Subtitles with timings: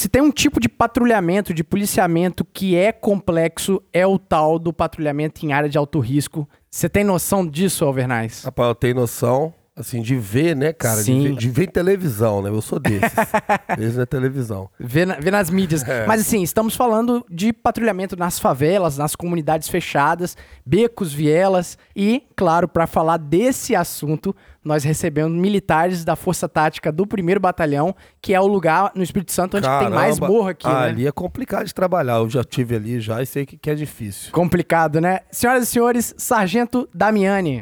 [0.00, 4.72] Se tem um tipo de patrulhamento, de policiamento que é complexo, é o tal do
[4.72, 6.48] patrulhamento em área de alto risco.
[6.70, 8.42] Você tem noção disso, Alvernais?
[8.42, 10.98] Rapaz, eu tenho noção, assim, de ver, né, cara?
[10.98, 11.22] De Sim.
[11.22, 12.50] ver, de ver em televisão, né?
[12.50, 13.12] Eu sou desses.
[13.76, 14.68] desses na televisão.
[14.78, 15.82] Vê, na- vê nas mídias.
[15.88, 16.06] É.
[16.06, 21.76] Mas assim, estamos falando de patrulhamento nas favelas, nas comunidades fechadas, becos, vielas.
[21.94, 27.94] E, claro, para falar desse assunto, nós recebemos militares da Força Tática do 1 Batalhão,
[28.20, 30.74] que é o lugar no Espírito Santo onde tem mais Caramba, morro aqui, né?
[30.74, 32.16] Ali é complicado de trabalhar.
[32.18, 34.30] Eu já tive ali já e sei que, que é difícil.
[34.32, 35.20] Complicado, né?
[35.30, 37.58] Senhoras e senhores, Sargento Damiani.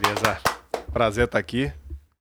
[0.00, 0.38] Beleza.
[0.96, 1.70] Prazer estar aqui.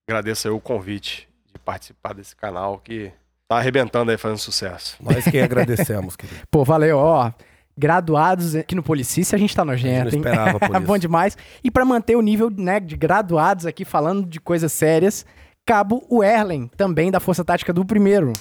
[0.06, 3.10] Agradeço aí o convite de participar desse canal que
[3.48, 4.98] tá arrebentando aí, fazendo sucesso.
[5.00, 6.42] Nós quem agradecemos, querido.
[6.52, 7.32] Pô, valeu, ó.
[7.78, 10.82] Graduados aqui no Policice, a gente tá nojento, A gente não esperava por isso.
[10.82, 11.38] Bom demais.
[11.64, 15.26] E pra manter o nível né, de graduados aqui, falando de coisas sérias,
[15.66, 18.34] Cabo Werlen, também da Força Tática do Primeiro.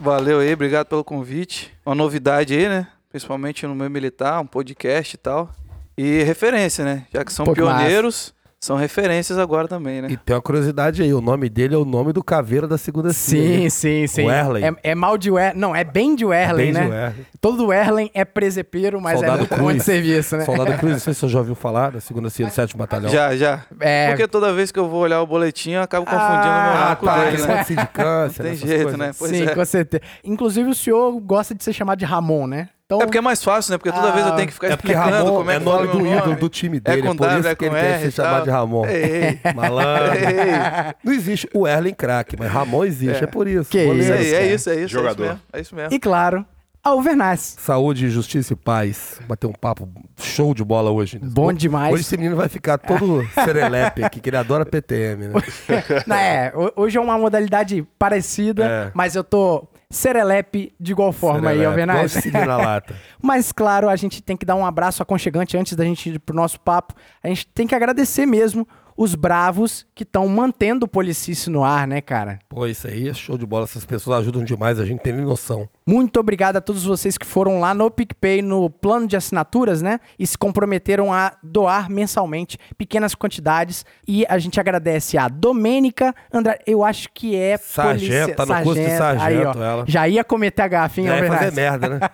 [0.00, 1.72] Valeu aí, obrigado pelo convite.
[1.86, 2.88] Uma novidade aí, né?
[3.10, 5.52] Principalmente no meio militar, um podcast e tal.
[5.96, 7.06] E referência, né?
[7.14, 10.08] Já que são Pô, que pioneiros, são referências agora também, né?
[10.10, 13.12] E tem uma curiosidade aí, o nome dele é o nome do caveira da segunda
[13.12, 14.24] Sim, sim, sim.
[14.26, 14.64] Werlen.
[14.64, 15.60] É, é mal de Werlen.
[15.60, 16.88] Não, é bem de Werlen, Benji né?
[17.06, 17.26] Werlen.
[17.40, 19.76] Todo Werlen é presepeiro, mas Soldado é bom Cruz.
[19.76, 20.44] de serviço, né?
[20.44, 23.10] Soldado Cruz, não sei se você já ouviu falar da segunda CIA do sétimo batalhão.
[23.10, 23.62] Já, já.
[23.78, 26.72] É, Porque toda vez que eu vou olhar o boletim, eu acabo confundindo Ah, o
[26.72, 27.60] meu Ah, o tá, dele, né?
[27.60, 28.98] de sindicância, Não tem jeito, coisas.
[28.98, 29.10] né?
[29.18, 29.54] Pois sim, é.
[29.54, 30.02] com certeza.
[30.24, 32.68] Inclusive, o senhor gosta de ser chamado de Ramon, né?
[32.86, 33.78] Então, É porque é mais fácil, né?
[33.78, 35.58] Porque toda Ah, vez eu tenho que ficar É porque explicando Ramon como é é
[35.58, 37.64] que nome do ídolo do time É dele, com é por W, isso é que
[37.64, 38.24] ele com quer R ser e tal.
[38.26, 38.86] chamado de Ramon.
[38.86, 40.14] Ei, Malandro.
[40.14, 40.94] ei.
[41.02, 43.68] Não existe o Erlen craque, mas Ramon existe, é, por isso.
[43.70, 44.46] Que aí, é cara.
[44.46, 44.88] isso, é isso.
[44.88, 45.24] Jogador.
[45.24, 45.42] É isso mesmo.
[45.52, 45.94] É isso mesmo.
[45.94, 46.46] E claro,
[46.84, 47.56] Alvernaz.
[47.58, 49.20] Saúde, justiça e paz.
[49.26, 49.88] Bater um papo
[50.20, 51.18] show de bola hoje.
[51.20, 51.28] né?
[51.28, 51.92] Bom demais.
[51.92, 55.34] Hoje esse menino vai ficar todo serelepe aqui, que ele adora PTM, né?
[56.06, 58.90] Não, é, ho- hoje é uma modalidade parecida, É.
[58.94, 62.94] mas eu tô serelepe de igual forma aí, Serelepe, igual seguir na lata.
[63.22, 66.34] Mas, claro, a gente tem que dar um abraço aconchegante antes da gente ir pro
[66.34, 66.94] nosso papo.
[67.22, 68.66] A gente tem que agradecer mesmo
[68.96, 72.38] os bravos que estão mantendo o Policice no ar, né, cara?
[72.48, 73.64] Pô, isso aí é show de bola.
[73.64, 75.68] Essas pessoas ajudam demais, a gente tem nem noção.
[75.86, 80.00] Muito obrigado a todos vocês que foram lá no PicPay, no plano de assinaturas, né?
[80.18, 83.84] E se comprometeram a doar mensalmente pequenas quantidades.
[84.06, 86.58] E a gente agradece a Domênica André.
[86.66, 89.84] Eu acho que é Sargento, tá no curso de Aí, sargento, ó, ela.
[89.86, 91.80] Já ia cometer a gafinha, Já na ia fazer verdade.
[91.80, 92.10] merda, né?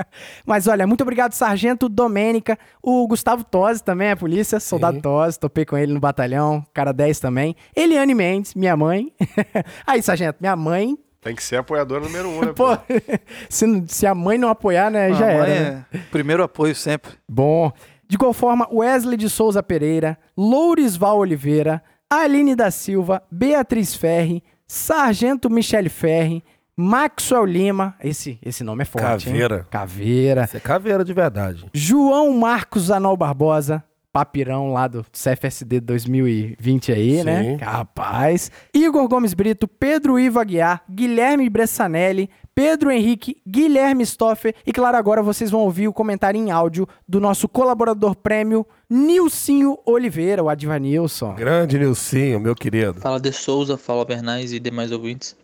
[0.46, 2.58] Mas olha, muito obrigado, Sargento Domênica.
[2.82, 5.02] O Gustavo Tosi também é polícia, soldado Sim.
[5.02, 6.25] Tosi, topei com ele no batalhão,
[6.74, 7.54] cara 10 também.
[7.74, 9.12] Eliane Mendes, minha mãe.
[9.86, 10.96] Aí, Sargento, minha mãe.
[11.20, 12.52] Tem que ser apoiador número um, né?
[12.54, 12.76] Pô,
[13.50, 15.38] se, se a mãe não apoiar, né, já A era.
[15.42, 15.86] mãe né?
[15.92, 17.12] é primeiro apoio sempre.
[17.28, 17.72] Bom.
[18.08, 25.50] De igual forma, Wesley de Souza Pereira, Lourisval Oliveira, Aline da Silva, Beatriz Ferri, Sargento
[25.50, 26.44] Michele Ferri,
[26.76, 27.96] Maxwell Lima.
[28.04, 29.04] Esse, esse nome é forte.
[29.28, 29.32] hein?
[29.34, 29.66] Caveira.
[29.68, 30.44] Caveira.
[30.44, 31.66] Isso é caveira de verdade.
[31.72, 33.82] João Marcos Anol Barbosa,
[34.16, 37.24] papirão lá do CFSD 2020 aí, Sim.
[37.24, 37.56] né?
[37.56, 38.50] Rapaz.
[38.72, 45.22] Igor Gomes Brito, Pedro Ivo Aguiar, Guilherme Bressanelli, Pedro Henrique, Guilherme Stoffer e claro, agora
[45.22, 51.34] vocês vão ouvir o comentário em áudio do nosso colaborador prêmio, Nilcinho Oliveira, o Advanilson.
[51.34, 53.02] Grande Nilcinho, meu querido.
[53.02, 55.36] Fala de Souza, fala Bernais e demais ouvintes.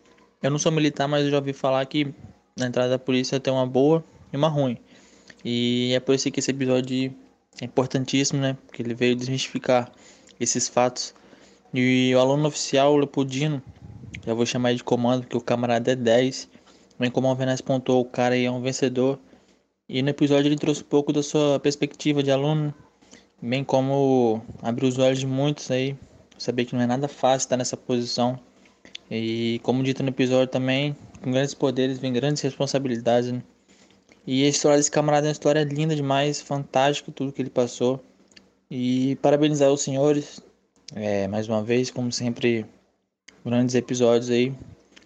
[0.43, 2.15] Eu não sou militar, mas eu já ouvi falar que
[2.59, 4.03] na entrada da polícia tem uma boa
[4.33, 4.79] e uma ruim.
[5.45, 7.13] E é por isso que esse episódio
[7.61, 8.57] é importantíssimo, né?
[8.67, 9.91] Porque ele veio desmistificar
[10.39, 11.15] esses fatos.
[11.73, 13.63] E o aluno oficial, o Leopoldino,
[14.27, 16.49] já vou chamar ele de comando, porque o camarada é 10.
[16.99, 19.19] Bem como o Alvenaz pontuou, o cara aí é um vencedor.
[19.89, 22.73] E no episódio ele trouxe um pouco da sua perspectiva de aluno,
[23.41, 25.97] bem como abriu os olhos de muitos aí,
[26.39, 28.39] saber que não é nada fácil estar nessa posição.
[29.11, 33.33] E como dito no episódio também, com grandes poderes vem grandes responsabilidades.
[33.33, 33.43] Né?
[34.27, 38.03] E a história desse camarada é uma história linda demais, fantástico tudo que ele passou.
[38.71, 40.41] E parabenizar os senhores,
[40.95, 42.65] é, mais uma vez, como sempre,
[43.45, 44.55] grandes episódios aí.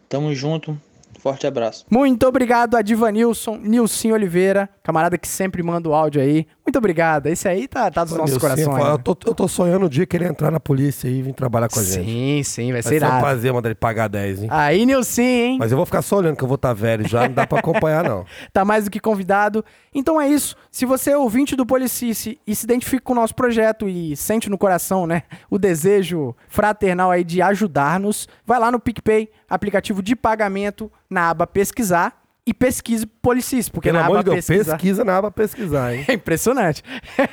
[0.08, 0.78] Tamo junto,
[1.18, 1.84] forte abraço.
[1.90, 6.46] Muito obrigado a Divanilson, Nilcinho Oliveira, camarada que sempre manda o áudio aí.
[6.66, 7.28] Muito obrigado.
[7.28, 8.84] Esse aí tá, tá dos nossos Nilcinho, corações.
[8.84, 8.92] né?
[8.94, 11.68] Eu tô, eu tô sonhando o dia que ele entrar na polícia e vir trabalhar
[11.68, 12.04] com a gente.
[12.04, 13.20] Sim, sim, vai Vai ser irado.
[13.20, 14.48] prazer mandar ele pagar 10, hein?
[14.50, 15.56] Aí, Nilcinho, hein?
[15.60, 17.60] Mas eu vou ficar só olhando que eu vou estar velho já, não dá pra
[17.60, 18.26] acompanhar, não.
[18.52, 19.64] tá mais do que convidado.
[19.94, 20.56] Então é isso.
[20.70, 24.50] Se você é ouvinte do Policice e se identifica com o nosso projeto e sente
[24.50, 30.16] no coração, né, o desejo fraternal aí de ajudar-nos, vai lá no PicPay, aplicativo de
[30.16, 34.72] pagamento, na aba pesquisar e pesquise Policice, porque Pelo na amor aba de Deus, pesquisar...
[34.76, 36.04] pesquisa na aba pesquisar, hein?
[36.08, 36.80] É impressionante.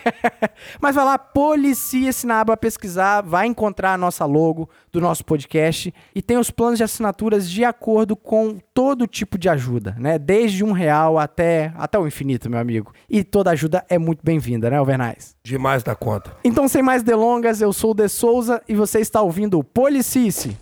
[0.81, 5.93] Mas vai lá, policie-se na aba pesquisar, vai encontrar a nossa logo do nosso podcast
[6.15, 10.17] e tem os planos de assinaturas de acordo com todo tipo de ajuda, né?
[10.17, 12.91] Desde um real até, até o infinito, meu amigo.
[13.07, 15.35] E toda ajuda é muito bem-vinda, né, Alvernais?
[15.43, 16.31] Demais da conta.
[16.43, 20.57] Então, sem mais delongas, eu sou o De Souza e você está ouvindo o Policice.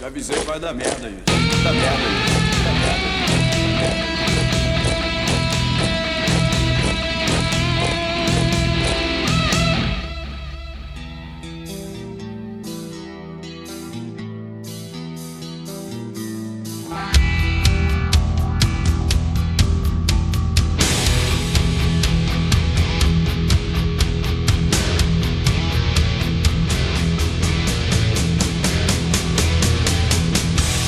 [0.00, 1.24] Já avisei que vai dar merda isso.
[1.26, 2.25] Vai dar merda isso.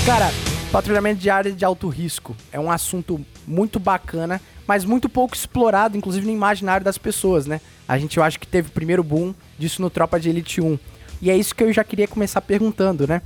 [0.08, 0.30] Cara,
[0.72, 5.98] patrulhamento de área de alto risco é um assunto muito bacana, mas muito pouco explorado,
[5.98, 7.60] inclusive no imaginário das pessoas, né?
[7.86, 10.78] A gente eu acho que teve o primeiro boom disso no Tropa de Elite 1.
[11.20, 13.20] E é isso que eu já queria começar perguntando, né?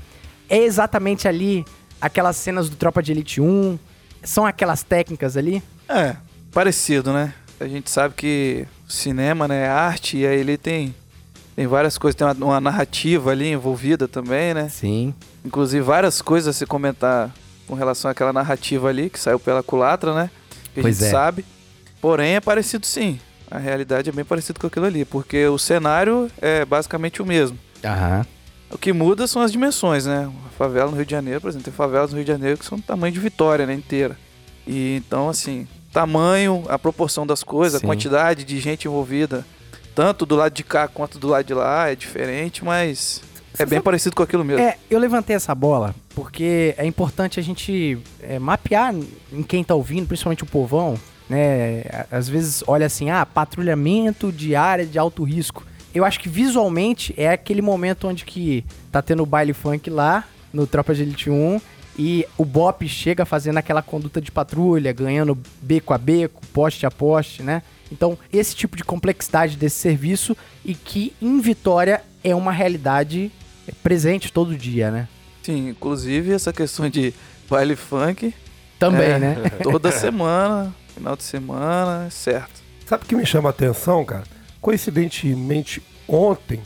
[0.49, 1.65] É exatamente ali
[2.01, 3.79] aquelas cenas do Tropa de Elite 1?
[4.25, 5.63] São aquelas técnicas ali?
[5.89, 6.17] É,
[6.51, 7.33] parecido, né?
[7.61, 10.93] A gente sabe que cinema, né, é arte, e aí ele tem,
[11.55, 14.69] tem várias coisas, tem uma, uma narrativa ali envolvida também, né?
[14.69, 15.15] Sim.
[15.45, 17.31] Inclusive várias coisas a se comentar
[17.67, 20.31] com relação àquela narrativa ali que saiu pela culatra, né?
[20.75, 21.11] Que a Pois gente é.
[21.11, 21.45] sabe.
[22.01, 23.19] Porém, é parecido sim.
[23.51, 27.59] A realidade é bem parecida com aquilo ali, porque o cenário é basicamente o mesmo.
[27.85, 28.25] Aham.
[28.71, 30.31] O que muda são as dimensões, né?
[30.47, 32.65] A favela no Rio de Janeiro, por exemplo, tem favelas no Rio de Janeiro que
[32.65, 34.17] são do tamanho de Vitória, né, inteira.
[34.67, 37.87] E então, assim, tamanho, a proporção das coisas, Sim.
[37.87, 39.45] a quantidade de gente envolvida,
[39.95, 43.23] tanto do lado de cá quanto do lado de lá, é diferente, mas
[43.59, 44.63] é bem parecido com aquilo mesmo.
[44.63, 48.95] É, eu levantei essa bola porque é importante a gente é, mapear
[49.33, 50.99] em quem tá ouvindo, principalmente o povão,
[51.29, 51.83] né?
[52.11, 55.65] Às vezes olha assim, ah, patrulhamento de área de alto risco.
[55.95, 60.25] Eu acho que visualmente é aquele momento onde que tá tendo o baile funk lá
[60.53, 61.61] no Tropa de Elite 1
[61.99, 66.91] e o Bop chega fazendo aquela conduta de patrulha, ganhando beco a beco, poste a
[66.91, 67.63] poste, né?
[67.93, 73.31] Então, esse tipo de complexidade desse serviço e que em Vitória é uma realidade
[73.83, 75.09] presente todo dia, né?
[75.43, 77.13] Sim, inclusive essa questão de
[77.49, 78.35] baile funk.
[78.79, 79.37] Também, é, né?
[79.63, 82.63] Toda semana, final de semana, certo.
[82.87, 84.25] Sabe o que me chama a atenção, cara?
[84.61, 86.61] Coincidentemente, ontem,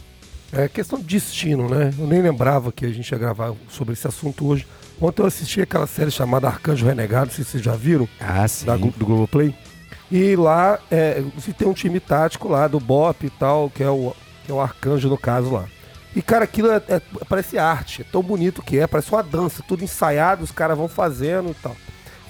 [0.52, 1.92] é questão de destino, né?
[1.98, 4.66] Eu nem lembrava que a gente ia gravar sobre esse assunto hoje.
[5.00, 8.46] Ontem eu assisti aquela série chamada Arcanjo Renegado, não sei se vocês já viram, Ah,
[8.48, 8.64] sim.
[8.64, 9.54] da, do Globoplay.
[10.10, 13.90] E lá é, você tem um time tático lá do BOP e tal, que é
[13.90, 14.14] o,
[14.44, 15.64] que é o Arcanjo no caso lá.
[16.14, 19.62] E, cara, aquilo é, é- parece arte, é tão bonito que é, parece uma dança,
[19.66, 21.76] tudo ensaiado, os caras vão fazendo e tal.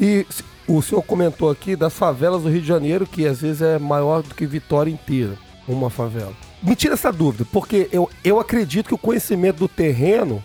[0.00, 3.62] E se- o senhor comentou aqui das favelas do Rio de Janeiro, que às vezes
[3.62, 5.34] é maior do que Vitória inteira,
[5.68, 6.32] uma favela.
[6.62, 10.42] Me tira essa dúvida, porque eu, eu acredito que o conhecimento do terreno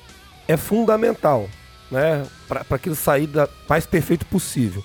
[0.48, 1.50] é fundamental,
[1.90, 2.24] né?
[2.48, 4.84] Para aquilo sair da mais perfeito possível.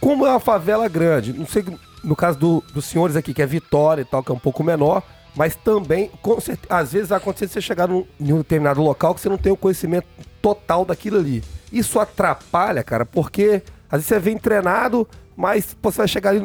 [0.00, 1.64] Como é uma favela grande, não sei
[2.04, 4.62] no caso do- dos senhores aqui, que é Vitória e tal, que é um pouco
[4.64, 5.02] menor,
[5.36, 9.14] mas também, com certe- às vezes acontece de você chegar num, em um determinado local
[9.14, 10.06] que você não tem o conhecimento
[10.42, 11.42] total daquilo ali.
[11.72, 15.06] Isso atrapalha, cara, porque às vezes você vem treinado,
[15.36, 16.40] mas pô, você vai chegar ali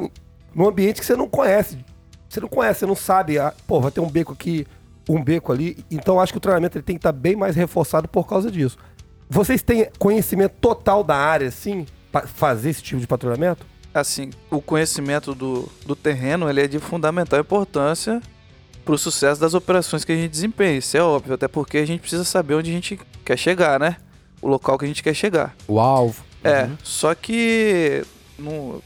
[0.55, 1.77] num- ambiente que você não conhece.
[2.29, 4.65] Você não conhece, você não sabe, ah, pô, vai ter um beco aqui,
[5.09, 5.83] um beco ali.
[5.89, 8.77] Então acho que o treinamento ele tem que estar bem mais reforçado por causa disso.
[9.29, 11.85] Vocês têm conhecimento total da área, assim,
[12.35, 13.65] fazer esse tipo de patrulhamento?
[13.93, 18.21] Assim, o conhecimento do, do terreno ele é de fundamental importância
[18.83, 20.77] para o sucesso das operações que a gente desempenha.
[20.77, 23.97] Isso é óbvio, até porque a gente precisa saber onde a gente quer chegar, né?
[24.41, 25.55] O local que a gente quer chegar.
[25.67, 26.23] O alvo.
[26.43, 26.77] É, Uhum.
[26.83, 28.03] só que
[28.37, 28.81] não-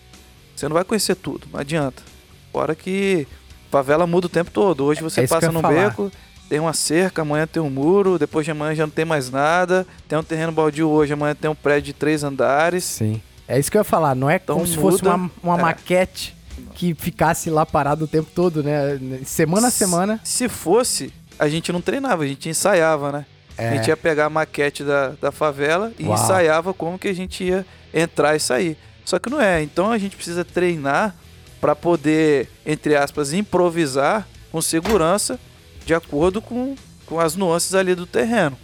[0.55, 2.03] você não vai conhecer tudo, não adianta.
[2.51, 3.27] Fora que
[3.71, 4.83] favela muda o tempo todo.
[4.85, 5.89] Hoje você É passa no falar.
[5.89, 6.11] beco,
[6.47, 9.85] tem uma cerca, amanhã tem um muro, depois de amanhã já não tem mais nada.
[10.07, 12.83] Tem um terreno baldio hoje, amanhã tem um prédio de três andares.
[12.83, 13.19] Sim.
[13.47, 15.15] É isso que eu ia falar, não é Então como se fosse muda.
[15.15, 15.61] uma, uma É.
[15.61, 16.35] maquete
[16.75, 18.99] que ficasse lá parado o tempo todo, né?
[19.25, 20.19] Semana a semana.
[20.23, 23.25] Se fosse, a gente não treinava, a gente ensaiava, né?
[23.57, 23.69] É.
[23.69, 26.13] A gente ia pegar a maquete da, da favela e Uau.
[26.13, 28.77] ensaiava como que a gente ia entrar e sair.
[29.05, 29.63] Só que não é.
[29.63, 31.15] Então a gente precisa treinar
[31.61, 35.39] para poder, entre aspas, improvisar com segurança
[35.85, 36.75] de acordo com,
[37.05, 38.57] com as nuances ali do terreno.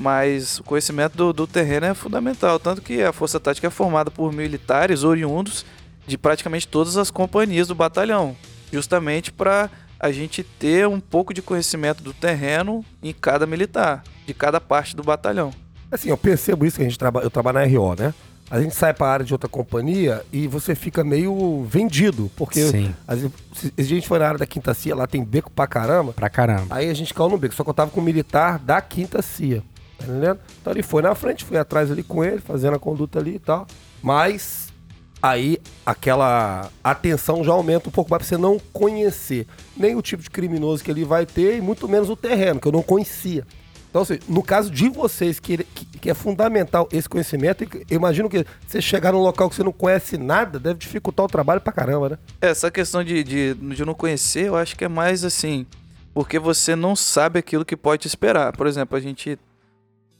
[0.00, 2.58] Mas o conhecimento do, do terreno é fundamental.
[2.58, 5.64] Tanto que a Força Tática é formada por militares oriundos
[6.06, 8.34] de praticamente todas as companhias do batalhão.
[8.72, 14.32] Justamente para a gente ter um pouco de conhecimento do terreno em cada militar, de
[14.32, 15.52] cada parte do batalhão.
[15.92, 18.14] Assim, eu percebo isso que a gente trabalha, eu trabalho na RO, né?
[18.50, 22.28] a gente sai pra área de outra companhia e você fica meio vendido.
[22.36, 22.92] Porque Sim.
[23.06, 26.12] a gente foi na área da quinta CIA, lá tem beco pra caramba.
[26.12, 26.66] Pra caramba.
[26.74, 29.22] Aí a gente caiu no beco, só que eu tava com o militar da quinta
[29.22, 29.62] CIA.
[30.00, 30.40] Tá entendendo?
[30.60, 33.38] Então ele foi na frente, fui atrás ali com ele, fazendo a conduta ali e
[33.38, 33.66] tal.
[34.02, 34.68] Mas
[35.22, 40.22] aí aquela atenção já aumenta um pouco mais pra você não conhecer nem o tipo
[40.22, 43.46] de criminoso que ele vai ter e muito menos o terreno, que eu não conhecia.
[43.90, 48.30] Então, assim, no caso de vocês, que, que, que é fundamental esse conhecimento, eu imagino
[48.30, 51.72] que você chegar num local que você não conhece nada deve dificultar o trabalho pra
[51.72, 52.18] caramba, né?
[52.40, 55.66] Essa questão de, de, de não conhecer, eu acho que é mais assim,
[56.14, 58.56] porque você não sabe aquilo que pode te esperar.
[58.56, 59.36] Por exemplo, a gente.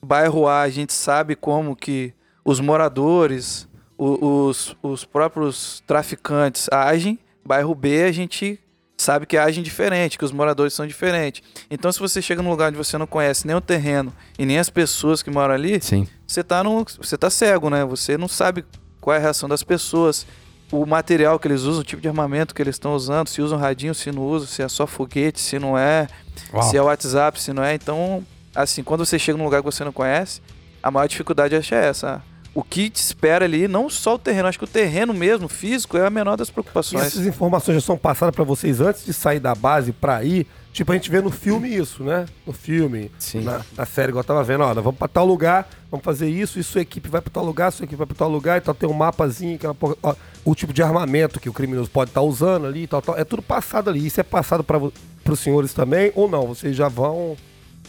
[0.03, 2.13] Bairro A, a gente sabe como que
[2.45, 7.19] os moradores, os, os próprios traficantes agem.
[7.45, 8.59] Bairro B, a gente
[8.97, 11.43] sabe que agem diferente, que os moradores são diferentes.
[11.71, 14.59] Então, se você chega num lugar onde você não conhece nem o terreno e nem
[14.59, 16.07] as pessoas que moram ali, Sim.
[16.27, 17.85] você tá, no, você tá cego, né?
[17.85, 18.65] Você não sabe
[19.01, 20.27] qual é a reação das pessoas,
[20.71, 23.59] o material que eles usam, o tipo de armamento que eles estão usando, se usam
[23.59, 26.07] radinho, se não usam, se é só foguete, se não é,
[26.53, 26.63] Uau.
[26.63, 27.75] se é WhatsApp, se não é.
[27.75, 30.41] Então, assim, quando você chega num lugar que você não conhece,
[30.83, 32.23] a maior dificuldade acho é essa.
[32.53, 35.97] O que te espera ali, não só o terreno, acho que o terreno mesmo, físico,
[35.97, 37.05] é a menor das E preocupações.
[37.07, 40.49] essas informações já são passadas pra vocês antes de sair da base pra ir.
[40.73, 42.27] Tipo, a gente vê no filme isso, né?
[42.45, 43.43] No filme, Sim.
[43.43, 46.59] na, na série, igual eu tava vendo, nós vamos pra tal lugar, vamos fazer isso,
[46.59, 48.75] e sua equipe vai pra tal lugar, sua equipe vai pra tal lugar, e tal,
[48.75, 50.15] tem um mapazinho, aquela porra, ó,
[50.45, 53.17] o tipo de armamento que o criminoso pode estar usando ali, e tal, tal.
[53.17, 54.05] É tudo passado ali.
[54.05, 56.47] Isso é passado para os senhores também, ou não?
[56.49, 57.37] Vocês já vão.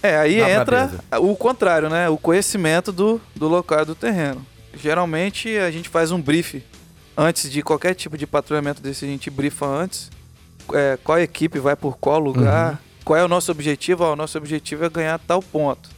[0.04, 1.04] É, aí Na entra brabeza.
[1.20, 2.10] o contrário, né?
[2.10, 4.46] O conhecimento do, do local do terreno.
[4.74, 6.64] Geralmente a gente faz um brief
[7.16, 10.10] antes de qualquer tipo de patrulhamento desse, a gente brifa antes.
[10.74, 14.04] É, qual equipe vai por qual lugar, qual é o nosso objetivo?
[14.04, 15.90] Ó, o nosso objetivo é ganhar tal ponto.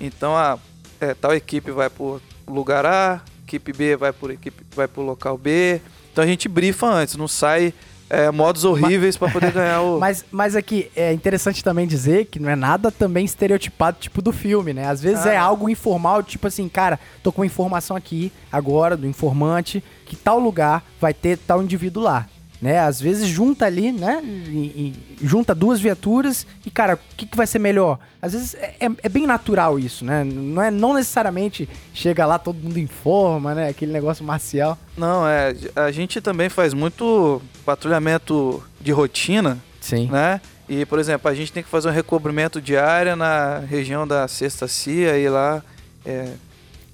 [0.00, 0.58] Então a
[1.00, 5.38] é, tal equipe vai por lugar A, equipe B vai por equipe vai por local
[5.38, 5.80] B.
[6.12, 7.72] Então a gente brifa antes, não sai
[8.10, 9.98] é, modos horríveis pra poder ganhar o.
[10.00, 14.32] Mas, mas aqui, é interessante também dizer que não é nada também estereotipado, tipo do
[14.32, 14.86] filme, né?
[14.86, 18.96] Às vezes Ah, é algo informal, tipo assim, cara, tô com uma informação aqui, agora,
[18.96, 22.26] do informante, que tal lugar vai ter tal indivíduo lá.
[22.60, 22.78] Né?
[22.78, 24.20] Às vezes junta ali, né?
[24.22, 27.98] E, e junta duas viaturas e, cara, o que, que vai ser melhor?
[28.20, 30.24] Às vezes é, é- é bem natural isso, né?
[30.24, 33.68] Não, é, não necessariamente chega lá, todo mundo informa, né?
[33.70, 34.76] Aquele negócio marcial.
[34.94, 35.54] Não, é.
[35.74, 40.10] A gente também faz muito patrulhamento de rotina, Sim.
[40.10, 40.38] né?
[40.68, 44.28] E, por exemplo, a gente tem que fazer um recobrimento de área na região da
[44.28, 45.62] Sexta Cia e lá.
[46.04, 46.28] É,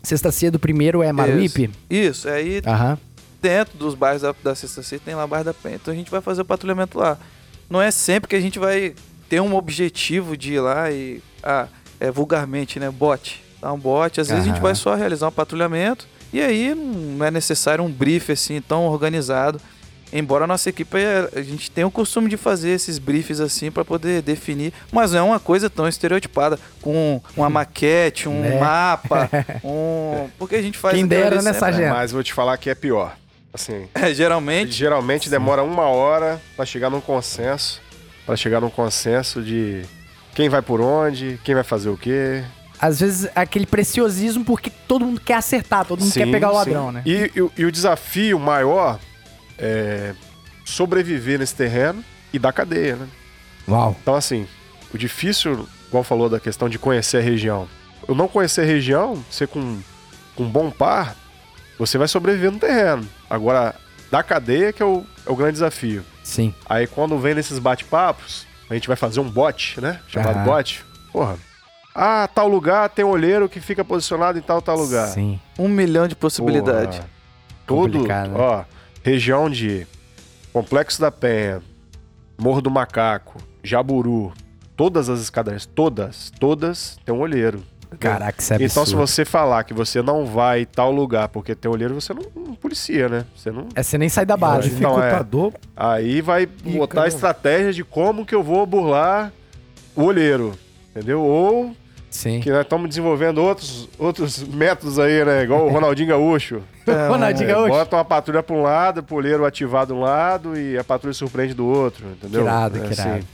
[0.03, 1.69] Sexta ceia do primeiro é Maruípe?
[1.91, 2.97] isso, aí Aham.
[3.47, 5.77] Dentro dos bairros da, da Sexta Cia tem lá o bairro da Penha.
[5.77, 7.17] Então a gente vai fazer o patrulhamento lá.
[7.71, 8.95] Não é sempre que a gente vai
[9.29, 11.23] ter um objetivo de ir lá e.
[11.43, 11.69] Ah,
[12.01, 12.91] é vulgarmente, né?
[12.91, 13.41] Bote.
[13.61, 14.21] Dá um bote.
[14.21, 17.91] Às vezes a gente vai só realizar um patrulhamento e aí não é necessário um
[17.91, 19.61] brief assim tão organizado.
[20.13, 23.71] Embora a nossa equipe, eh, a gente tenha o costume de fazer esses briefs assim
[23.73, 28.59] para poder definir, mas não é uma coisa tão estereotipada, com uma maquete, um Né?
[28.59, 29.29] mapa,
[29.65, 30.29] um...
[30.39, 30.95] Porque a gente faz...
[30.95, 31.93] Quem dera, né, sargento?
[31.93, 33.17] Mas vou te falar que é pior.
[33.57, 37.81] Assim, É, geralmente, geralmente demora uma hora pra chegar num consenso.
[38.25, 39.83] Pra chegar num consenso de
[40.35, 42.45] quem vai por onde, quem vai fazer o quê.
[42.79, 46.53] Às vezes aquele preciosismo porque todo mundo quer acertar, todo mundo quer Sim, pegar o
[46.53, 46.57] sim.
[46.59, 47.03] ladrão, né?
[47.07, 48.99] E, e o- e o desafio maior
[49.59, 50.13] é
[50.65, 53.07] sobreviver nesse terreno e da cadeia, né?
[53.69, 53.97] Uau.
[54.03, 54.47] Então, assim,
[54.93, 57.67] o difícil, igual falou da questão de conhecer a região.
[58.07, 59.79] Eu não conhecer a região, ser com,
[60.35, 61.17] com um bom par,
[61.79, 63.09] você vai sobreviver no terreno.
[63.29, 63.75] Agora,
[64.11, 66.05] da cadeia que é o, é o grande desafio.
[66.23, 66.55] Sim.
[66.69, 70.01] Aí quando vem nesses bate-papos, a gente vai fazer um bot, né?
[70.09, 70.85] Chamado bot.
[71.13, 71.37] Porra.
[71.95, 75.09] Ah, tal lugar tem um olheiro que fica posicionado em tal, tal lugar.
[75.09, 75.41] Sim.
[75.59, 77.01] um milhão de possibilidades.
[77.67, 78.39] Complicado, né?
[78.39, 78.65] ó,
[79.03, 79.87] região de
[80.53, 81.63] Complexo da Penha,
[82.39, 84.33] Morro do Macaco, Jaburu,
[84.77, 87.63] todas as escadarias, todas, todas tem um olheiro.
[87.93, 88.11] Entendeu?
[88.13, 88.71] Caraca, isso é absurdo.
[88.73, 92.13] Então se você falar que você não vai em tal lugar porque tem olheiro, você
[92.13, 93.25] não, não policia, né?
[93.35, 93.67] Você não...
[93.75, 94.69] É, você nem sai da base.
[94.69, 95.25] Então, é.
[95.77, 99.33] Aí vai botar a estratégia de como que eu vou burlar
[99.95, 100.53] o olheiro,
[100.91, 101.23] entendeu?
[101.23, 101.75] Ou
[102.11, 102.41] Sim.
[102.41, 105.43] que nós estamos desenvolvendo outros, outros métodos aí, né?
[105.43, 106.63] Igual o Ronaldinho Gaúcho.
[107.09, 107.69] Ronaldinho É, Gaúcho.
[107.71, 111.15] Bota uma patrulha para um lado, o olheiro ativado de um lado e a patrulha
[111.15, 112.43] surpreende do outro, entendeu?
[112.43, 113.11] Que irado, É que irado.
[113.11, 113.27] assim.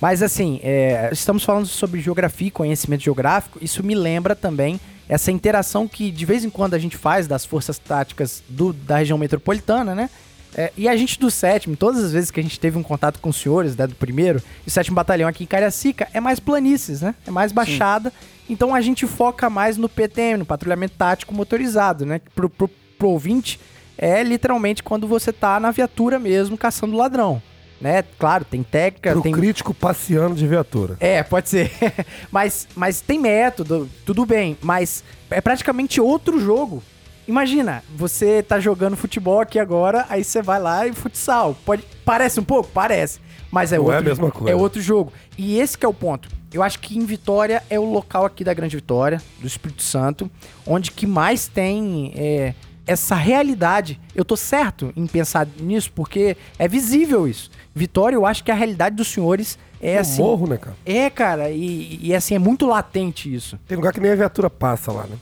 [0.00, 3.58] Mas assim, é, estamos falando sobre geografia e conhecimento geográfico.
[3.60, 4.78] Isso me lembra também
[5.08, 8.98] essa interação que de vez em quando a gente faz das forças táticas do- da
[8.98, 10.08] região metropolitana, né?
[10.54, 13.18] É, e a gente do sétimo, todas as vezes que a gente teve um contato
[13.20, 16.40] com os senhores, né, do primeiro, e o sétimo batalhão aqui em Cariacica, é mais
[16.40, 17.14] planícies, né?
[17.26, 18.12] É mais baixada.
[18.48, 22.20] Então a gente foca mais no PTM, no patrulhamento tático motorizado, né?
[22.34, 23.60] Pro, pro pro ouvinte,
[23.96, 27.40] é literalmente quando você tá na viatura mesmo caçando ladrão.
[27.80, 28.02] Né?
[28.18, 29.32] Claro, tem técnica, Pro tem.
[29.32, 30.96] crítico passeando de viatura.
[30.98, 31.70] É, pode ser.
[32.30, 34.56] mas, mas tem método, tudo bem.
[34.60, 36.82] Mas é praticamente outro jogo.
[37.28, 41.54] Imagina, você tá jogando futebol aqui agora, aí você vai lá e futsal.
[41.64, 42.70] Pode, parece um pouco?
[42.72, 43.20] Parece.
[43.50, 44.50] Mas é Não é outro, a mesma coisa.
[44.50, 45.12] É outro jogo.
[45.36, 46.28] E esse que é o ponto.
[46.52, 50.30] Eu acho que em Vitória é o local aqui da Grande Vitória, do Espírito Santo,
[50.66, 52.54] onde que mais tem é,
[52.88, 54.00] essa realidade.
[54.14, 57.50] Eu tô certo em pensar nisso, porque é visível isso.
[57.74, 60.22] Vitória, eu acho que a realidade dos senhores é No assim.
[60.22, 60.76] morro, né, cara?
[60.84, 63.58] É, cara, e, e assim, é muito latente isso.
[63.68, 65.16] Tem lugar que nem a viatura passa lá, né?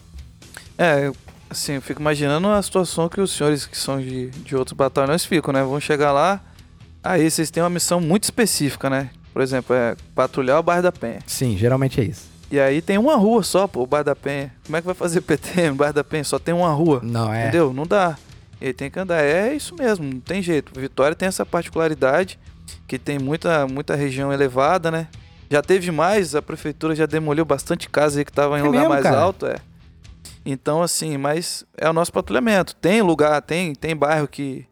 [0.78, 1.16] É, eu,
[1.50, 5.24] assim, eu fico imaginando a situação que os senhores que são de, de outros batalhões
[5.24, 5.62] ficam, né?
[5.62, 6.40] Vão chegar lá,
[7.02, 9.10] aí vocês têm uma missão muito específica, né?
[9.32, 11.18] Por exemplo, é patrulhar o bairro da Penha.
[11.26, 12.24] Sim, geralmente é isso.
[12.50, 14.52] E aí tem uma rua só, pô, o bairro da Penha.
[14.64, 16.22] Como é que vai fazer PT no bairro da Penha?
[16.24, 17.00] Só tem uma rua.
[17.02, 17.42] Não, é.
[17.42, 17.72] Entendeu?
[17.72, 18.16] Não dá.
[18.60, 19.22] Ele tem que andar.
[19.22, 20.78] É isso mesmo, não tem jeito.
[20.78, 22.38] Vitória tem essa particularidade
[22.86, 25.08] que tem muita, muita região elevada, né?
[25.50, 28.78] Já teve mais, a prefeitura já demoliu bastante casa aí que tava em É lugar
[28.80, 29.18] mesmo, mais cara?
[29.18, 29.56] alto, é.
[30.44, 32.74] Então, assim, mas é o nosso patrulhamento.
[32.76, 34.64] Tem lugar, tem, tem bairro que,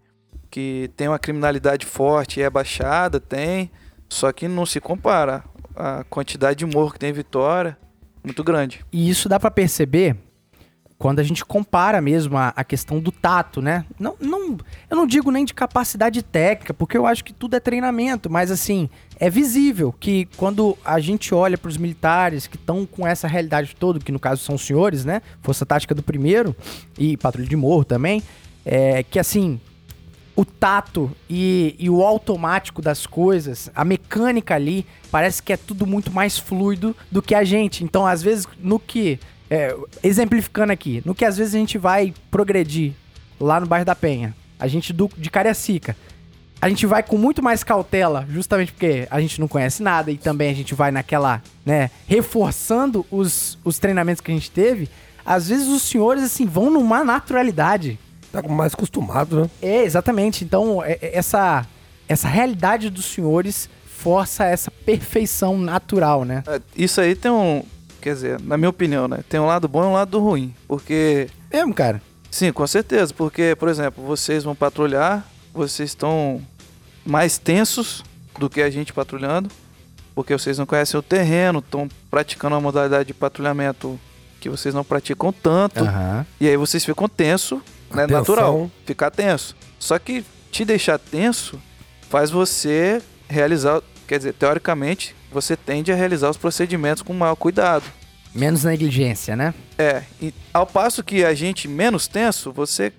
[0.50, 3.70] que tem uma criminalidade forte e é baixada, tem.
[4.08, 5.42] Só que não se compara.
[5.76, 7.76] A quantidade de morro que tem em Vitória,
[8.22, 8.84] muito grande.
[8.92, 10.16] E isso dá pra perceber
[10.96, 13.84] quando a gente compara mesmo a, a questão do tato, né?
[13.98, 14.56] Não, não,
[14.88, 18.50] eu não digo nem de capacidade técnica, porque eu acho que tudo é treinamento, mas
[18.50, 18.88] assim,
[19.18, 23.98] é visível que quando a gente olha pros militares que estão com essa realidade toda,
[23.98, 25.20] que no caso são os senhores, né?
[25.42, 26.56] Força Tática do primeiro
[26.98, 28.22] e Patrulha de Morro também,
[28.64, 29.60] é que assim,
[30.36, 35.86] o tato e, e o automático das coisas, a mecânica ali, parece que é tudo
[35.86, 37.84] muito mais fluido do que a gente.
[37.84, 39.18] Então, às vezes, no que.
[39.50, 42.92] é, exemplificando aqui, no que às vezes a gente vai progredir
[43.40, 45.96] lá no bairro da Penha, a gente do, de Cariacica.
[46.60, 50.16] A gente vai com muito mais cautela, justamente porque a gente não conhece nada e
[50.16, 54.88] também a gente vai naquela, né, reforçando os, os treinamentos que a gente teve.
[55.26, 57.98] Às vezes os senhores, assim, vão numa naturalidade.
[58.42, 59.50] Tá mais acostumado, né?
[59.62, 60.44] É, exatamente.
[60.44, 61.66] Então, é- é- essa,
[62.08, 66.42] essa realidade dos senhores força essa perfeição natural, né?
[66.46, 67.62] É, Isso aí tem um.
[68.00, 69.20] Quer dizer, na minha opinião, né?
[69.28, 70.54] Tem um lado bom e um lado ruim.
[70.68, 72.02] Porque Mesmo, cara.
[72.30, 76.42] Sim, com certeza, porque, por exemplo, vocês vão patrulhar, vocês estão
[77.06, 78.02] mais tensos
[78.38, 79.48] do que a gente patrulhando,
[80.16, 83.98] porque vocês não conhecem o terreno, estão praticando uma modalidade de patrulhamento
[84.40, 86.26] que vocês não praticam tanto, Aham.
[86.40, 87.62] e aí vocês ficam tenso,
[87.94, 89.56] né, natural, ficar tenso.
[89.78, 91.60] Só que te deixar tenso
[92.08, 97.84] faz você realizar, quer dizer, teoricamente, você tende a realizar os procedimentos com maior cuidado.
[98.34, 99.54] Menos negligência, né?
[99.78, 102.92] É, e ao passo que a gente menos tenso, você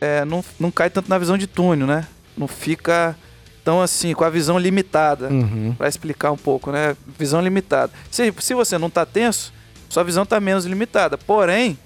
[0.00, 2.06] é, não, não cai tanto na visão de túnel, né?
[2.36, 3.16] Não fica
[3.64, 5.28] tão assim, com a visão limitada.
[5.28, 5.74] Uhum.
[5.76, 6.96] Pra explicar um pouco, né?
[7.18, 7.92] Visão limitada.
[8.10, 9.52] Se, se você não tá tenso,
[9.88, 11.18] sua visão tá menos limitada.
[11.18, 11.78] Porém,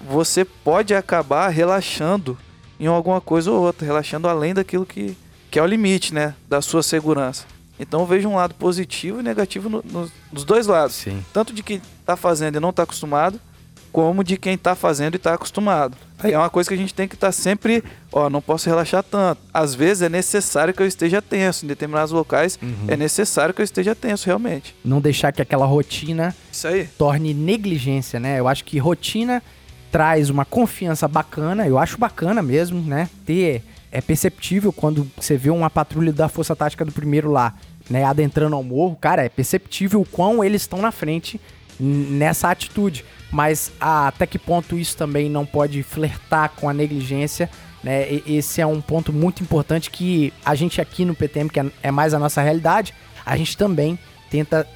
[0.00, 2.36] você pode acabar relaxando
[2.78, 5.16] em alguma coisa ou outra, relaxando além daquilo que,
[5.50, 6.34] que é o limite, né?
[6.48, 7.44] Da sua segurança.
[7.80, 11.24] Então eu vejo um lado positivo e negativo no- no- nos dois lados Sim.
[11.32, 13.40] tanto de quem tá fazendo e não tá acostumado,
[13.92, 15.96] como de quem tá fazendo e tá acostumado.
[16.18, 17.82] Aí- É uma coisa que a gente tem que estar sempre,
[18.12, 19.40] ó, não posso relaxar tanto.
[19.54, 22.58] Às vezes é necessário que eu esteja tenso, em determinados locais
[22.88, 24.74] é necessário que eu esteja tenso realmente.
[24.84, 26.88] Não deixar que aquela rotina Isso aí.
[26.98, 28.38] torne negligência, né?
[28.40, 29.40] Eu acho que rotina
[29.90, 33.08] traz uma confiança bacana, eu acho bacana mesmo, né?
[33.26, 37.54] Ter é perceptível quando você vê uma patrulha da Força Tática do primeiro lá,
[37.88, 41.40] né, adentrando ao morro, cara, é perceptível o quão eles estão na frente
[41.80, 43.04] nessa atitude.
[43.30, 47.48] Mas ah, até que ponto isso também não pode flertar com a negligência,
[47.82, 48.10] né?
[48.12, 51.66] E- Esse é um ponto muito importante que a gente aqui no PTM, que é-
[51.84, 52.92] é mais a nossa realidade,
[53.24, 53.98] a gente também
[54.30, 54.66] tenta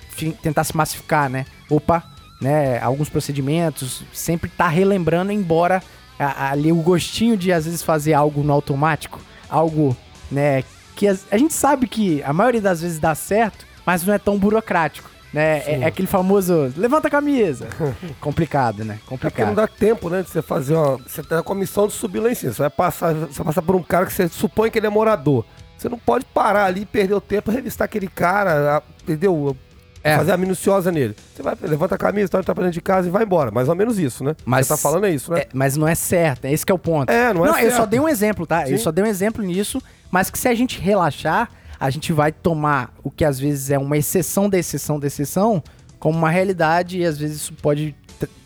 [0.42, 1.44] tentar se massificar, né?
[1.70, 2.02] Opa,
[2.42, 2.78] né?
[2.82, 5.82] Alguns procedimentos, sempre tá relembrando, embora
[6.18, 9.96] a- ali o gostinho de às vezes fazer algo no automático, algo,
[10.30, 10.62] né?
[10.94, 14.18] Que a, a gente sabe que a maioria das vezes dá certo, mas não é
[14.18, 15.10] tão burocrático.
[15.32, 15.60] Né?
[15.60, 17.66] É, é aquele famoso levanta a camisa.
[18.20, 18.94] Complicado, né?
[18.94, 19.54] É porque não Complicado.
[19.54, 20.98] dá tempo, né, de você fazer uma...
[20.98, 22.52] Você tá com a missão de subir lá em cima.
[22.52, 24.90] Você vai passar, você vai passar por um cara que você supõe que ele é
[24.90, 25.46] morador.
[25.78, 29.56] Você não pode parar ali e perder o tempo e revistar aquele cara, a- entendeu?
[30.04, 30.16] É.
[30.16, 31.14] Fazer a minuciosa nele.
[31.34, 33.50] Você vai, levanta a camisa, tá, tá pra dentro de casa e vai embora.
[33.50, 34.34] Mais ou menos isso, né?
[34.44, 35.40] Mas- Você tá falando é isso, né?
[35.42, 37.08] É, mas não é certo, é esse que é o ponto.
[37.10, 37.76] É, não é eu certo.
[37.76, 38.68] só dei um exemplo, tá?
[38.68, 38.82] Eu Sim.
[38.84, 42.92] só dei um exemplo nisso, mas que se a gente relaxar, a gente vai tomar
[43.02, 45.62] o que às vezes é uma exceção da exceção da exceção
[45.98, 47.94] como uma realidade e às vezes isso pode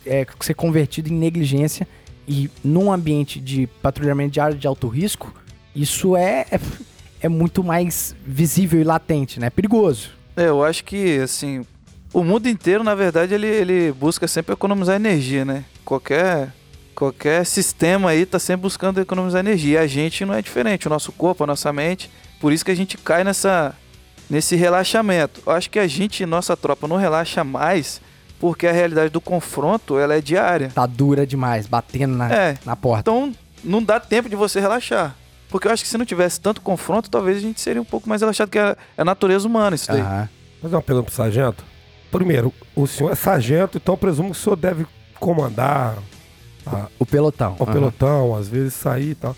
[0.04, 1.86] é, ser convertido em negligência
[2.28, 5.32] E num ambiente de patrulhamento de área de alto risco,
[5.74, 6.60] isso é, é,
[7.20, 9.48] é muito mais visível e latente, né?
[9.48, 10.10] Perigoso.
[10.36, 11.64] É, eu acho que, assim,
[12.12, 15.64] o mundo inteiro, na verdade, ele, ele busca sempre economizar energia, né?
[15.84, 16.52] Qualquer,
[16.94, 19.80] qualquer sistema aí tá sempre buscando economizar energia.
[19.80, 22.10] E a gente não é diferente, o nosso corpo, a nossa mente.
[22.40, 23.74] Por isso que a gente cai nessa,
[24.28, 25.42] nesse relaxamento.
[25.46, 28.00] Eu acho que a gente, nossa tropa, não relaxa mais
[28.38, 30.70] porque a realidade do confronto, ela é diária.
[30.74, 32.58] Tá dura demais, batendo na, É.
[32.66, 33.10] na porta.
[33.10, 33.32] Então,
[33.64, 35.16] não dá tempo de você relaxar.
[35.48, 38.08] Porque eu acho que se não tivesse tanto confronto, talvez a gente seria um pouco
[38.08, 40.00] mais relaxado, que é é a natureza humana isso daí.
[40.00, 40.28] Aham.
[40.62, 41.64] Fazer uma pergunta pro sargento.
[42.10, 44.86] Primeiro, o senhor é sargento, então eu presumo que o senhor deve
[45.20, 45.96] comandar
[46.66, 47.56] a- O pelotão.
[47.58, 47.72] o Aham.
[47.72, 49.36] pelotão, às vezes sair e tal.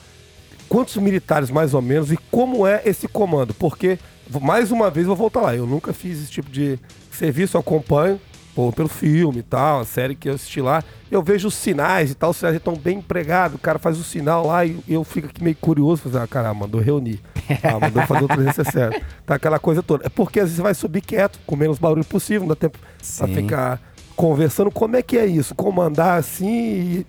[0.68, 3.54] Quantos militares, mais ou menos, e como é esse comando?
[3.54, 3.98] Porque,
[4.40, 5.54] mais uma vez, eu vou voltar lá.
[5.56, 6.78] Eu nunca fiz esse tipo de
[7.10, 8.20] serviço, eu acompanho
[8.58, 10.82] pô, pelo filme e tal, a série que eu assisti lá.
[11.08, 14.02] Eu vejo os sinais e tal, os sinais estão bem empregados, o cara faz o
[14.02, 17.20] sinal lá e eu fico aqui meio curioso, fazer, ah, cara, mandou reunir.
[17.62, 19.00] Ah, mandou fazer o 360.
[19.24, 20.06] Tá aquela coisa toda.
[20.06, 22.78] É porque às vezes você vai subir quieto, com menos barulho possível, não dá tempo
[22.78, 23.34] pra Sim.
[23.36, 23.80] ficar
[24.16, 24.72] conversando.
[24.72, 25.54] Como é que é isso?
[25.54, 27.06] Comandar assim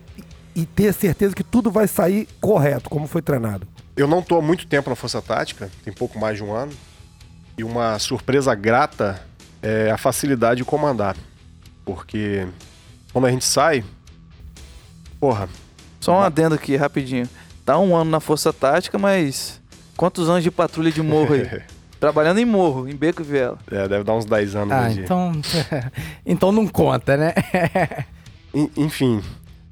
[0.55, 3.67] e, e ter certeza que tudo vai sair correto, como foi treinado.
[3.97, 6.71] Eu não tô há muito tempo na Força Tática, tem pouco mais de um ano.
[7.57, 9.19] E uma surpresa grata
[9.63, 11.15] é a facilidade de comandar.
[11.95, 12.47] Porque
[13.11, 13.83] quando a gente sai,
[15.19, 15.49] porra,
[15.99, 17.27] Só um adendo aqui, rapidinho.
[17.65, 19.61] Tá um ano na Força Tática, mas
[19.97, 21.61] quantos anos de patrulha de morro aí?
[21.99, 23.57] Trabalhando em morro, em Beco e Viela.
[23.69, 25.01] é, deve dar uns 10 anos Ah, de...
[25.01, 25.31] então.
[26.25, 27.33] então não conta, né?
[28.53, 29.21] En- Enfim,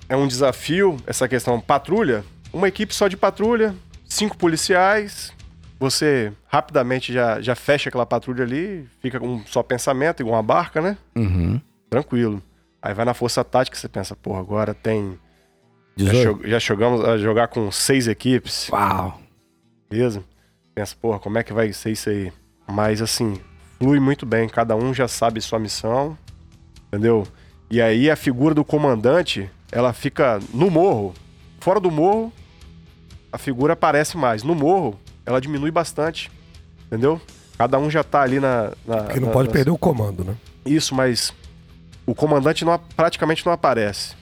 [0.09, 2.23] é um desafio essa questão patrulha.
[2.51, 3.73] Uma equipe só de patrulha,
[4.05, 5.31] cinco policiais.
[5.79, 10.43] Você rapidamente já, já fecha aquela patrulha ali, fica com um só pensamento, igual uma
[10.43, 10.97] barca, né?
[11.15, 11.61] uhum.
[11.89, 12.41] Tranquilo.
[12.81, 15.17] Aí vai na força tática, você pensa, porra, agora tem.
[15.95, 16.41] Já, 18.
[16.43, 19.19] cho- já chegamos a jogar com seis equipes, Uau.
[19.89, 20.23] beleza?
[20.75, 22.31] Pensa, porra, como é que vai ser isso aí?
[22.67, 23.39] Mas assim,
[23.79, 26.15] flui muito bem, cada um já sabe sua missão,
[26.87, 27.25] entendeu?
[27.69, 31.13] E aí a figura do comandante, ela fica no morro.
[31.59, 32.31] Fora do morro,
[33.31, 34.43] a figura aparece mais.
[34.43, 36.31] No morro, ela diminui bastante,
[36.85, 37.19] entendeu?
[37.57, 38.71] Cada um já tá ali na.
[38.85, 40.35] na Porque não na- pode na- perder o comando, né?
[40.63, 41.33] Isso, mas
[42.07, 44.15] o comandante não, praticamente não aparece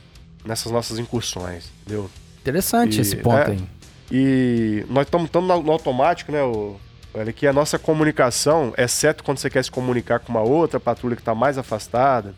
[0.43, 2.09] nessas nossas incursões, entendeu?
[2.41, 3.51] Interessante E- esse ponto é.
[3.51, 3.63] aí.
[4.11, 6.41] E nós estamos tão no, no automático, né?
[6.43, 6.75] O,
[7.13, 11.15] olha que a nossa comunicação, exceto quando você quer se comunicar com uma outra patrulha
[11.15, 12.35] que está mais afastada,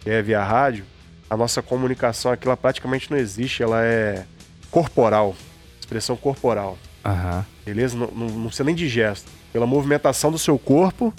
[0.00, 0.84] que é via rádio,
[1.28, 4.24] a nossa comunicação aqui ela praticamente não existe, ela é
[4.70, 5.34] corporal,
[5.78, 7.44] expressão corporal, Aham.
[7.64, 7.96] beleza?
[7.96, 9.30] Não, não, não precisa nem de gesto.
[9.52, 11.14] Pela movimentação do seu corpo,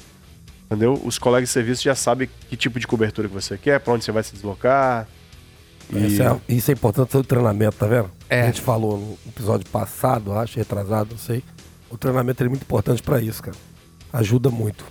[0.65, 0.99] entendeu?
[1.04, 4.04] Os colegas de serviço já sabem que tipo de cobertura que você quer, para onde
[4.04, 5.08] você vai se deslocar.
[5.93, 8.10] E- Isso, é, isso é importante o treinamento, tá vendo?
[8.30, 8.41] É.
[8.41, 11.43] A gente falou no episódio passado, acho, retrasado, não sei.
[11.89, 13.56] O treinamento é muito importante pra isso, cara.
[14.12, 14.84] Ajuda muito.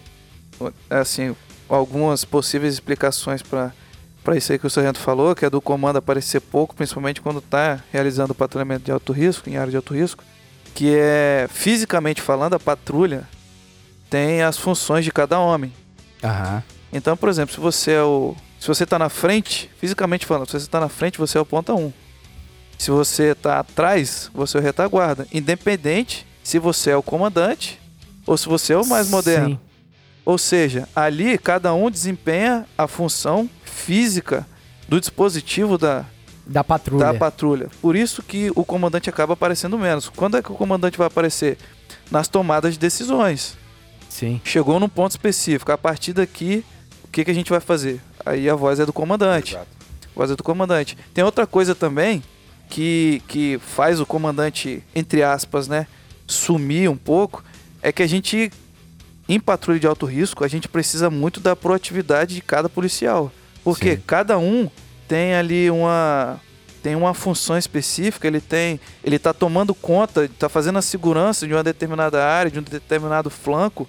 [0.89, 1.35] É, assim,
[1.69, 3.73] algumas possíveis explicações para
[4.23, 7.41] para isso aí que o sargento falou, que é do comando aparecer pouco, principalmente quando
[7.41, 10.25] está realizando o patrulhamento de alto risco, em área de alto risco,
[10.75, 13.25] que é, fisicamente falando, a patrulha
[14.15, 15.73] tem as funções de cada homem.
[16.23, 16.63] Aham.
[16.93, 18.37] Então, por exemplo, se você é o.
[18.61, 21.45] Se você tá na frente, fisicamente falando, se você tá na frente, você é o
[21.45, 21.93] ponta 1.
[22.79, 25.27] Se você tá atrás, você é o retaguarda.
[25.33, 27.81] Independente se você é o comandante
[28.25, 29.49] ou se você é o mais moderno.
[29.51, 29.59] Sim.
[30.25, 34.47] Ou seja, ali cada um desempenha a função física
[34.89, 36.05] do dispositivo da,
[36.47, 37.07] Da patrulha.
[37.07, 37.69] da patrulha.
[37.83, 40.09] Por isso que o comandante acaba aparecendo menos.
[40.09, 41.59] Quando é que o comandante vai aparecer?
[42.11, 43.57] Nas tomadas de decisões.
[44.15, 44.41] Sim.
[44.45, 45.73] Chegou num ponto específico.
[45.73, 46.65] A partir daqui,
[47.03, 48.01] o que, que a gente vai fazer?
[48.25, 49.55] Aí a voz é do comandante.
[49.55, 49.67] Exato.
[50.05, 50.97] A voz é do comandante.
[51.13, 52.23] Tem outra coisa também
[52.71, 55.89] que, que faz o comandante, entre aspas, né,
[56.29, 57.43] sumir um pouco,
[57.83, 58.53] é que a gente,
[59.29, 63.33] em patrulha de alto risco, a gente precisa muito da proatividade de cada policial.
[63.65, 64.03] Porque Sim.
[64.07, 64.71] cada um
[65.09, 66.41] tem ali uma
[66.85, 71.55] tem uma função específica, ele tem, ele tá tomando conta, tá fazendo a segurança de
[71.55, 73.89] uma determinada área, de um determinado flanco,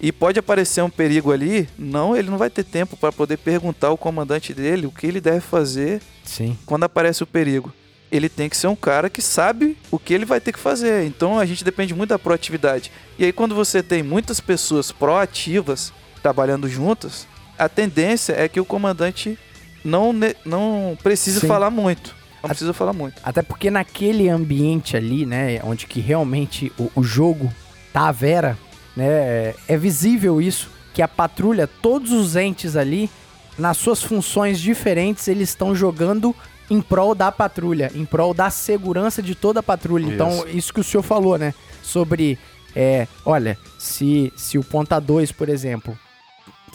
[0.00, 3.86] e pode aparecer um perigo ali, não, ele não vai ter tempo para poder perguntar
[3.86, 6.58] ao comandante dele o que ele deve fazer Sim.
[6.66, 7.72] quando aparece o perigo.
[8.10, 11.04] Ele tem que ser um cara que sabe o que ele vai ter que fazer.
[11.04, 12.90] Então a gente depende muito da proatividade.
[13.16, 18.64] E aí quando você tem muitas pessoas proativas trabalhando juntas, a tendência é que o
[18.64, 19.38] comandante
[19.84, 20.12] não,
[20.44, 21.46] não precise Sim.
[21.46, 22.14] falar muito.
[22.42, 23.20] Não precisa falar muito.
[23.22, 27.52] Até porque naquele ambiente ali, né, onde que realmente o, o jogo
[27.92, 28.56] tá à vera,
[28.96, 33.10] né, é visível isso, que a patrulha, todos os entes ali,
[33.58, 36.34] nas suas funções diferentes, eles estão jogando
[36.70, 40.06] em prol da patrulha, em prol da segurança de toda a patrulha.
[40.06, 41.54] Então, isso que o senhor falou, né?
[41.82, 42.38] Sobre,
[42.76, 45.98] é, olha, se, se o ponta 2, por exemplo,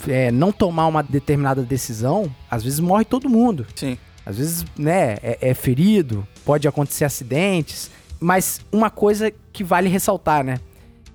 [0.08, 3.66] é, não tomar uma determinada decisão, às vezes morre todo mundo.
[3.74, 3.98] Sim.
[4.26, 7.90] Às vezes, né, é, é ferido, pode acontecer acidentes.
[8.18, 10.58] Mas uma coisa que vale ressaltar, né?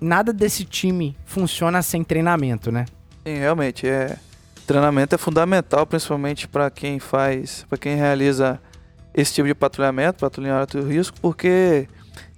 [0.00, 2.86] Nada desse time funciona sem treinamento, né?
[3.26, 4.16] Sim, realmente é
[4.66, 8.60] treinamento é fundamental, principalmente para quem faz, para quem realiza
[9.12, 11.88] esse tipo de patrulhamento, patrulhamento de risco, porque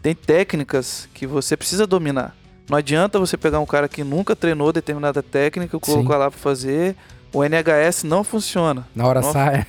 [0.00, 2.34] tem técnicas que você precisa dominar.
[2.72, 6.96] Não adianta você pegar um cara que nunca treinou determinada técnica, colocar lá para fazer,
[7.30, 8.88] o NHS não funciona.
[8.96, 9.66] Na hora Não- sai.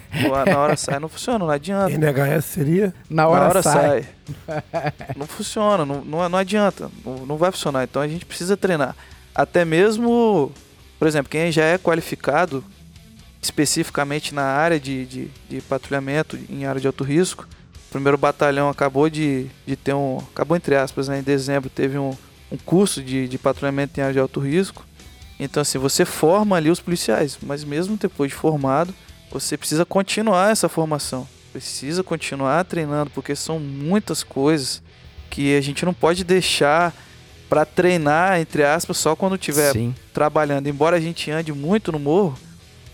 [0.47, 1.91] Na hora sai não funciona, não adianta.
[1.91, 2.93] NHS seria?
[3.09, 4.05] Na Na hora, hora sai.
[4.47, 4.93] sai.
[5.17, 7.83] não funciona, não, não, não adianta, não, não vai funcionar.
[7.83, 8.95] Então a gente precisa treinar.
[9.35, 10.49] Até mesmo,
[10.97, 12.63] por exemplo, quem já é qualificado
[13.41, 17.45] especificamente na área de, de, de patrulhamento, em área de alto risco,
[17.89, 20.19] o primeiro batalhão acabou de, de ter um.
[20.33, 22.15] Acabou entre aspas, né, em dezembro teve um,
[22.53, 24.85] um curso de, de patrulhamento em área de alto risco.
[25.39, 28.93] Então, assim, você forma ali os policiais, mas mesmo depois de formado,
[29.31, 31.27] você precisa continuar essa formação.
[31.51, 34.83] Precisa continuar treinando, porque são muitas coisas
[35.31, 36.93] que a gente não pode deixar
[37.49, 39.73] para treinar, entre aspas, só quando estiver
[40.13, 40.67] trabalhando.
[40.67, 42.37] Embora a gente ande muito no morro,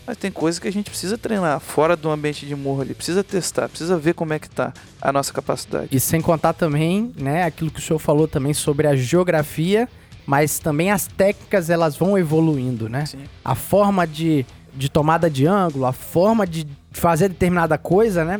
[0.09, 2.95] mas tem coisas que a gente precisa treinar fora do ambiente de morro ali.
[2.95, 5.89] Precisa testar, precisa ver como é que tá a nossa capacidade.
[5.91, 9.87] E sem contar também, né, aquilo que o senhor falou também sobre a geografia,
[10.25, 13.05] mas também as técnicas elas vão evoluindo, né?
[13.05, 13.19] Sim.
[13.45, 18.39] A forma de, de tomada de ângulo, a forma de fazer determinada coisa, né,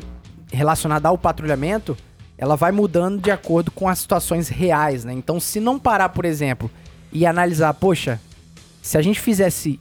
[0.52, 1.96] relacionada ao patrulhamento,
[2.36, 5.14] ela vai mudando de acordo com as situações reais, né?
[5.14, 6.72] Então, se não parar, por exemplo,
[7.14, 8.20] e analisar, poxa,
[8.82, 9.80] se a gente fizesse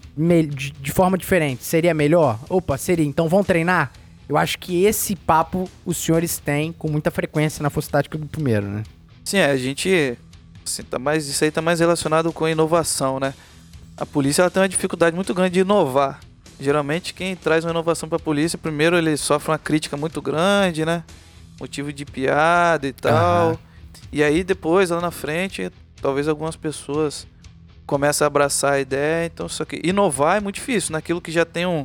[0.80, 2.38] de, forma diferente, seria melhor?
[2.48, 3.04] Opa, seria.
[3.04, 3.92] Então vão treinar?
[4.28, 8.26] Eu acho que esse papo os senhores têm com muita frequência na Força Tática do
[8.26, 8.82] Primeiro, né?
[9.24, 10.18] Sim, é, a gente.
[10.64, 13.32] Assim, tá mais, isso aí tá mais relacionado com a inovação, né?
[13.96, 16.20] A polícia ela tem uma dificuldade muito grande de inovar.
[16.60, 20.84] Geralmente quem traz uma inovação para a polícia, primeiro ele sofre uma crítica muito grande,
[20.84, 21.04] né?
[21.58, 23.50] Motivo de piada e tal.
[23.50, 23.58] Aham.
[24.12, 27.26] E aí depois, lá na frente, talvez algumas pessoas
[27.88, 29.26] comecem a abraçar a ideia.
[29.26, 31.82] Então, só que inovar é muito difícil, naquilo que já tem um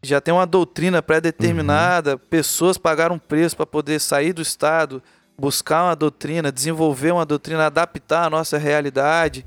[0.00, 5.02] já tem uma doutrina pré-determinada, pessoas pagaram um preço para poder sair do estado,
[5.36, 9.44] buscar uma doutrina, desenvolver uma doutrina, adaptar a nossa realidade.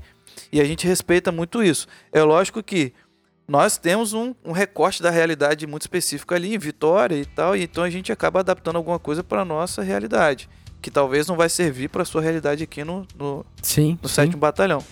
[0.52, 1.88] E a gente respeita muito isso.
[2.12, 2.92] É lógico que
[3.48, 7.62] nós temos um, um recorte da realidade muito específico ali em Vitória e tal, e
[7.62, 10.50] então a gente acaba adaptando alguma coisa para nossa realidade,
[10.82, 13.98] que talvez não vai servir para sua realidade aqui no, no, Sim.
[14.02, 14.84] no sétimo batalhão.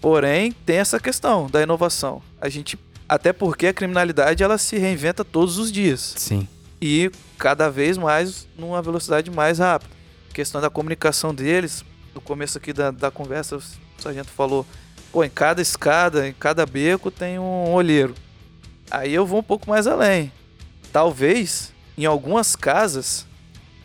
[0.00, 2.22] Porém, tem essa questão da inovação.
[2.40, 6.48] A gente, até porque a criminalidade ela se reinventa todos os dias Sim.
[6.80, 9.92] e cada vez mais numa velocidade mais rápida.
[10.30, 11.84] A questão da comunicação deles,
[12.14, 13.62] no começo aqui da, da conversa, o
[13.98, 14.64] sargento falou:
[15.12, 18.14] pô, em cada escada, em cada beco tem um olheiro.
[18.90, 20.32] Aí eu vou um pouco mais além.
[20.92, 23.26] Talvez em algumas casas,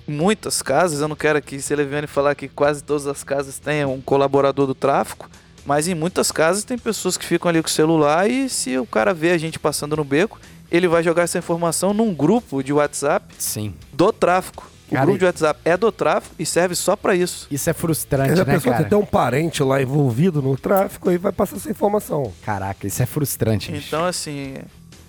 [0.08, 3.84] muitas casas, eu não quero aqui se Leviane falar que quase todas as casas têm
[3.86, 5.30] um colaborador do tráfico,
[5.66, 8.86] mas em muitas casas tem pessoas que ficam ali com o celular e se o
[8.86, 10.40] cara vê a gente passando no beco,
[10.72, 13.74] ele vai jogar essa informação num grupo de WhatsApp Sim.
[13.92, 14.70] do tráfico.
[14.88, 17.48] O Cara, grupo de WhatsApp é do tráfico e serve só pra isso.
[17.50, 18.88] Isso é frustrante, Mas a né, pessoa cara?
[18.88, 22.32] tem um parente lá envolvido no tráfico e vai passar essa informação.
[22.44, 23.88] Caraca, isso é frustrante, bicho.
[23.88, 24.54] Então, assim,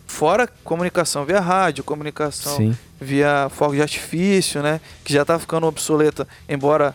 [0.06, 2.76] fora comunicação via rádio, comunicação Sim.
[2.98, 4.80] via fogo de artifício, né?
[5.04, 6.94] Que já tá ficando obsoleta, embora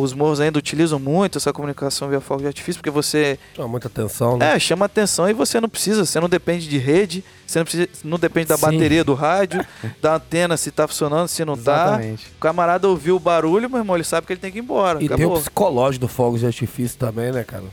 [0.00, 3.88] os morros ainda utilizam muito essa comunicação via fogo de artifício, porque você Chama muita
[3.88, 4.54] atenção, né?
[4.54, 7.88] é, chama atenção e você não precisa, você não depende de rede, você não, precisa,
[8.04, 8.62] não depende da Sim.
[8.62, 9.64] bateria do rádio,
[10.00, 11.86] da antena se tá funcionando, se não tá.
[11.86, 12.26] Exatamente.
[12.36, 15.02] O camarada ouviu o barulho, meu irmão, ele sabe que ele tem que ir embora.
[15.02, 15.36] E tem acabou.
[15.36, 17.64] o psicológico do fogo de artifício também, né, cara?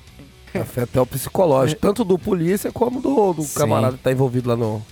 [0.53, 4.55] Afeta até o psicológico, tanto do polícia como do, do camarada que tá envolvido lá
[4.55, 4.83] no,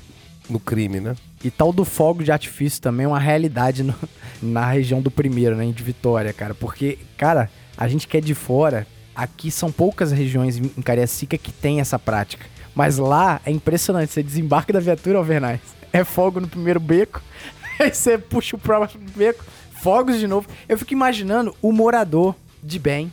[0.51, 1.15] no crime, né?
[1.43, 3.95] E tal do fogo de artifício também é uma realidade no-
[4.41, 5.65] na região do primeiro, né?
[5.71, 6.53] De Vitória, cara.
[6.53, 8.85] Porque, cara, a gente que é de fora,
[9.15, 12.45] aqui são poucas regiões em em Cariacica que tem essa prática.
[12.75, 14.11] Mas lá é impressionante.
[14.13, 15.59] Você desembarca da viatura, Alvernais,
[15.91, 17.21] é fogo no primeiro beco,
[17.79, 19.43] aí você puxa o próximo beco,
[19.81, 20.47] fogos de novo.
[20.69, 23.11] Eu fico imaginando o morador de bem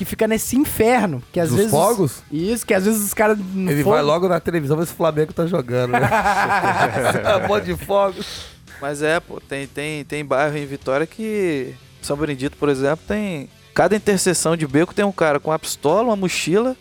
[0.00, 1.70] que fica nesse inferno, que às Dos vezes...
[1.70, 2.22] fogos?
[2.32, 3.38] Isso, que às vezes os caras...
[3.38, 6.08] Ele fogo- vai logo na televisão ver se o Flamengo tá jogando, né?
[7.46, 8.46] monte de fogos.
[8.80, 11.74] Mas é, pô, tem, tem, tem bairro em Vitória que.
[12.00, 13.50] São Benedito, por exemplo, tem.
[13.74, 16.74] Cada interseção de beco tem um cara com uma pistola, uma mochila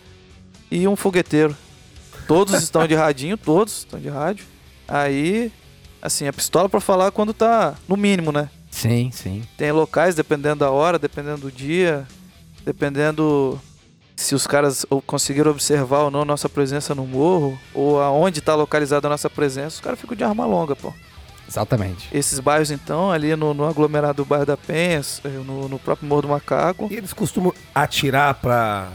[0.71, 1.53] e um fogueteiro.
[2.25, 4.45] Todos estão de radinho, todos estão de rádio.
[4.87, 5.51] Aí
[6.01, 8.49] assim, a pistola pra falar quando tá no mínimo, né?
[8.71, 9.43] Sim, sim.
[9.57, 12.07] Tem locais, dependendo da hora, dependendo do dia,
[12.73, 13.59] dependendo
[14.15, 18.53] se os caras ou conseguiram observar ou não nossa presença no morro, ou aonde tá
[18.53, 20.93] localizada a nossa presença, os caras ficam de arma longa, pô.
[21.47, 22.07] Exatamente.
[22.15, 26.07] Esses bairros, então, ali no, no aglomerado do bairro da Penha, eh, no, no próprio
[26.07, 28.89] Morro do Macaco, E eles costumam atirar pra,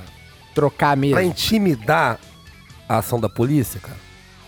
[0.54, 1.14] Trocar mesmo.
[1.16, 2.20] pra intimidar
[2.88, 3.96] a ação da polícia, cara.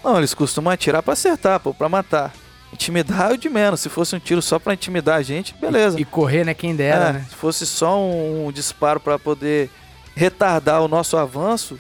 [0.05, 2.33] Não, eles costumam atirar pra acertar, pô, pra matar.
[2.73, 3.81] Intimidar é o de menos.
[3.81, 5.99] Se fosse um tiro só pra intimidar a gente, beleza.
[6.01, 6.53] E correr, né?
[6.55, 7.27] Quem dera, É, né?
[7.29, 9.71] Se fosse só um, disparo pra poder
[10.15, 11.79] retardar o nosso avanço,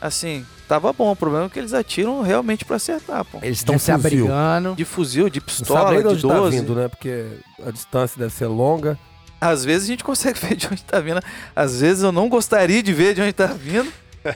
[0.00, 1.10] assim, tava bom.
[1.10, 3.38] O problema é que eles atiram realmente pra acertar, pô.
[3.42, 4.06] Eles estão De se fuzil.
[4.24, 4.74] abrigando.
[4.76, 6.56] De fuzil, de pistola, de de onde tá 12.
[6.58, 6.88] vindo, né?
[6.88, 7.26] Porque
[7.66, 8.98] a distância deve ser longa.
[9.40, 11.20] Às vezes a gente consegue ver de onde tá vindo.
[11.56, 13.90] Às vezes eu não gostaria de ver de onde tá vindo.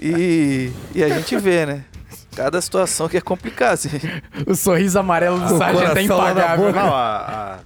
[0.00, 1.84] E, e a gente vê, né?
[2.34, 3.74] Cada situação que é complicada.
[3.74, 3.88] Assim.
[4.46, 6.72] O sorriso amarelo do sargento é impagável.
[6.72, 7.60] Não, a,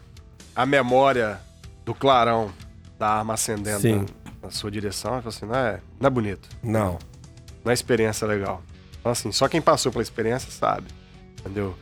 [0.54, 1.40] a, a memória
[1.84, 2.50] do clarão
[2.98, 4.06] da arma acendendo Sim.
[4.42, 6.48] na, sua direção, eu falo assim, não é, não é bonito.
[6.62, 6.98] Não.
[7.64, 8.62] Não é experiência legal.
[9.00, 10.88] Então, assim, só quem passou pela experiência sabe.
[11.40, 11.74] Entendeu?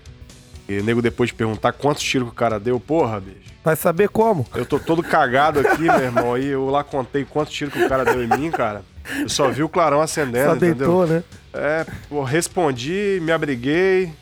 [0.68, 3.54] E o nego depois de perguntar quantos tiros que o cara deu, porra, bicho.
[3.64, 4.46] Vai saber como.
[4.54, 6.34] Eu tô todo cagado aqui, meu irmão.
[6.34, 8.84] Aí eu lá contei quantos tiros que o cara deu em mim, cara.
[9.20, 10.74] Eu só vi o clarão acendendo, Só entendeu?
[10.76, 11.22] deitou, né?
[11.54, 14.12] É, pô, respondi, me abriguei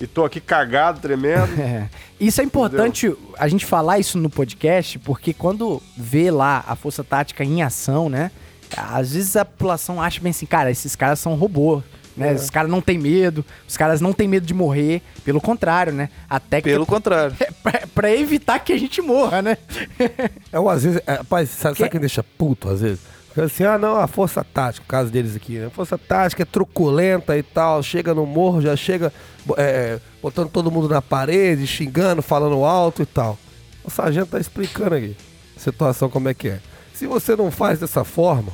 [0.00, 1.48] e tô aqui cagado, tremendo.
[1.60, 1.88] É.
[2.20, 7.02] Isso é importante a gente falar isso no podcast, porque quando vê lá a Força
[7.02, 8.30] Tática em ação, né?
[8.76, 11.82] Às vezes a população acha bem assim, cara, esses caras são robô.
[12.16, 12.32] Né?
[12.32, 15.02] Os caras não têm medo, os caras não têm medo de morrer.
[15.24, 16.08] Pelo contrário, né?
[16.30, 17.34] Até que Pelo contrário.
[17.40, 19.58] é pra, pra evitar que a gente morra, né?
[20.52, 21.00] É o às vezes.
[21.08, 23.00] É, rapaz, sabe, Que- sabe quem deixa puto às vezes?
[23.36, 25.68] Assim, ah, não, a força tática, o caso deles aqui, né?
[25.68, 29.12] Força tática é truculenta e tal, chega no morro, já chega
[29.44, 33.36] bo- é, botando todo mundo na parede, xingando, falando alto e tal.
[33.84, 35.16] O sargento tá explicando aqui
[35.56, 36.60] a situação como é que é.
[36.92, 38.52] Se você não faz dessa forma,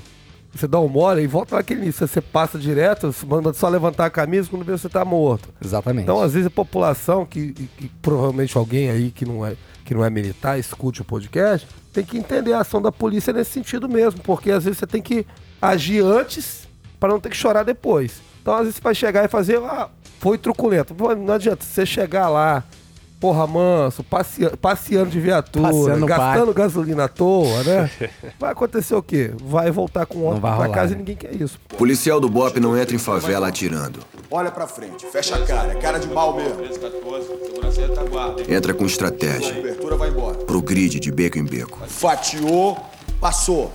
[0.53, 4.11] você dá um mole e volta naquele início, você passa direto, manda só levantar a
[4.11, 5.49] camisa quando vê você tá morto.
[5.65, 6.03] Exatamente.
[6.03, 10.05] Então, às vezes, a população, que, que provavelmente alguém aí que não, é, que não
[10.05, 14.21] é militar, escute o podcast, tem que entender a ação da polícia nesse sentido mesmo,
[14.23, 15.25] porque às vezes você tem que
[15.63, 18.21] agir antes para não ter que chorar depois.
[18.43, 20.95] Então, às vezes, você vai chegar e fazer, ah, foi truculento.
[21.17, 22.65] Não adianta você chegar lá,
[23.21, 27.91] porra, manso, passeando, passeando de viatura, Passeando gastando gasolina à toa, né?
[28.41, 29.31] Vai acontecer o quê?
[29.45, 30.95] Vai voltar com vai pra rolar, casa né?
[30.95, 31.61] e ninguém quer isso.
[31.77, 34.01] Policial do BOP não entra em favela atirando.
[34.31, 36.57] Olha pra frente, fecha a cara, é cara de mal mesmo.
[36.57, 38.41] 13, 14, segurança retaguarda.
[38.43, 38.47] hein?
[38.55, 39.55] Entra com estratégia.
[39.55, 40.39] Cobertura vai embora.
[40.39, 41.79] Pro grid de beco em beco.
[41.87, 42.79] Fatiou,
[43.21, 43.71] passou.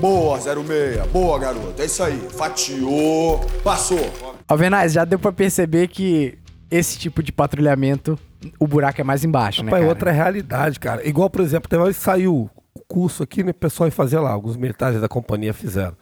[0.00, 1.06] Boa, 06.
[1.12, 1.80] Boa, garoto.
[1.80, 2.18] É isso aí.
[2.36, 4.00] Fatiou, passou.
[4.48, 6.36] Alvenaz, já deu pra perceber que
[6.74, 8.18] esse tipo de patrulhamento,
[8.58, 9.66] o buraco é mais embaixo, né?
[9.66, 9.94] Rapaz, cara?
[9.94, 11.06] outra realidade, cara.
[11.08, 13.52] Igual, por exemplo, teve vez saiu o curso aqui, né?
[13.52, 15.96] O pessoal ia fazer lá, alguns militares da companhia fizeram.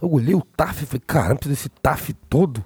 [0.00, 2.62] Eu olhei o TAF e falei, caramba, desse TAF todo.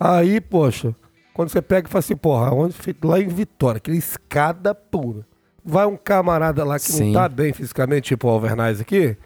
[0.00, 0.94] Aí, poxa,
[1.34, 5.26] quando você pega e fala assim, porra, onde feito lá em Vitória, aquela escada pura.
[5.64, 7.12] Vai um camarada lá que Sim.
[7.12, 9.16] não tá bem fisicamente, tipo o Alvernaz aqui,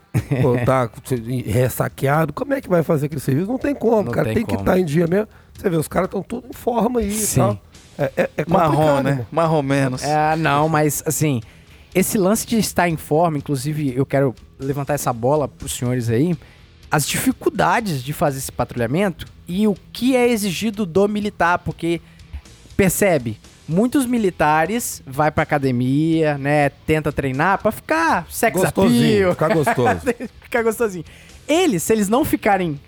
[0.45, 0.91] ou tá
[1.47, 3.49] ressaqueado, como é que vai fazer aquele serviço?
[3.49, 4.27] Não tem como, Não cara.
[4.27, 5.29] tem Tem, que estar em dia mesmo.
[5.55, 7.41] Você vê, os caras estão tudo em forma aí Sim.
[7.41, 7.63] e tal.
[7.99, 9.11] É, é, é Marrom, né?
[9.11, 9.27] irmão.
[9.31, 10.03] Marrom menos.
[10.03, 11.41] É, não, mas assim,
[11.95, 16.37] esse lance de estar em forma, inclusive eu quero levantar essa bola pros senhores aí,
[16.91, 22.01] as dificuldades de fazer esse patrulhamento e o que é exigido do militar, porque
[22.77, 23.39] percebe,
[23.73, 30.15] muitos militares vai pra academia, né, tenta treinar pra ficar sex Gostosinho, appeal, ficar gostoso.
[30.43, 31.05] ficar gostosinho.
[31.49, 32.81] Eles, se eles não ficarem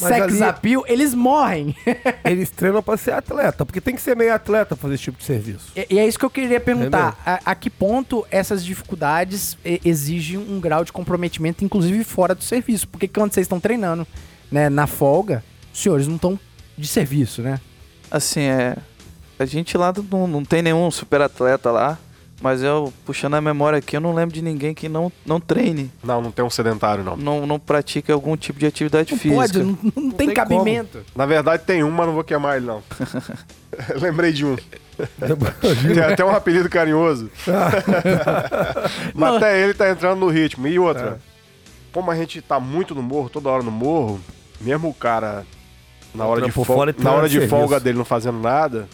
[0.00, 1.74] Mas sex ali- appeal, eles morrem.
[2.24, 5.18] Eles treinam pra ser atleta, porque tem que ser meio atleta pra fazer esse tipo
[5.18, 5.72] de serviço.
[5.76, 7.18] E, e é isso que eu queria perguntar.
[7.26, 12.88] A, a que ponto essas dificuldades exigem um grau de comprometimento, inclusive fora do serviço?
[12.88, 14.06] Porque quando vocês estão treinando
[14.50, 16.38] né, na folga, os senhores não estão
[16.78, 17.60] de serviço, né?
[18.10, 18.76] Assim, é.
[19.40, 21.98] A gente lá não, não tem nenhum super atleta lá.
[22.42, 25.92] Mas eu, puxando a memória aqui, eu não lembro de ninguém que não, não treine,
[26.02, 27.14] Não, não tem um sedentário, não.
[27.14, 29.36] não, não pratique algum tipo de atividade Não física.
[29.42, 31.04] pode, não, não tem tem cabimento.
[31.14, 32.82] Na verdade tem um, mas não vou queimar ele, não.
[34.00, 34.56] Lembrei de um.
[34.56, 37.30] Tem até um apelido carinhoso.
[39.14, 40.66] Mas até ele tá entrando no ritmo.
[40.66, 41.20] E outra,
[41.92, 44.20] como a gente tá muito no morro, toda hora no morro,
[44.60, 45.44] mesmo o cara
[46.14, 48.88] na hora de, fol- fora na hora de folga dele não fazendo nada,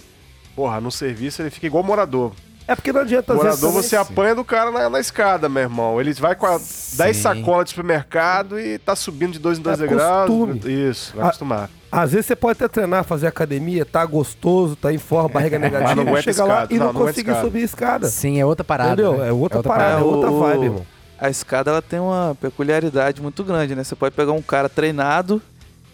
[0.57, 2.33] porra, no serviço ele fica igual morador.
[2.69, 3.61] É porque não adianta às vezes.
[3.61, 6.01] morador você apanha do cara na, na escada, meu irmão.
[6.01, 9.79] Ele vai com a 10 sacolas de supermercado e tá subindo de dois em dois
[9.81, 10.29] É degraus.
[10.29, 10.61] costume.
[10.91, 11.71] Isso, vai Ah, acostumar.
[11.93, 15.95] Às vezes você pode até treinar, fazer academia, tá gostoso, tá em forma, barriga negativa,
[16.05, 17.45] não chega lá e não, Não, conseguir escada.
[17.47, 18.09] subir a escada.
[18.09, 18.93] Sim, é outra parada.
[19.01, 19.19] Entendeu?
[19.19, 19.29] né?
[19.29, 20.87] É outra parada, é O- outra o- vibe, irmão.
[21.21, 23.85] A escada ela tem uma peculiaridade muito grande, né?
[23.85, 25.41] Você pode pegar um cara treinado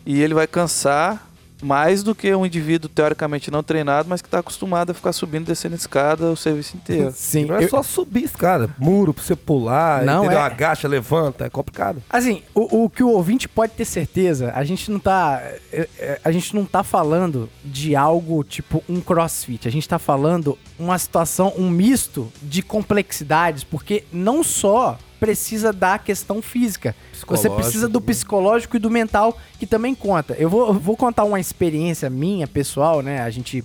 [0.07, 1.29] e ele vai cansar
[1.63, 5.45] mais do que um indivíduo teoricamente não treinado, mas que está acostumado a ficar subindo
[5.45, 7.13] e descendo escada o serviço inteiro.
[7.17, 10.39] Sim, Não é eu- só subir escada, muro pra você pular, Não, entendeu?
[10.41, 12.03] é- Agacha, levanta, é complicado.
[12.11, 15.41] Assim, o, o que o ouvinte pode ter certeza, a gente não tá.
[15.73, 19.69] é, é, A gente não tá falando de algo tipo um crossfit.
[19.69, 25.99] A gente tá falando uma situação, um misto de complexidades, porque não só precisa da
[25.99, 26.97] questão física.
[27.29, 30.35] Você precisa do psicológico e do mental, que também conta.
[30.35, 33.23] Eu vou, eu vou contar uma experiência minha, pessoal, né?
[33.23, 33.65] A gente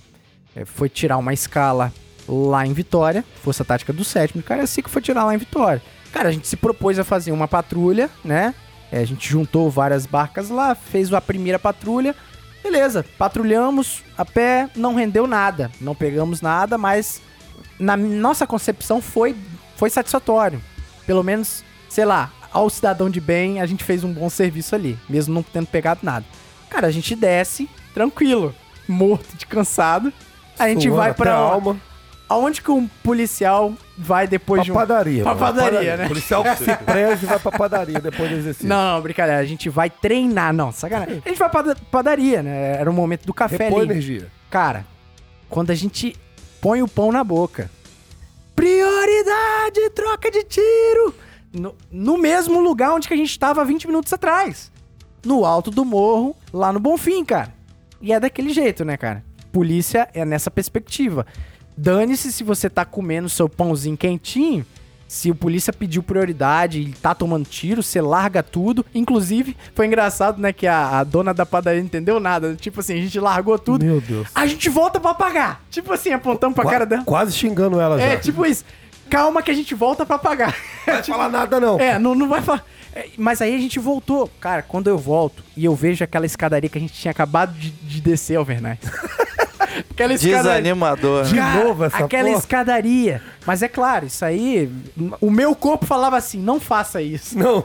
[0.55, 1.91] é, foi tirar uma escala
[2.30, 5.82] lá em Vitória, Força Tática do Sétimo, cara, assim que foi tirar lá em Vitória.
[6.12, 8.53] Cara, a gente se propôs a fazer uma patrulha, né?
[8.91, 12.16] É, a gente juntou várias barcas lá, fez a primeira patrulha.
[12.62, 17.20] Beleza, patrulhamos a pé, não rendeu nada, não pegamos nada, mas
[17.80, 19.36] na nossa concepção foi,
[19.76, 20.62] foi satisfatório.
[21.08, 24.99] Pelo menos, sei lá, ao cidadão de bem, a gente fez um bom serviço ali,
[25.10, 26.26] mesmo não tendo pegado nada.
[26.70, 28.53] Cara, a gente desce, tranquilo,
[28.88, 30.14] morto de cansado.
[30.60, 31.78] A gente Suando vai pra alma.
[32.30, 34.76] Aonde que um policial vai depois Pra de um...
[34.76, 35.24] padaria.
[35.24, 35.45] Pra mano.
[35.45, 36.05] padaria, né?
[36.05, 38.68] O policial que se preze vai pra padaria depois do exercício.
[38.68, 39.39] Não, não, brincadeira.
[39.39, 40.51] A gente vai treinar.
[40.51, 41.22] Não, sacanagem.
[41.26, 42.76] A gente vai pra pada- padaria, né?
[42.82, 43.91] Era o momento do café Repõe ali.
[43.91, 44.28] energia.
[44.49, 44.86] Cara,
[45.49, 46.18] quando a gente
[46.60, 47.72] põe o pão na boca.
[49.24, 51.13] Prioridade, troca de tiro.
[51.53, 54.72] No, no mesmo lugar onde que a gente tava 20 minutos atrás.
[55.26, 57.53] No alto do morro, lá no Bonfim, cara.
[58.01, 59.24] E é daquele jeito, né, cara?
[59.51, 61.26] Polícia é nessa perspectiva.
[61.76, 64.65] Dane-se se você tá comendo seu pãozinho quentinho.
[65.07, 68.86] Se o polícia pediu prioridade e tá tomando tiro, você larga tudo.
[68.93, 72.55] Inclusive, foi engraçado, né, que a, a dona da padaria não entendeu nada.
[72.55, 73.86] Tipo assim, a gente largou tudo.
[73.86, 74.28] Meu Deus.
[74.36, 75.63] A gente volta pra pagar.
[75.72, 77.03] Tipo assim, apontando pra Qua- cara dela.
[77.05, 78.20] Quase xingando ela É, já.
[78.20, 78.65] tipo isso.
[79.10, 80.55] Calma que a gente volta pra pagar.
[80.86, 81.80] Não vai falar nada, não.
[81.80, 82.64] É, não, não vai falar.
[82.93, 84.30] É, Mas aí a gente voltou.
[84.39, 87.70] Cara, quando eu volto e eu vejo aquela escadaria que a gente tinha acabado de,
[87.70, 88.80] de descer, Alvernais.
[89.91, 90.43] aquela escadaria.
[90.43, 91.24] Desanimador.
[91.24, 91.30] né?
[91.30, 92.39] De Cara, novo essa aquela porra?
[92.39, 93.22] escadaria.
[93.45, 94.72] Mas é claro, isso aí.
[95.22, 97.38] O meu corpo falava assim: não faça isso.
[97.38, 97.64] Não.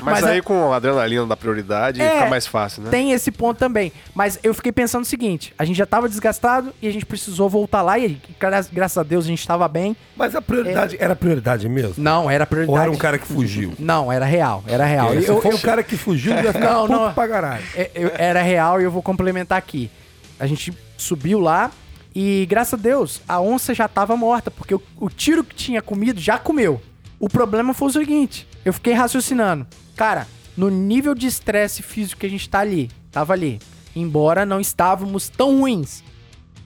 [0.00, 2.90] Mas, Mas aí a- com a adrenalina da prioridade É, fica mais fácil, né?
[2.90, 3.92] Tem esse ponto também.
[4.14, 7.48] Mas eu fiquei pensando o seguinte: a gente já tava desgastado e a gente precisou
[7.48, 9.96] voltar lá e gra- graças a Deus a gente tava bem.
[10.16, 11.94] Mas a prioridade era prioridade mesmo?
[12.02, 12.76] Não, era prioridade.
[12.78, 13.74] Ou era um cara que fugiu?
[13.78, 15.14] Não, era real, era real.
[15.14, 17.12] Eu- for eu- um cara que fugiu, ia ficar Não, não.
[17.12, 17.64] pra caralho.
[17.74, 19.90] É, eu- era real e eu vou complementar aqui.
[20.38, 21.70] A gente subiu lá
[22.14, 25.80] e, graças a Deus, a onça já tava morta, porque o, o tiro que tinha
[25.80, 26.80] comido já comeu.
[27.18, 29.66] O problema foi o seguinte: eu fiquei raciocinando.
[29.96, 33.60] Cara, no nível de estresse físico que a gente tá ali, tava ali,
[33.94, 36.02] embora não estávamos tão ruins,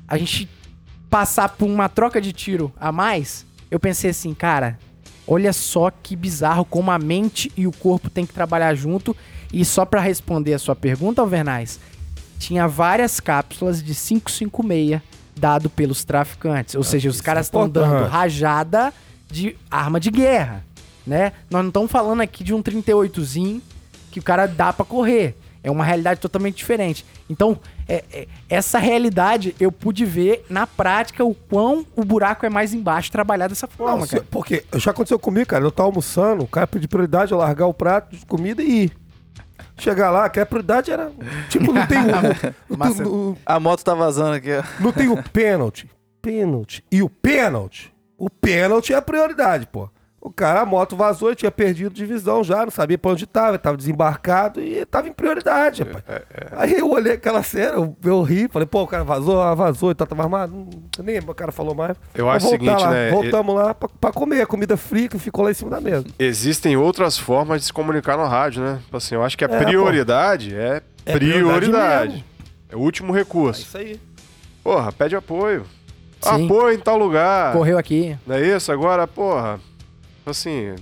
[0.07, 0.49] a gente
[1.09, 4.79] passar por uma troca de tiro a mais, eu pensei assim, cara,
[5.27, 9.17] olha só que bizarro como a mente e o corpo tem que trabalhar junto.
[9.53, 11.79] E só pra responder a sua pergunta, Alvernais,
[12.39, 15.01] tinha várias cápsulas de 556
[15.39, 16.75] dado pelos traficantes.
[16.75, 18.13] Ou seja, os isso caras é estão dando importante.
[18.13, 18.95] rajada
[19.31, 20.65] de arma de guerra,
[21.07, 21.33] né?
[21.51, 23.61] Nós não estamos falando aqui de um 38zinho
[24.11, 25.37] que o cara dá pra correr.
[25.63, 27.05] É uma realidade totalmente diferente.
[27.29, 32.49] Então, é- é- essa realidade eu pude ver na prática o quão o buraco é
[32.49, 34.25] mais embaixo trabalhar dessa forma, Não, cara.
[34.31, 35.65] porque já aconteceu comigo, cara.
[35.65, 38.93] Eu tava almoçando, o cara pediu prioridade, eu largar o prato de comida e ir.
[39.79, 41.11] Chegar lá, que a prioridade era.
[41.51, 41.99] Tipo, não tem
[42.71, 42.95] o.
[42.95, 44.51] tem, o- A moto tá vazando aqui,
[44.81, 45.91] não tem o pênalti.
[46.23, 46.83] Pênalti.
[46.91, 47.93] E o pênalti.
[48.17, 49.91] O pênalti é a prioridade, pô.
[50.27, 53.59] O cara, a moto vazou, tinha perdido divisão já, não sabia pra onde tava, ele
[53.59, 56.03] tava desembarcado e tava em prioridade, rapaz.
[56.51, 59.93] Aí eu olhei aquela cena, eu, eu ri, falei, pô, o cara vazou, ah, vazou
[59.93, 60.69] e tá, tava armado.
[60.99, 61.97] Nem o cara falou mais.
[62.13, 62.91] Eu acho o seguinte, lá.
[62.91, 65.81] né, Voltamos lá pra, pra comer a comida fria que ficou lá em cima da
[65.81, 66.05] mesa.
[66.19, 68.81] Existem outras formas de se comunicar no rádio, né?
[68.85, 72.25] Tipo Assim, eu acho que a É, prioridade é, É prioridade prioridade.
[72.69, 73.63] É o último recurso.
[73.63, 74.01] isso aí.
[74.65, 75.65] Porra, pede apoio.
[76.21, 76.47] Sim.
[76.47, 77.53] Apoio em tal lugar.
[77.53, 78.19] Correu aqui.
[78.27, 78.73] Não é isso?
[78.73, 79.61] Agora, porra.
[80.27, 80.75] Assim,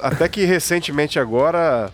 [0.00, 1.90] até que recentemente agora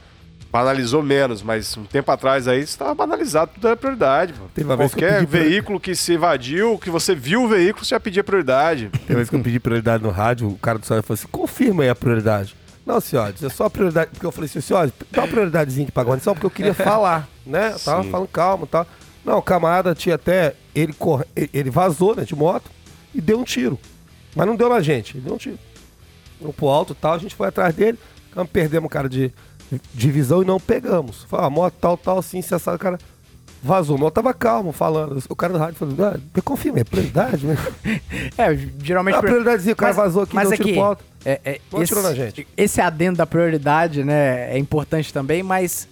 [0.50, 4.32] banalizou menos, mas um tempo atrás aí estava banalizado, tudo era prioridade.
[4.32, 4.44] Pô.
[4.54, 7.48] Teve uma vez que Qualquer pedi pra- veículo que se evadiu, que você viu o
[7.48, 8.88] veículo, você já pedia prioridade.
[9.06, 11.28] Tem uma vez que eu pedi prioridade no rádio, o cara do celular falou assim:
[11.30, 12.56] confirma aí a prioridade.
[12.86, 14.10] Não, senhor, é só a prioridade.
[14.12, 17.28] Porque eu falei assim, senhor, dá uma prioridadezinha aqui pra guarnição, porque eu queria falar,
[17.44, 17.72] né?
[17.74, 18.10] Eu tava Sim.
[18.10, 18.86] falando calmo e tal.
[19.24, 20.54] Não, o camarada tinha até.
[20.74, 22.70] Ele, corre, ele vazou, né, de moto
[23.14, 23.78] e deu um tiro.
[24.34, 25.58] Mas não deu na gente, ele deu um tiro.
[26.56, 27.98] Pro alto e tal, a gente foi atrás dele,
[28.52, 29.32] perdemos o cara de,
[29.94, 31.24] de visão e não pegamos.
[31.24, 32.98] Falei, a moto tal, tal, assim, se essa cara.
[33.62, 33.96] vazou.
[33.96, 35.22] Mas eu tava calmo falando.
[35.28, 37.56] O cara do rádio falou, ah, eu é prioridade, né?
[38.36, 39.16] É, geralmente...
[39.16, 41.04] A prioridadezinha, o cara vazou aqui, mas deu é tiro que, alto.
[41.24, 42.46] é, é, Não atirou na gente.
[42.56, 45.88] Esse adendo da prioridade, né, é importante também, mas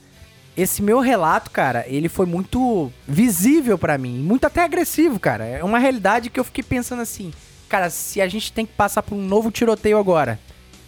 [0.57, 5.45] esse meu relato, cara, ele foi muito visível pra mim, muito até agressivo, cara.
[5.45, 7.33] É uma realidade que eu fiquei pensando assim,
[7.69, 10.39] cara, se a gente tem que passar por um novo tiroteio agora,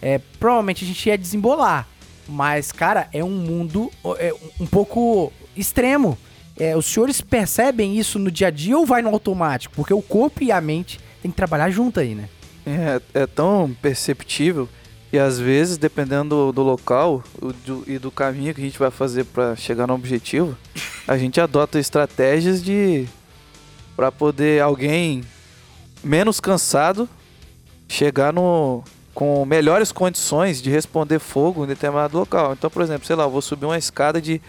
[0.01, 1.87] é, provavelmente a gente ia desembolar.
[2.27, 6.17] Mas, cara, é um mundo é, um pouco extremo.
[6.59, 9.73] É, os senhores percebem isso no dia a dia ou vai no automático?
[9.75, 12.27] Porque o corpo e a mente tem que trabalhar junto aí, né?
[12.65, 14.67] É, é tão perceptível
[15.13, 17.23] e às vezes, dependendo do, local
[17.65, 20.57] do- e do caminho que a gente vai fazer para chegar no objetivo,
[21.07, 23.07] a gente adota estratégias de
[23.95, 25.23] para poder alguém
[26.07, 27.07] menos cansado
[27.87, 28.83] chegar no
[29.13, 32.53] com melhores condições de responder fogo em determinado local.
[32.53, 34.39] Então, por exemplo, sei lá, eu vou subir uma escada de,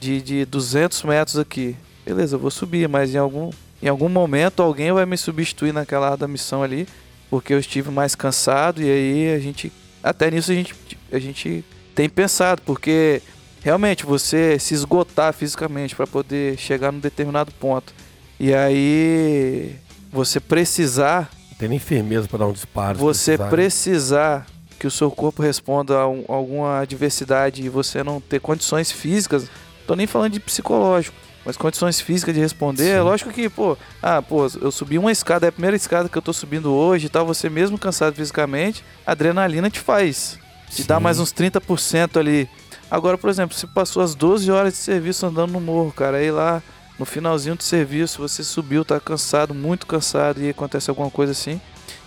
[0.00, 1.76] de, de 200 metros aqui.
[2.02, 3.50] Beleza, eu vou subir, mas em algum,
[3.82, 6.88] em algum momento alguém vai me substituir naquela da missão ali,
[7.28, 9.70] porque eu estive mais cansado e aí a gente
[10.02, 10.74] até nisso a gente
[11.12, 11.62] a gente
[11.94, 13.20] tem pensado, porque
[13.62, 17.92] realmente você se esgotar fisicamente para poder chegar num determinado ponto.
[18.40, 19.76] E aí
[20.12, 22.98] você precisar Não tem nem firmeza pra dar um disparo.
[22.98, 23.50] você precisar.
[23.50, 24.46] precisar
[24.78, 29.48] que o seu corpo responda a um- alguma adversidade e você não ter condições físicas,
[29.86, 34.20] tô nem falando de psicológico, mas condições físicas de responder, é lógico que, pô, ah,
[34.20, 37.08] pô, eu subi uma escada, é a primeira escada que eu tô subindo hoje e
[37.08, 40.38] tal, você mesmo cansado fisicamente, a adrenalina te faz,
[40.70, 41.02] te dá Sim.
[41.02, 42.48] mais uns 30% ali.
[42.90, 46.30] Agora, por exemplo, se passou as 12 horas de serviço andando no morro, cara, aí
[46.30, 46.62] lá
[46.98, 51.60] no finalzinho do serviço, você subiu, tá cansado, muito cansado e acontece alguma coisa assim.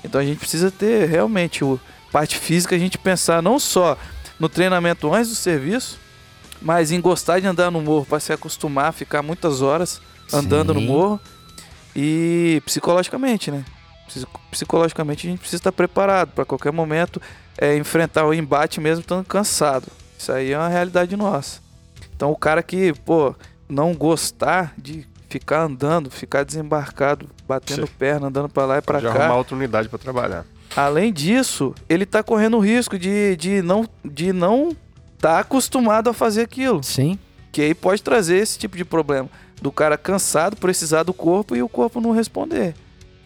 [0.04, 1.80] Então a gente precisa ter realmente o
[2.12, 3.98] parte física, a gente pensar não só
[4.40, 6.00] no treinamento antes do serviço,
[6.62, 10.02] mas em gostar de andar no morro para se acostumar a ficar muitas horas
[10.34, 10.88] andando no Sim.
[10.88, 11.20] morro
[11.96, 13.64] e psicologicamente, né?
[14.08, 17.22] Psi- Psicologicamente a gente precisa estar preparado para qualquer momento
[17.58, 19.88] é, enfrentar o embate mesmo estando cansado.
[20.18, 21.60] Isso aí é uma realidade nossa.
[22.16, 23.36] Então o cara que, pô,
[23.70, 27.94] não gostar de ficar andando, ficar desembarcado, batendo Sim.
[27.98, 29.10] perna, andando para lá e para cá.
[29.10, 30.46] arrumar outra unidade pra trabalhar.
[30.76, 34.76] Além disso, ele tá correndo o risco de, de não de não
[35.20, 37.18] tá acostumado a fazer aquilo, Sim.
[37.52, 39.30] que aí pode trazer esse tipo de problema
[39.62, 42.74] do cara cansado, precisar do corpo e o corpo não responder.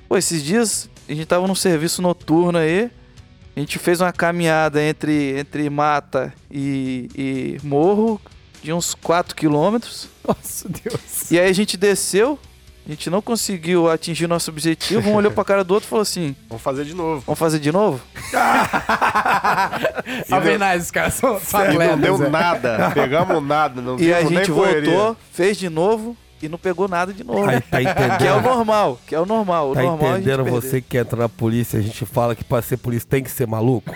[0.09, 2.89] Pô, esses dias a gente tava num serviço noturno aí,
[3.55, 8.19] a gente fez uma caminhada entre entre mata e, e morro
[8.63, 10.07] de uns 4 quilômetros.
[10.25, 11.29] Nossa, Deus.
[11.29, 12.39] E aí a gente desceu,
[12.85, 16.01] a gente não conseguiu atingir nosso objetivo, um olhou pra cara do outro e falou
[16.01, 17.23] assim: Vamos fazer de novo.
[17.25, 17.99] Vamos fazer de novo?
[20.31, 22.29] Avenais, os caras são, são E não atletas, deu é.
[22.29, 22.91] nada.
[22.93, 23.81] Pegamos nada.
[23.81, 26.15] Não E a gente voltou, fez de novo
[26.45, 27.49] e não pegou nada de novo.
[27.49, 27.89] Aí, tá Que é
[28.33, 28.41] o entendendo?
[28.43, 29.71] normal, que é o normal.
[29.71, 32.61] O Tá normal é entendendo você que entra na polícia, a gente fala que pra
[32.61, 33.91] ser polícia tem que ser maluco?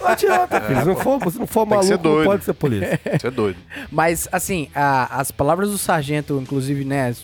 [0.00, 0.80] Não adianta, filho.
[0.80, 2.26] Se não for, se não for maluco, não doido.
[2.26, 3.00] pode ser polícia.
[3.20, 3.58] Você é doido.
[3.90, 7.14] Mas, assim, a- as palavras do sargento, inclusive, né,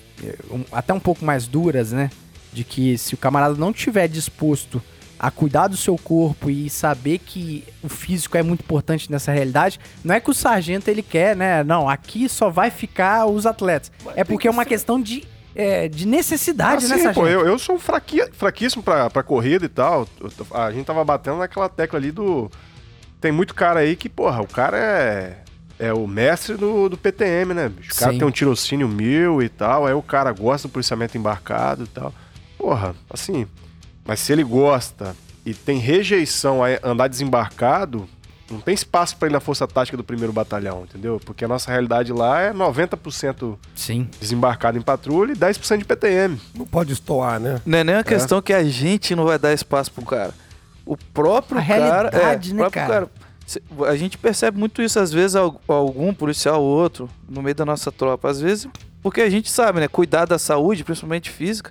[0.50, 2.10] um- até um pouco mais duras, né?
[2.52, 4.82] De que se o camarada não tiver disposto
[5.18, 9.80] a cuidar do seu corpo e saber que o físico é muito importante nessa realidade,
[10.04, 11.64] não é que o sargento ele quer, né?
[11.64, 13.90] Não, aqui só vai ficar os atletas.
[14.14, 15.24] é porque é uma questão de,
[15.56, 19.64] é, de necessidade, Ah, né, sim, pô, eu, eu sou fraqui, fraquíssimo pra, pra corrida
[19.64, 20.06] e tal.
[20.52, 22.50] A gente tava batendo naquela tecla ali do.
[23.20, 25.38] Tem muito cara aí que, porra, o cara é.
[25.80, 27.68] É o mestre do, do PTM, né?
[27.68, 27.92] bicho?
[27.92, 28.18] O cara Sim.
[28.18, 32.12] tem um tirocínio mil e tal, aí o cara gosta do policiamento embarcado e tal.
[32.56, 33.46] Porra, assim.
[34.08, 35.14] Mas se ele gosta
[35.46, 38.08] e tem rejeição a andar desembarcado,
[38.50, 41.20] não tem espaço pra ir na força tática do primeiro batalhão, entendeu?
[41.24, 44.08] Porque a nossa realidade lá é 90% Sim.
[44.18, 46.40] desembarcado em patrulha e 10% de PTM.
[46.54, 47.60] Não pode estoar, né?
[47.66, 50.32] Não é nem uma questão que a gente não vai dar espaço pro cara.
[50.86, 52.08] O próprio A cara.
[52.08, 53.08] realidade, é, o né, próprio cara?
[53.46, 57.54] Cê- A gente percebe muito isso, às vezes, al- algum policial ou outro, no meio
[57.54, 58.30] da nossa tropa.
[58.30, 58.66] Às vezes,
[59.02, 59.88] porque a gente sabe, né?
[59.88, 61.70] Cuidar da saúde, principalmente física,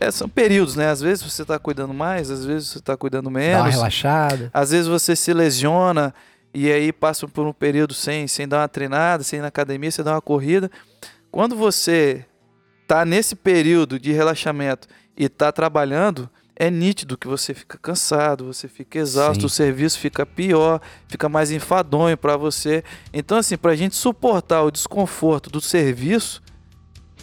[0.00, 0.90] é, são períodos, né?
[0.90, 3.74] Às vezes você tá cuidando mais, às vezes você tá cuidando Dá uma menos.
[3.74, 4.50] relaxada.
[4.52, 6.14] Às vezes você se lesiona
[6.52, 9.90] e aí passa por um período sem, sem dar uma treinada, sem ir na academia,
[9.90, 10.70] sem dar uma corrida.
[11.30, 12.24] Quando você
[12.86, 18.66] tá nesse período de relaxamento e tá trabalhando, é nítido que você fica cansado, você
[18.66, 19.46] fica exausto, Sim.
[19.46, 22.82] o serviço fica pior, fica mais enfadonho para você.
[23.12, 26.42] Então, assim, pra gente suportar o desconforto do serviço,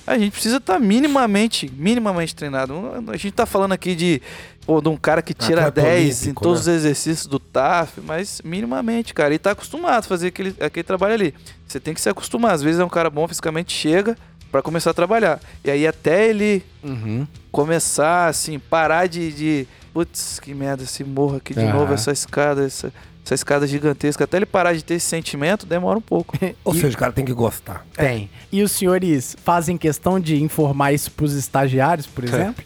[0.08, 2.74] a gente precisa estar minimamente, minimamente treinado.
[3.08, 4.22] A gente tá falando aqui de,
[4.66, 6.74] pô, de um cara que tira Atleta 10 em olímpico, todos né?
[6.74, 9.34] os exercícios do TAF, mas minimamente, cara.
[9.34, 11.34] E tá acostumado a fazer aquele, aquele trabalho ali.
[11.68, 12.54] Você tem que se acostumar.
[12.54, 14.16] Às vezes é um cara bom fisicamente, chega
[14.52, 15.42] Pra começar a trabalhar.
[15.66, 17.28] E aí até ele Uhum.
[17.52, 19.34] começar, assim, parar de.
[19.34, 21.74] de Putz, que merda, esse morro aqui de Aham.
[21.74, 22.94] novo, essa escada, essa,
[23.26, 24.24] essa escada gigantesca.
[24.24, 26.38] Até ele parar de ter esse sentimento, demora um pouco.
[26.64, 27.86] Ou E- seja, o cara tem que gostar.
[27.96, 28.30] Tem.
[28.52, 32.64] E os senhores fazem questão de informar isso pros estagiários, por exemplo?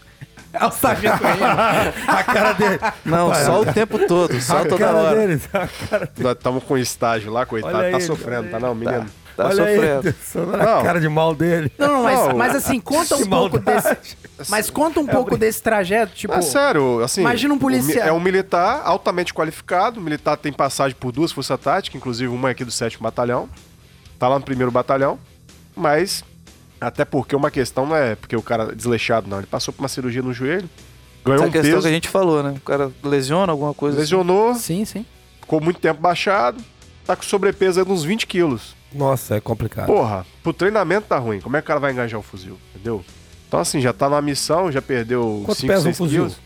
[0.51, 1.19] É o sargento.
[2.07, 2.79] A cara dele.
[3.05, 5.15] Não, Rapaz, só o tempo todo, só a toda cara hora.
[5.27, 5.47] deles.
[5.53, 7.75] a cara- Nós estamos com estágio lá, coitado.
[7.77, 9.01] Olha tá ele, sofrendo, tá não, menino?
[9.01, 9.05] Tá
[9.45, 10.07] olha sofrendo.
[10.07, 10.79] aí, Não.
[10.79, 11.71] a cara de mal dele.
[11.77, 13.97] Não, não, mas, Não, mas assim, conta um pouco desse.
[14.47, 16.33] Mas conta um pouco desse trajeto, tipo.
[16.33, 17.21] É sério, assim.
[17.21, 18.07] imagina um policial.
[18.07, 19.99] É um militar altamente qualificado.
[19.99, 23.49] O militar tem passagem por duas forças táticas, inclusive uma é aqui do 7 Batalhão.
[24.17, 25.17] Tá lá no primeiro batalhão.
[25.75, 26.23] Mas,
[26.79, 29.37] até porque uma questão não é porque o cara é desleixado, não.
[29.37, 30.69] Ele passou por uma cirurgia no joelho,
[31.23, 32.53] ganhou Essa um questão peso, que a gente falou, né?
[32.57, 33.95] O cara lesiona alguma coisa.
[33.95, 34.01] assim.
[34.01, 35.05] lesionou, Sim, sim.
[35.39, 36.61] ficou muito tempo baixado,
[37.05, 38.75] tá com sobrepeso aí de uns 20 quilos.
[38.93, 39.87] Nossa, é complicado.
[39.87, 41.39] Porra, pro treinamento tá ruim.
[41.39, 42.57] Como é que o cara vai engajar o fuzil?
[42.73, 43.03] Entendeu?
[43.47, 46.21] Então, assim, já tá numa missão, já perdeu Quanto 5, pesa um 6 fuzil?
[46.23, 46.37] quilos.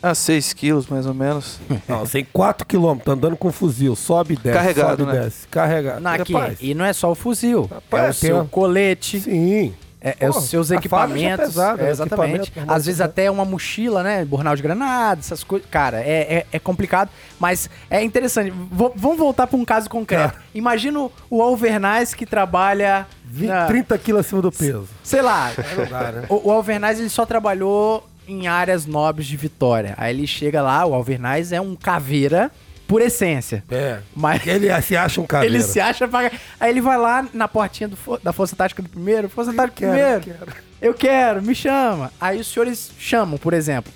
[0.00, 1.58] Ah, 6 quilos, mais ou menos.
[1.88, 5.20] Não, tem 4 km, tá andando com fuzil, sobe e desce, Carregado, sobe e né?
[5.24, 5.48] desce.
[5.48, 6.00] Carregado.
[6.00, 6.16] Na,
[6.60, 7.68] e não é só o fuzil.
[7.72, 9.20] Rapaz, é o seu tem um- colete.
[9.20, 9.74] Sim.
[10.00, 11.46] É, é os seus é equipamentos.
[11.46, 11.90] pesada, é, né?
[11.90, 12.34] exatamente.
[12.34, 13.10] Equipamento, normal, Às vezes pesado.
[13.10, 14.24] até uma mochila, né?
[14.24, 15.68] Bornal de granada, essas coisas.
[15.70, 18.50] Cara, é, é, é complicado, mas é interessante.
[18.50, 20.34] V- vamos voltar para um caso concreto.
[20.34, 20.40] Tá.
[20.54, 23.06] Imagina o- Alvernaz que trabalha.
[23.24, 24.88] Vi- na- 30 quilos acima do peso.
[25.02, 25.50] Sei lá.
[25.90, 26.24] Dá, né?
[26.28, 29.94] o, o Alvernaz ele só trabalhou em áreas nobres de Vitória.
[29.96, 32.50] Aí ele chega lá, o Alvernaz é um caveira
[32.88, 33.62] por essência.
[33.70, 33.98] É.
[34.16, 35.54] Mas Ele se acha um caveira.
[35.54, 36.32] ele se acha pra...
[36.58, 39.28] Aí ele vai lá na portinha do fo- da Força Tática do primeiro.
[39.28, 40.46] Força Tática do Quero, primeiro.
[40.46, 40.62] quero.
[40.80, 42.10] Eu quero, me chama.
[42.20, 43.92] Aí os senhores chamam, por exemplo.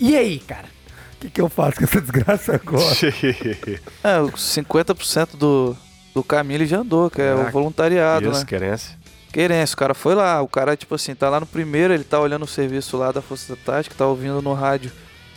[0.00, 0.66] E aí, cara?
[1.16, 2.84] O que, que eu faço com essa desgraça agora?
[4.04, 5.76] É, os 50% do,
[6.14, 8.46] do caminho ele já andou, que é o voluntariado, Isso, né?
[8.46, 8.96] querência.
[9.32, 12.20] Querência, o cara foi lá, o cara, tipo assim, tá lá no primeiro, ele tá
[12.20, 14.92] olhando o serviço lá da Força Tática, tá ouvindo no rádio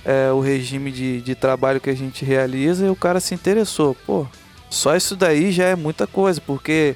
[0.06, 3.96] é, o regime de, de trabalho que a gente realiza e o cara se interessou.
[4.06, 4.28] Pô,
[4.70, 6.96] só isso daí já é muita coisa, porque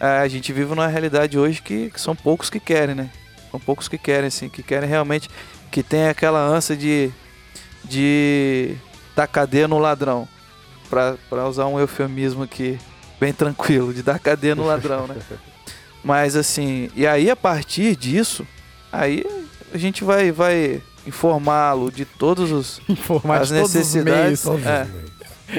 [0.00, 3.10] é, a gente vive numa realidade hoje que, que são poucos que querem, né?
[3.50, 5.28] São poucos que querem, assim, que querem realmente,
[5.70, 7.10] que tem aquela ânsia de,
[7.84, 8.74] de
[9.14, 10.28] dar cadeia no ladrão.
[10.88, 12.78] Pra, pra usar um eufemismo aqui,
[13.18, 15.16] bem tranquilo, de dar cadeia no ladrão, né?
[16.04, 18.46] Mas assim, e aí a partir disso,
[18.92, 19.24] aí
[19.72, 24.66] a gente vai, vai informá-lo de todos os Informar As de todos os necessidades- meios.
[24.66, 24.86] É.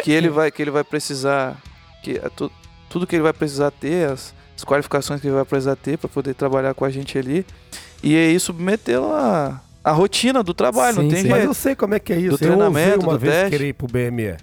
[0.02, 1.56] que ele vai que ele vai precisar,
[2.04, 2.52] que é tu-
[2.90, 6.10] tudo que ele vai precisar ter, as, as qualificações que ele vai precisar ter para
[6.10, 7.46] poder trabalhar com a gente ali.
[8.02, 11.30] E aí submetê-lo à, à rotina do trabalho, não Sim, tem sim.
[11.30, 12.38] Mas eu sei como é que é isso.
[12.38, 13.50] Do eu ousei treinamento, uma do vez teste.
[13.52, 14.36] querer ir pro BME.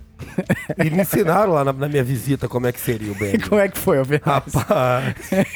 [0.85, 3.39] e me ensinaram lá na, na minha visita como é que seria o BME.
[3.49, 4.53] Como é que foi, Alvernaz?
[4.55, 5.15] Rapaz,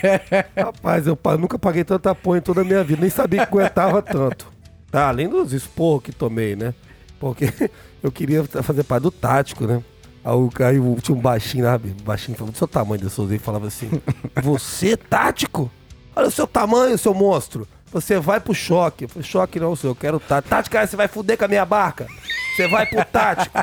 [0.56, 4.00] rapaz, eu nunca paguei tanto apoio em toda a minha vida, nem sabia que aguentava
[4.02, 4.53] tanto.
[4.94, 6.72] Tá, além dos esporros que tomei, né?
[7.18, 7.52] Porque
[8.00, 9.82] eu queria fazer parte do tático, né?
[10.24, 13.66] Aí, o- aí tinha um baixinho lá, baixinho, falou, do seu tamanho desse e falava
[13.66, 13.90] assim:
[14.40, 15.68] Você, tático?
[16.14, 17.66] Olha o seu tamanho, seu monstro.
[17.92, 19.02] Você vai pro choque.
[19.06, 20.48] Eu falei, choque não, senhor, eu quero tático.
[20.50, 22.06] Tático, cara, você vai fuder com a minha barca.
[22.54, 23.56] Você vai pro tático.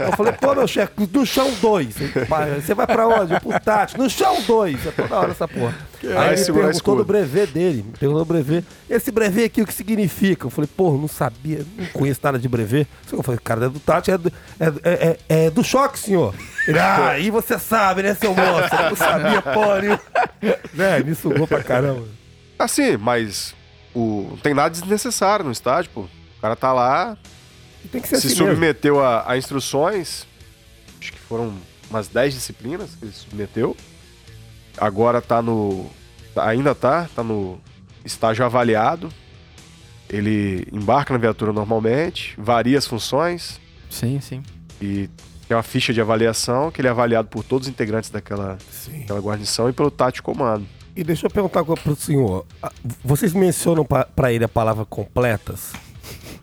[0.00, 1.94] Eu falei, pô, meu chefe, no chão dois.
[1.94, 3.38] Você vai pra onde?
[3.40, 4.02] Pro tático.
[4.02, 4.86] No chão dois.
[4.86, 5.74] É toda hora essa porra.
[6.02, 7.04] Aí vai ele perguntou do escudo.
[7.04, 7.82] brevet dele.
[7.86, 8.64] Me perguntou do brevet.
[8.88, 10.46] Esse brevet aqui, o que significa?
[10.46, 12.88] Eu falei, pô, não sabia, não conheço nada de brevet.
[13.12, 16.34] Eu falei, cara, é do tático, é do, é, é, é- é do choque, senhor.
[16.66, 18.74] Ele, ah, aí você sabe, né, seu moço?
[18.74, 19.42] Eu não sabia,
[19.82, 20.00] nenhuma.
[20.72, 22.06] Né, me sugou pra caramba.
[22.58, 23.54] Assim, mas
[23.94, 26.00] o, não tem nada desnecessário no estádio, pô.
[26.02, 27.16] O cara tá lá,
[27.90, 30.26] Tem que ser se assim submeteu a, a instruções.
[31.00, 31.52] Acho que foram
[31.88, 33.76] umas 10 disciplinas que ele submeteu.
[34.78, 35.86] Agora tá no.
[36.34, 37.60] tá- Ainda tá, tá no
[38.04, 39.08] estágio avaliado.
[40.08, 44.42] Ele embarca na viatura normalmente, varia as funções Sim, sim.
[44.82, 45.08] e
[45.46, 49.00] tem uma ficha de avaliação que ele é avaliado por todos os integrantes daquela, Sim.
[49.00, 50.66] daquela guarnição e pelo tático comando.
[50.96, 52.44] E deixa eu perguntar agora pro senhor.
[52.60, 52.72] Ah,
[53.04, 55.72] Vocês mencionam pra ele a palavra completas?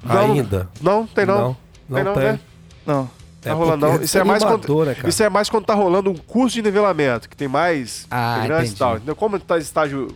[0.04, 0.70] Não, Ainda?
[0.82, 1.38] Não, tem não.
[1.38, 1.56] Não,
[1.90, 2.24] não tem não, tem.
[2.24, 2.40] né?
[2.86, 3.10] Não.
[3.42, 4.04] Tá rolando porque não.
[4.04, 5.10] Isso é, mais quando, né, cara?
[5.10, 8.72] isso é mais quando tá rolando um curso de nivelamento, que tem mais Ah, integrantes
[8.72, 8.96] e tal.
[8.98, 9.16] Entendeu?
[9.16, 10.08] Como tá estágio.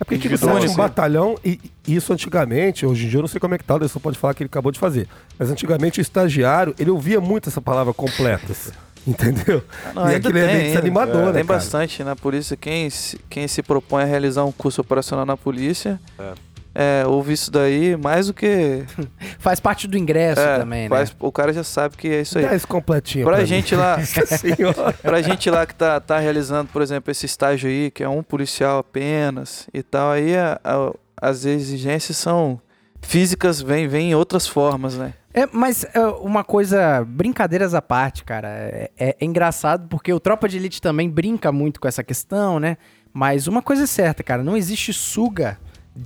[0.00, 0.76] É porque tipo, tinha um assim.
[0.76, 3.76] batalhão, e isso antigamente, hoje em dia eu não sei como é que tá, o
[3.76, 5.06] Anderson pode falar que ele acabou de fazer.
[5.38, 8.72] Mas antigamente o estagiário, ele ouvia muito essa palavra completas.
[9.06, 9.62] Entendeu?
[9.94, 10.68] Não, e aquilo é tem, meio ainda.
[10.68, 11.32] desanimador, né?
[11.32, 11.58] Tem cara?
[11.58, 12.56] bastante na polícia.
[12.56, 16.32] Quem se, quem se propõe a realizar um curso operacional na polícia, É.
[16.74, 18.84] é, ouve isso daí mais do que.
[19.38, 20.88] Faz parte do ingresso é, também, né?
[20.88, 22.44] faz- O cara já sabe que é isso aí.
[22.46, 23.24] Dá esse completinho.
[23.26, 23.46] Pra mim.
[23.46, 24.92] gente lá, Nossa senhora.
[25.02, 28.22] pra gente lá que tá, tá realizando, por exemplo, esse estágio aí, que é um
[28.22, 32.60] policial apenas e tal, aí a- a- as exigências são
[33.02, 35.14] físicas, vêm vem em outras formas, né?
[35.32, 40.18] É, mas é, uma coisa, brincadeiras à parte, cara, é, é- é engraçado porque o
[40.20, 42.76] Tropa de Elite também brinca muito com essa questão, né?
[43.12, 45.56] Mas uma coisa é certa, cara, não existe suga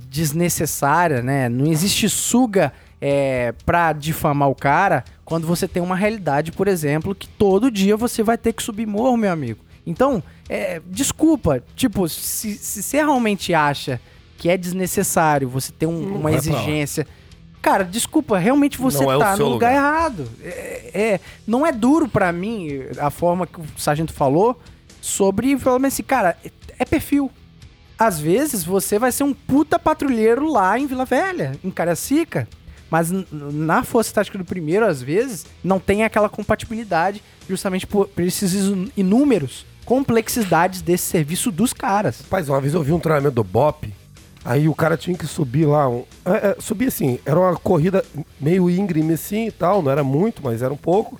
[0.09, 1.47] desnecessária, né?
[1.49, 7.13] Não existe suga é, pra difamar o cara quando você tem uma realidade, por exemplo,
[7.15, 9.59] que todo dia você vai ter que subir morro, meu amigo.
[9.85, 13.99] Então, é, desculpa, tipo, se, se você realmente acha
[14.37, 17.07] que é desnecessário você ter um- uma exigência.
[17.61, 19.73] Cara, desculpa, realmente você Não é tá seu no lugar, lugar.
[19.85, 20.29] errado.
[20.43, 22.69] É, é- não é duro pra mim
[22.99, 24.59] a forma que o sargento falou
[25.01, 27.31] sobre, falando assim, cara, é- é perfil.
[27.97, 32.47] Às vezes você vai ser um puta patrulheiro lá em Vila Velha, em Caracica.
[32.89, 38.23] Mas na Força Tática do Primeiro, às vezes, não tem aquela compatibilidade justamente por, por
[38.23, 38.53] esses
[38.95, 42.21] inúmeros complexidades desse serviço dos caras.
[42.21, 43.93] Rapaz, uma vez eu vi um treinamento do BOP,
[44.43, 45.87] aí o cara tinha que subir lá.
[45.87, 48.03] Um, é, é, subir assim, era uma corrida
[48.39, 51.19] meio íngreme assim e tal, não era muito, mas era um pouco.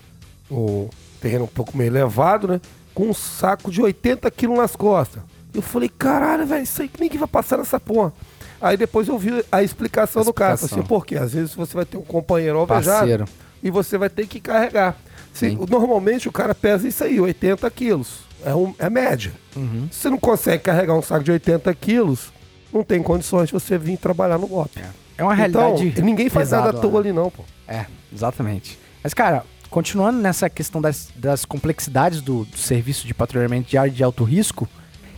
[0.50, 2.62] O terreno um pouco meio elevado, né?
[2.94, 5.22] Com um saco de 80 quilos nas costas.
[5.56, 8.14] Eu falei, caralho, velho, isso aí, que vai passar nessa porra?
[8.62, 10.53] Aí depois eu vi a explicação, do cara.
[10.56, 11.16] Assim, por quê?
[11.18, 13.26] Às vezes você vai ter um companheiro alvejado
[13.64, 14.95] e você vai ter que carregar.
[15.34, 18.20] Se- normalmente o cara pesa isso aí, 80 quilos.
[18.43, 19.34] É, um, é média.
[19.56, 19.88] Uhum.
[19.91, 22.32] Se você não consegue carregar um saco de 80 quilos,
[22.72, 24.80] não tem condições de você vir trabalhar no golpe.
[25.18, 26.01] É uma Então, realidade.
[26.01, 26.97] ninguém faz pesada nada à toa né?
[26.99, 27.43] ali, não, pô.
[27.68, 28.78] É, exatamente.
[29.03, 33.91] Mas, cara, continuando nessa questão das, das complexidades do, do serviço de patrulhamento de área
[33.91, 34.68] de alto risco,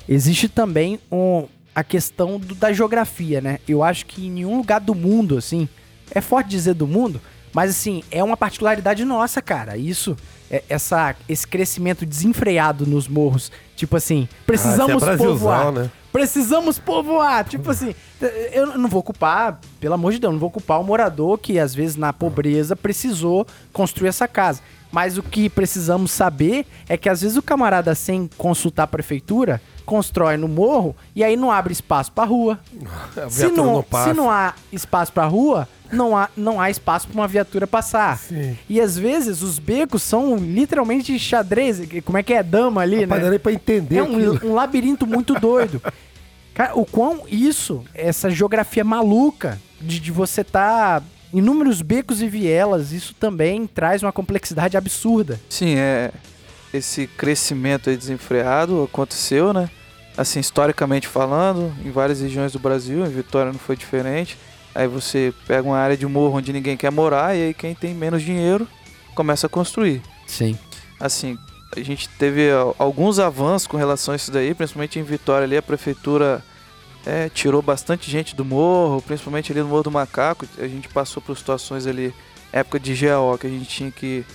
[0.07, 1.45] existe também um,
[1.75, 3.59] a questão do- da geografia, né?
[3.67, 5.67] Eu acho que em nenhum lugar do mundo, assim,
[6.11, 7.21] é forte dizer do mundo,
[7.53, 9.77] mas assim, é uma particularidade nossa, cara.
[9.77, 10.15] Isso,
[10.49, 13.51] é- essa, esse crescimento desenfreado nos morros.
[13.75, 15.71] Tipo assim, precisamos Ah, é povoar.
[15.71, 15.91] né?
[16.11, 17.43] Precisamos povoar.
[17.45, 17.93] Tipo assim,
[18.51, 21.75] eu não vou culpar, pelo amor de Deus, não vou culpar o morador que às
[21.75, 24.61] vezes na pobreza precisou construir essa casa.
[24.91, 29.61] Mas o que precisamos saber é que às vezes o camarada, sem consultar a prefeitura,
[29.87, 32.59] constrói no morro e aí não abre espaço pra rua.
[33.17, 34.09] A Se viatura não, passa.
[34.11, 38.17] se não há espaço pra rua, não há, não há espaço pra uma viatura passar.
[38.19, 38.55] Sim.
[38.69, 41.81] E às vezes os becos são literalmente xadrez.
[42.05, 42.43] Como é que é?
[42.43, 43.29] Dama ali, Rapaz, né?
[43.31, 45.81] não pra entender É um, um labirinto muito doido.
[46.53, 51.01] Cara, o quão isso, essa geografia maluca de, de você tá
[51.33, 55.39] inúmeros becos e vielas, isso também traz uma complexidade absurda.
[55.49, 56.11] Sim, é.
[56.77, 59.69] Esse crescimento aí desenfreado aconteceu, né?
[60.17, 64.37] Assim, historicamente falando, em várias regiões do Brasil, em Vitória não foi diferente.
[64.73, 67.93] Aí você pega uma área de morro onde ninguém quer morar, e aí quem tem
[67.93, 68.67] menos dinheiro
[69.15, 70.01] começa a construir.
[70.25, 70.57] Sim.
[70.99, 71.37] Assim,
[71.75, 75.57] a gente teve al- alguns avanços com relação a isso daí, principalmente em Vitória ali,
[75.57, 76.43] a prefeitura
[77.05, 80.45] é, tirou bastante gente do morro, principalmente ali no Morro do Macaco.
[80.57, 82.13] A gente passou por situações ali,
[82.51, 84.25] época de GAO, que a gente tinha que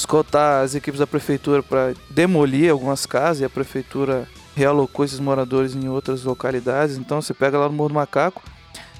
[0.00, 4.26] escoltar as equipes da prefeitura para demolir algumas casas e a prefeitura
[4.56, 6.96] realocou esses moradores em outras localidades.
[6.96, 8.42] Então você pega lá no Morro do Macaco,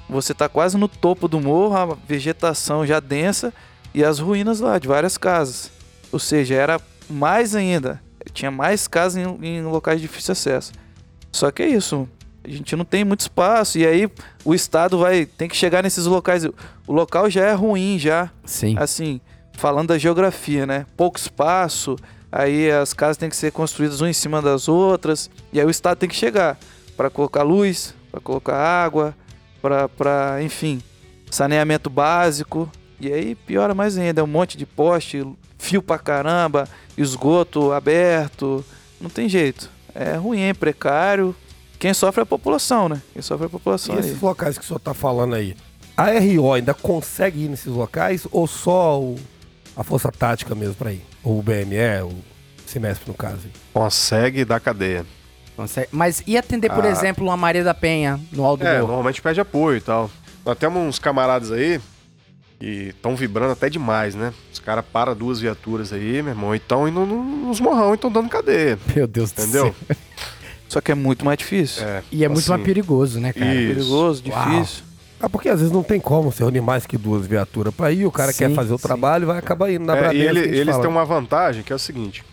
[0.09, 3.53] você tá quase no topo do morro, a vegetação já densa
[3.93, 5.71] e as ruínas lá de várias casas.
[6.11, 6.79] Ou seja, era
[7.09, 8.01] mais ainda,
[8.33, 10.73] tinha mais casas em, em locais de difícil acesso.
[11.31, 12.07] Só que é isso,
[12.43, 14.09] a gente não tem muito espaço e aí
[14.43, 16.43] o estado vai tem que chegar nesses locais.
[16.85, 18.75] O local já é ruim já, Sim.
[18.77, 19.21] assim,
[19.61, 20.87] falando da geografia, né?
[20.97, 21.95] Pouco espaço,
[22.31, 25.69] aí as casas têm que ser construídas uma em cima das outras, e aí o
[25.69, 26.57] Estado tem que chegar
[26.97, 29.15] para colocar luz, para colocar água,
[29.61, 30.81] para, enfim,
[31.29, 32.67] saneamento básico.
[32.99, 35.23] E aí piora mais ainda, é um monte de poste,
[35.59, 38.65] fio pra caramba, esgoto aberto,
[38.99, 39.69] não tem jeito.
[39.93, 41.35] É ruim, é precário.
[41.77, 42.99] Quem sofre é a população, né?
[43.13, 44.05] Quem sofre é a população E aí.
[44.05, 45.55] esses locais que o senhor tá falando aí,
[45.97, 49.15] a RO ainda consegue ir nesses locais ou só o-
[49.75, 51.01] a Força Tática mesmo pra ir?
[51.23, 52.11] Ou o BME, o
[52.65, 53.39] semestre no caso?
[53.45, 53.51] aí?
[53.73, 55.05] Consegue dar cadeia.
[55.55, 55.89] Consegue.
[55.91, 56.89] Mas e atender, por Ah.
[56.89, 58.87] exemplo, uma Maria da Penha no Aldo É, Morro?
[58.87, 60.09] normalmente pede apoio e tal.
[60.45, 61.79] Nós temos uns camaradas aí
[62.59, 64.33] que estão vibrando até demais, né?
[64.51, 67.95] Os caras param duas viaturas aí, meu irmão, e estão indo no- nos morrão e
[67.95, 68.77] estão dando cadeia.
[68.95, 69.75] Meu Deus do Entendeu?
[69.87, 69.97] céu.
[70.69, 71.83] Só que é muito mais difícil.
[71.83, 73.53] É, E é muito assim, mais perigoso, né, cara?
[73.53, 73.73] Isso.
[73.75, 74.67] Perigoso, Uau.
[75.21, 78.05] Ah, porque às vezes não tem como se reunir mais que duas viaturas pra ir,
[78.05, 78.83] o cara Sim, quer fazer o sim.
[78.83, 80.29] trabalho e vai acabar indo na É, e Bradesco.
[80.29, 80.81] ele- a gente eles fala.
[80.81, 82.23] têm uma vantagem que é o seguinte: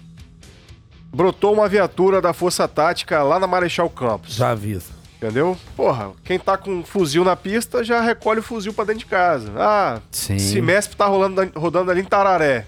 [1.12, 4.34] brotou uma viatura da Força Tática lá na Marechal Campos.
[4.34, 4.98] Já avisa.
[5.16, 5.56] Entendeu?
[5.76, 9.06] Porra, quem tá com um fuzil na pista já recolhe o fuzil pra dentro de
[9.06, 9.50] casa.
[9.56, 10.38] Ah, Sim.
[10.38, 12.66] Cimesp tá rolando, rodando ali em Tararé.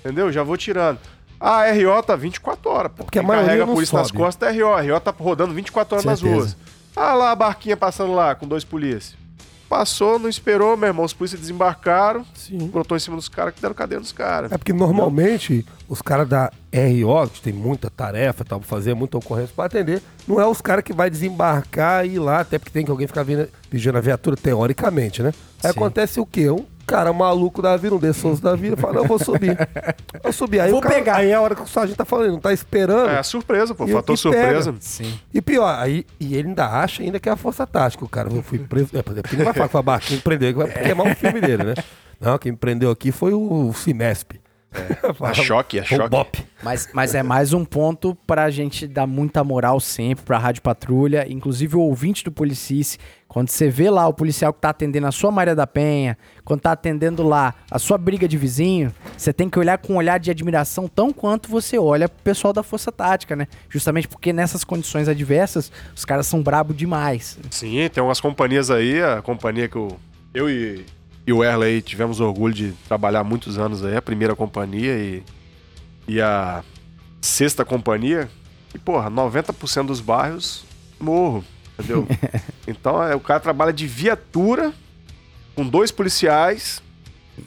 [0.00, 0.30] Entendeu?
[0.30, 0.98] Já vou tirando.
[1.40, 3.04] Ah, a RO tá 24 horas, pô.
[3.04, 4.18] porque a Quem maioria carrega a polícia nas sobe.
[4.18, 4.74] costas é a RO.
[4.74, 6.40] A RO tá rodando 24 horas nas Certeza.
[6.40, 6.56] ruas.
[6.94, 9.14] Ah lá a barquinha passando lá com dois polícias.
[9.68, 11.04] Passou, não esperou, meu irmão.
[11.04, 12.68] Os polícias desembarcaram, Sim.
[12.68, 14.50] brotou em cima dos caras, que deram cadeia nos caras.
[14.50, 19.18] É porque normalmente os caras da RO, que tem muita tarefa tal, pra fazer, muita
[19.18, 22.70] ocorrência pra atender, não é os caras que vai desembarcar e ir lá, até porque
[22.70, 23.26] tem que alguém ficar
[23.70, 25.34] vigiando a viatura, teoricamente, né?
[25.62, 25.78] Aí Sim.
[25.78, 26.48] acontece o quê?
[26.50, 29.56] Um cara maluco da vida, um dessoso da vida, fala, não, eu vou subir.
[30.24, 30.60] Eu subir.
[30.60, 31.16] Aí Vou o cara, pegar.
[31.16, 33.10] Aí é a hora que o sargento tá falando, não tá esperando.
[33.10, 33.86] É a surpresa, pô.
[33.86, 34.74] Fator surpresa.
[34.80, 35.18] Sim.
[35.32, 38.04] E pior, aí, e ele ainda acha ainda que é a força tática.
[38.04, 38.88] O cara, eu fui preso.
[38.94, 41.14] É, porque não vai falar que foi a barquinha que prendeu, que vai queimar o
[41.14, 41.74] filme dele, né?
[42.20, 44.40] Não, quem me prendeu aqui foi o Cimesp.
[45.20, 46.08] A choque, a choque.
[46.08, 46.44] Bop.
[46.62, 51.26] Mas, mas é mais um ponto pra gente dar muita moral sempre pra Rádio Patrulha,
[51.28, 52.98] inclusive o ouvinte do Policice,
[53.28, 56.62] quando você vê lá o policial que tá atendendo a sua Maria da Penha, quando
[56.62, 60.18] tá atendendo lá a sua briga de vizinho, você tem que olhar com um olhar
[60.18, 63.46] de admiração tão quanto você olha pro pessoal da Força Tática, né?
[63.68, 67.38] Justamente porque nessas condições adversas, os caras são brabo demais.
[67.50, 69.96] Sim, tem umas companhias aí, a companhia que eu,
[70.32, 70.84] eu e,
[71.28, 75.22] e o Erley tivemos orgulho de trabalhar muitos anos aí, a primeira companhia e,
[76.08, 76.64] e a
[77.20, 78.30] sexta companhia,
[78.74, 80.64] e porra, 90% dos bairros,
[80.98, 81.44] morro,
[81.78, 82.08] entendeu?
[82.66, 84.72] então é, o cara trabalha de viatura
[85.54, 86.82] com dois policiais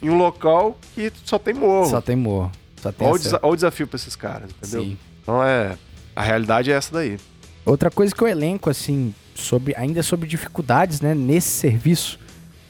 [0.00, 1.90] em um local que só tem morro.
[1.90, 2.52] Só tem morro.
[2.80, 4.84] Só tem Olha o, desa- olha o desafio pra esses caras, entendeu?
[4.84, 4.98] Sim.
[5.20, 5.76] Então é.
[6.14, 7.18] A realidade é essa daí.
[7.66, 12.20] Outra coisa que eu elenco, assim, sobre, ainda sobre dificuldades, né, nesse serviço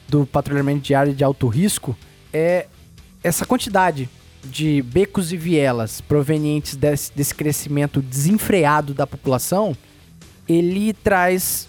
[0.07, 1.95] do patrulhamento diário de alto risco,
[2.31, 2.67] é
[3.23, 4.09] essa quantidade
[4.43, 9.75] de becos e vielas provenientes desse, desse crescimento desenfreado da população,
[10.47, 11.67] ele traz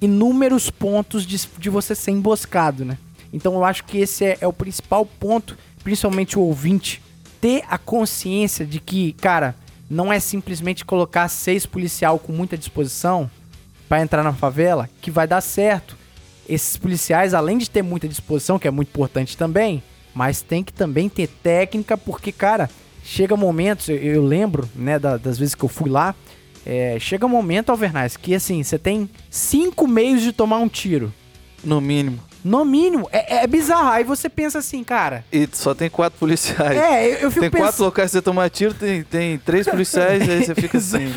[0.00, 2.98] inúmeros pontos de, de você ser emboscado, né?
[3.32, 7.02] Então eu acho que esse é, é o principal ponto, principalmente o ouvinte,
[7.40, 9.54] ter a consciência de que, cara,
[9.88, 13.30] não é simplesmente colocar seis policial com muita disposição
[13.88, 15.96] pra entrar na favela que vai dar certo.
[16.52, 19.82] Esses policiais, além de ter muita disposição, que é muito importante também,
[20.14, 22.68] mas tem que também ter técnica, porque, cara,
[23.04, 26.14] chega momentos, eu, eu lembro, né, da- das vezes que eu fui lá,
[26.66, 31.12] é, chega um momento, Alvernaz, que assim, você tem cinco meios de tomar um tiro.
[31.62, 32.18] No mínimo.
[32.42, 33.90] No mínimo, é, é bizarro.
[33.90, 35.24] Aí você pensa assim, cara.
[35.30, 36.74] E só tem quatro policiais.
[36.78, 37.66] É, eu, eu fico tem pensando.
[37.68, 41.12] quatro locais pra você tomar tiro, tem, tem três policiais, aí você fica assim.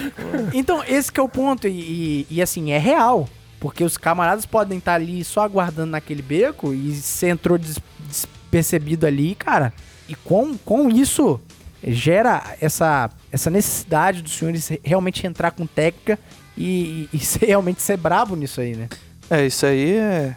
[0.53, 1.65] Então, esse que é o ponto.
[1.65, 3.27] E, e- e, assim, é real.
[3.64, 9.07] Porque os camaradas podem estar ali só aguardando naquele beco e você entrou des- despercebido
[9.07, 9.72] ali, cara.
[10.09, 11.39] E com, com isso
[11.82, 16.20] gera essa, essa necessidade dos senhores realmente entrar com técnica
[16.57, 18.89] e, e ser- realmente ser brabo nisso aí, né?
[19.30, 20.36] É, isso aí é.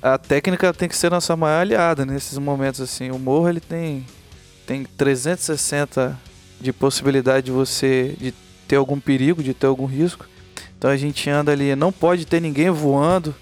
[0.00, 3.10] A técnica tem que ser nossa maior aliada nesses momentos assim.
[3.10, 4.06] O morro ele tem
[4.66, 6.18] tem 360
[6.58, 8.32] de possibilidade de você de
[8.66, 10.24] ter algum perigo, de ter algum risco.
[10.82, 13.32] Então a gente anda ali, não pode ter ninguém voando.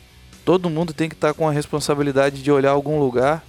[0.44, 3.42] Todo mundo tem que estar com a responsabilidade de olhar algum lugar.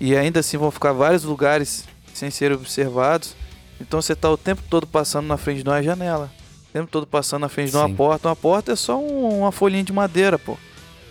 [0.00, 3.36] E ainda assim vão ficar vários lugares sem ser observados.
[3.80, 6.28] Então você está o tempo todo passando na frente de uma janela.
[6.68, 7.94] O tempo todo passando na frente de uma Sim.
[7.94, 8.26] porta.
[8.26, 10.56] Uma porta é só um- uma folhinha de madeira, pô.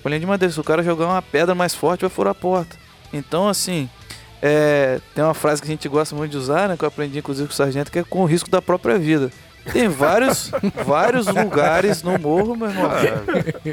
[0.04, 0.52] Folhinha de madeira.
[0.54, 2.76] Se o cara jogar uma pedra mais forte, vai furar a porta.
[3.14, 3.90] Então, assim,
[4.42, 6.76] é, tem uma frase que a gente gosta muito de usar, né?
[6.76, 9.32] Que eu aprendi inclusive com o sargento, que é com o risco da própria vida.
[9.72, 10.52] Tem vários,
[10.86, 12.90] vários lugares no morro, meu irmão,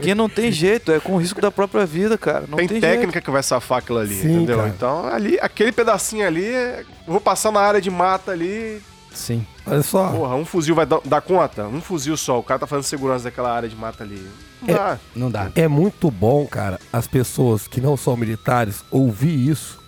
[0.03, 2.45] que não tem jeito, é com o risco da própria vida, cara.
[2.49, 4.57] Não tem, tem, técnica que vai safar aquilo ali, Sim, entendeu?
[4.59, 4.69] cara.
[4.69, 8.81] Então, ali, aquele pedacinho ali, eu vou passar na área de mata ali.
[9.13, 9.47] Sim.
[9.67, 10.09] Olha só.
[10.09, 11.67] Porra, um fuzil vai dar, dar conta?
[11.67, 14.21] Um fuzil só, o cara tá fazendo segurança daquela área de mata ali.
[14.61, 14.77] Não É.
[14.79, 14.99] dá.
[15.15, 15.51] Não dá.
[15.55, 19.79] É muito bom, cara, as pessoas que não são militares ouvir isso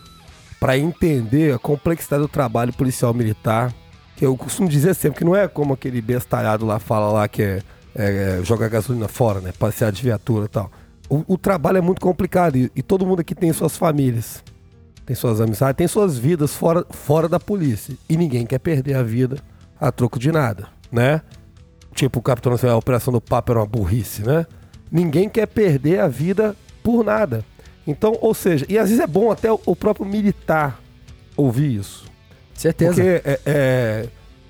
[0.60, 3.72] pra entender a complexidade do trabalho policial militar.
[4.20, 7.62] Eu costumo dizer sempre que não é como aquele bestalhado lá fala lá que é,
[7.94, 9.52] é, jogar gasolina fora, né?
[9.58, 10.70] Passear de viatura e tal.
[11.08, 14.42] O, o trabalho é muito complicado e, e todo mundo aqui tem suas famílias,
[15.04, 17.94] tem suas amizades, tem suas vidas fora, fora da polícia.
[18.08, 19.38] E ninguém quer perder a vida
[19.78, 21.20] a troco de nada, né?
[21.94, 24.46] Tipo, o Capitão Nacional, a Operação do Papo era uma burrice, né?
[24.90, 27.44] Ninguém quer perder a vida por nada.
[27.86, 30.80] Então, ou seja, e às vezes é bom até o próprio militar
[31.36, 32.04] ouvir isso.
[32.56, 32.94] Certeza.
[32.94, 34.08] Porque é, é,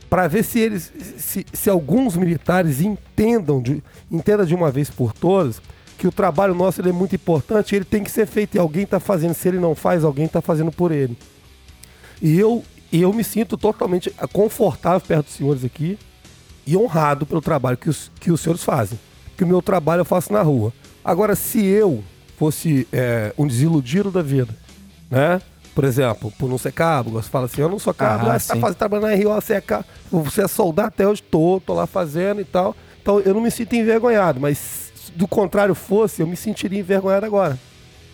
[0.08, 5.12] para ver se eles, se, se alguns militares entendam de, entenda de uma vez por
[5.12, 5.60] todas
[5.98, 9.00] que o trabalho nosso é muito importante, ele tem que ser feito e alguém está
[9.00, 9.34] fazendo.
[9.34, 11.16] Se ele não faz, alguém está fazendo por ele.
[12.20, 15.98] E eu, eu me sinto totalmente confortável perto dos senhores aqui
[16.66, 18.98] e honrado pelo trabalho que os, que os senhores fazem.
[19.36, 20.72] que o meu trabalho eu faço na rua.
[21.04, 22.02] Agora, se eu
[22.36, 24.54] fosse é, um desiludido da vida,
[25.10, 25.40] né?
[25.76, 28.38] Por exemplo, por não ser cabo, você fala assim, eu não sou cabo, Ah, ah,
[28.38, 31.60] você tá fazendo, trabalhando na RO, você é cabo, você é soldado até hoje, tô,
[31.64, 32.74] tô lá fazendo e tal.
[33.02, 37.26] Então eu não me sinto envergonhado, mas se do contrário fosse, eu me sentiria envergonhado
[37.26, 37.58] agora.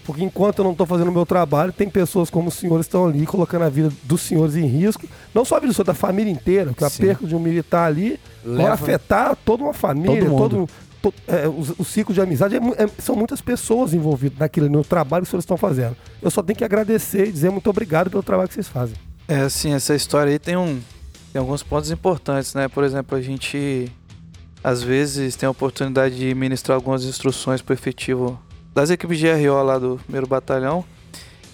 [0.04, 3.06] Porque enquanto eu não estou fazendo o meu trabalho, tem pessoas como os senhores estão
[3.06, 5.06] ali colocando a vida dos senhores em risco.
[5.32, 7.04] Não só a vida senhor, da família inteira, porque a Sim.
[7.04, 10.68] perca de um militar ali vai Leva- afetar toda uma família, Todo todo,
[11.26, 12.57] é, o, o ciclo de amizade.
[12.57, 15.96] é é- são muitas pessoas envolvidas naquilo, no trabalho que senhores estão fazendo.
[16.20, 18.96] Eu só tenho que agradecer e dizer muito obrigado pelo trabalho que vocês fazem.
[19.26, 20.80] É assim, essa história aí tem um
[21.32, 22.68] tem alguns pontos importantes, né?
[22.68, 23.90] Por exemplo, a gente
[24.62, 28.38] às vezes tem a oportunidade de ministrar algumas instruções para efetivo
[28.74, 30.84] das equipes de RO lá do primeiro batalhão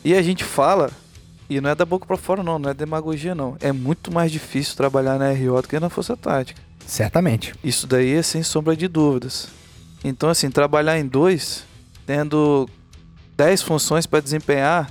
[0.05, 0.91] e a gente fala
[1.49, 3.57] e não é da boca para fora não, não é demagogia não.
[3.61, 6.61] É muito mais difícil trabalhar na RO do que na força tática.
[6.89, 7.55] Certamente.
[7.63, 9.49] Isso daí é sem sombra de dúvidas.
[10.03, 11.65] Então, assim, trabalhar em dois,
[12.07, 12.67] tendo
[13.37, 14.91] 10 funções para desempenhar,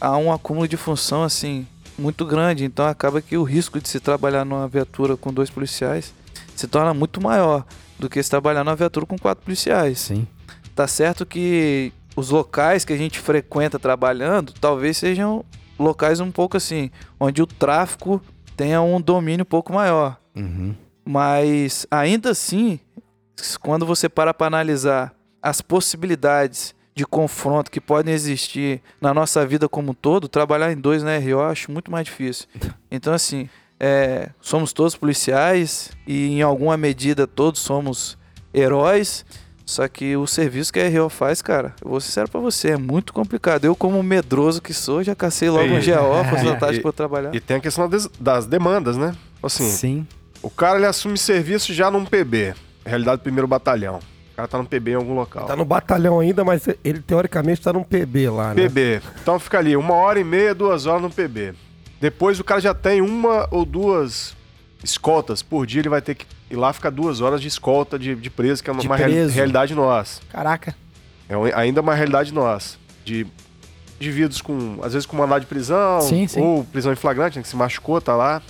[0.00, 1.64] há um acúmulo de função, assim,
[1.96, 2.64] muito grande.
[2.64, 6.12] Então, acaba que o risco de se trabalhar numa viatura com dois policiais
[6.56, 7.64] se torna muito maior
[8.00, 10.00] do que se trabalhar numa viatura com quatro policiais.
[10.00, 10.26] Sim.
[10.74, 15.44] Tá certo que os locais que a gente frequenta trabalhando talvez sejam
[15.78, 18.20] locais um pouco assim, onde o tráfico
[18.56, 20.18] tenha um domínio um pouco maior.
[20.34, 20.74] Uhum.
[21.10, 22.78] Mas ainda assim,
[23.62, 29.70] quando você para para analisar as possibilidades de confronto que podem existir na nossa vida
[29.70, 32.46] como um todo, trabalhar em dois na RO eu acho muito mais difícil.
[32.90, 33.48] Então, assim,
[33.80, 38.18] é, somos todos policiais e em alguma medida todos somos
[38.52, 39.24] heróis.
[39.64, 42.70] Só que o serviço que a RO faz, cara, eu vou ser sincero pra você,
[42.72, 43.64] é muito complicado.
[43.66, 46.80] Eu, como medroso que sou, já cacei logo um E- GO, fazer e- vantagem e-
[46.82, 47.34] pra eu trabalhar.
[47.34, 49.14] E tem a questão das, das demandas, né?
[49.42, 50.06] Assim, Sim.
[50.48, 53.96] O cara ele assume serviço já num PB, realidade do primeiro batalhão.
[54.32, 55.46] O cara tá no PB em algum local.
[55.46, 58.62] Tá no batalhão ainda, mas ele teoricamente tá num PB lá, né?
[58.62, 59.02] PB.
[59.20, 61.52] Então fica ali uma hora e meia, duas horas no PB.
[62.00, 64.34] Depois o cara já tem uma ou duas
[64.82, 68.14] escoltas por dia, ele vai ter que ir lá ficar duas horas de escolta de,
[68.14, 70.22] de preso, que é uma, De uma real- realidade nossa.
[70.30, 70.74] Caraca.
[71.28, 72.78] É ainda uma realidade nossa.
[73.04, 73.26] De
[74.00, 76.40] indivíduos com, às vezes, com mandado de prisão, Sim, sim.
[76.40, 78.40] ou prisão em flagrante, né, que se machucou, tá lá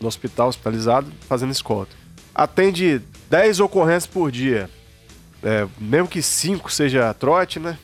[0.00, 1.92] no hospital, hospitalizado, fazendo escolta.
[2.34, 4.68] Atende 10 ocorrências por dia.
[5.42, 7.78] É, mesmo que 5 seja trote, né?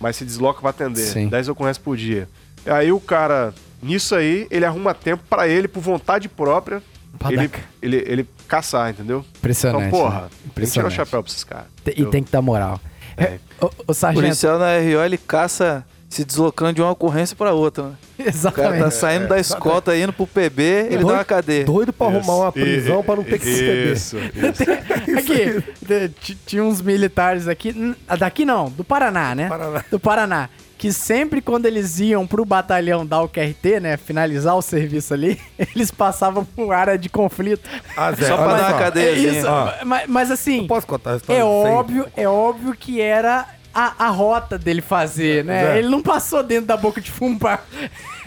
[0.00, 1.02] Mas se desloca pra atender.
[1.06, 1.28] Sim.
[1.28, 2.28] 10 ocorrências por dia.
[2.66, 6.82] Aí o cara, nisso aí, ele arruma tempo pra ele, por vontade própria,
[7.28, 7.50] ele,
[7.82, 9.24] ele, ele caçar, entendeu?
[9.38, 9.86] Impressionante.
[9.88, 10.28] Então, porra, né?
[10.30, 10.94] tem que tirar o Impressionante.
[10.94, 11.66] chapéu pra esses caras.
[11.86, 12.80] E tem que dar moral.
[13.16, 13.38] É.
[13.60, 14.22] Ô, O sargento.
[14.22, 17.92] policial na RO ele caça se deslocando de uma ocorrência pra outra, né?
[18.20, 18.82] O cara Exatamente.
[18.82, 21.64] tá saindo da escolta, indo pro PB, ele Doido- dá uma cadeia.
[21.64, 23.92] Doido pra arrumar uma prisão E- pra não ter que se PB.
[23.92, 25.18] Isso, isso.
[25.18, 29.48] Aqui, tinha uns militares aqui, n- daqui não, do Paraná, né?
[29.48, 29.84] Paraná.
[29.90, 30.48] Do Paraná.
[30.76, 33.96] Que sempre quando eles iam pro batalhão dar o QRT, né?
[33.98, 35.38] Finalizar o serviço ali,
[35.74, 37.68] eles passavam por área de conflito.
[37.96, 38.98] Ah, Zé, Só pra dar uma só.
[38.98, 39.72] É isso, Ó.
[39.84, 41.74] mas, mas assim, Eu posso contar a história é de vocês?
[41.74, 45.64] óbvio, é óbvio que era a, a rota dele fazer, né?
[45.64, 45.78] Zé.
[45.78, 47.60] Ele não passou dentro da boca de fumo pra...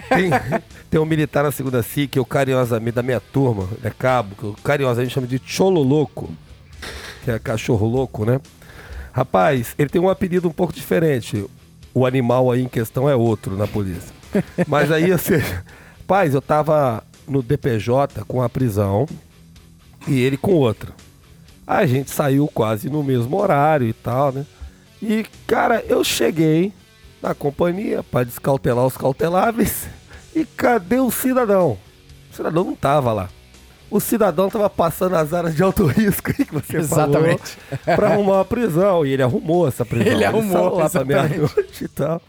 [0.08, 0.30] Tem,
[0.90, 4.44] tem um militar na segunda SIC, que eu carinhosamente, da minha turma, é cabo, que
[4.44, 6.30] eu carinhosamente chamo de Cholo Louco,
[7.24, 8.40] que é cachorro louco, né?
[9.12, 11.46] Rapaz, ele tem um apelido um pouco diferente.
[11.94, 14.12] O animal aí em questão é outro na polícia.
[14.66, 15.34] Mas aí, assim,
[16.00, 19.06] rapaz, eu tava no DPJ com a prisão
[20.06, 20.92] e ele com outra.
[21.66, 24.44] A gente saiu quase no mesmo horário e tal, né?
[25.06, 26.72] E, cara, eu cheguei
[27.22, 29.86] na companhia para descautelar os cauteláveis.
[30.34, 31.76] E cadê o cidadão?
[32.32, 33.28] O cidadão não tava lá.
[33.90, 37.58] O cidadão tava passando as áreas de alto risco aí que você Exatamente.
[37.84, 39.04] falou para arrumar uma prisão.
[39.04, 40.10] E ele arrumou essa prisão.
[40.10, 42.22] Ele arrumou, saiu lá pra meia-noite e tal.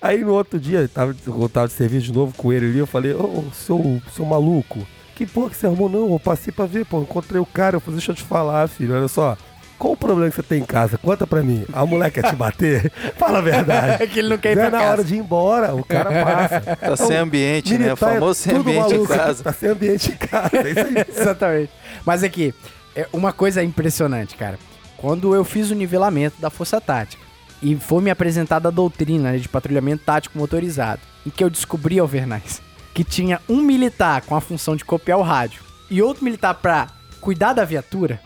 [0.00, 2.78] Aí no outro dia, eu tava, eu tava de serviço de novo com ele ali,
[2.78, 5.88] eu falei, ô, seu, seu maluco, que porra que você arrumou?
[5.88, 8.66] Não, eu passei pra ver, pô, encontrei o cara, eu falei, deixa eu te falar,
[8.68, 9.36] filho, olha só.
[9.82, 10.96] Qual o problema que você tem em casa?
[10.96, 11.66] Conta pra mim.
[11.72, 12.88] A mulher quer te bater?
[13.18, 14.00] Fala a verdade.
[14.00, 14.90] É que ele não quer ir pra é na casa.
[14.92, 16.60] hora de ir embora, o cara passa.
[16.76, 17.88] Tá sem ambiente, né?
[17.88, 19.42] O é famoso sem ambiente em maluco, casa.
[19.42, 21.04] Tá sem ambiente em casa, é isso aí.
[21.20, 21.72] Exatamente.
[22.06, 22.54] Mas aqui,
[22.94, 24.56] é uma coisa impressionante, cara.
[24.96, 27.20] Quando eu fiz o nivelamento da Força Tática
[27.60, 31.98] e foi me apresentada a doutrina né, de patrulhamento tático motorizado, em que eu descobri,
[31.98, 32.62] Alvernais,
[32.94, 35.60] que tinha um militar com a função de copiar o rádio
[35.90, 36.86] e outro militar pra
[37.20, 38.20] cuidar da viatura,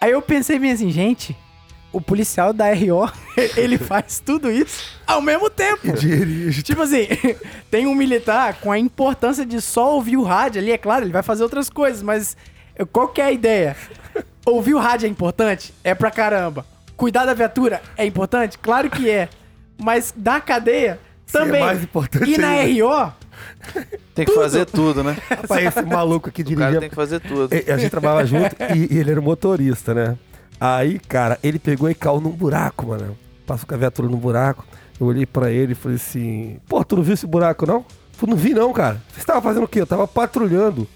[0.00, 1.36] aí eu pensei bem assim, gente,
[1.92, 3.10] o policial da RO,
[3.56, 5.92] ele faz tudo isso ao mesmo tempo.
[5.92, 6.62] Dirige.
[6.62, 7.06] Tipo assim,
[7.70, 11.12] tem um militar com a importância de só ouvir o rádio ali, é claro, ele
[11.12, 12.36] vai fazer outras coisas, mas
[12.92, 13.76] qual que é a ideia?
[14.46, 15.74] Ouvir o rádio é importante?
[15.84, 16.64] É pra caramba.
[16.96, 18.58] Cuidar da viatura é importante?
[18.58, 19.28] Claro que é.
[19.78, 21.60] Mas da cadeia Sim, é também.
[21.60, 22.84] mais importante e na ainda.
[22.84, 23.12] RO,
[24.14, 25.16] Tem que fazer tudo, né?
[25.28, 26.80] Rapaz, esse maluco aqui O cara dirigia.
[26.80, 27.54] tem que fazer tudo.
[27.54, 30.16] E- A gente trabalhava junto e, e ele era motorista, né?
[30.60, 33.16] Aí, cara, ele pegou e caiu num buraco, mano.
[33.46, 34.64] Passou com a viatura num buraco.
[35.00, 37.76] Eu olhei pra ele e falei assim: Pô, tu não viu esse buraco, não?
[37.76, 39.00] Eu falei, não vi, não, cara.
[39.12, 39.80] Você estava fazendo o quê?
[39.80, 40.86] Eu tava patrulhando.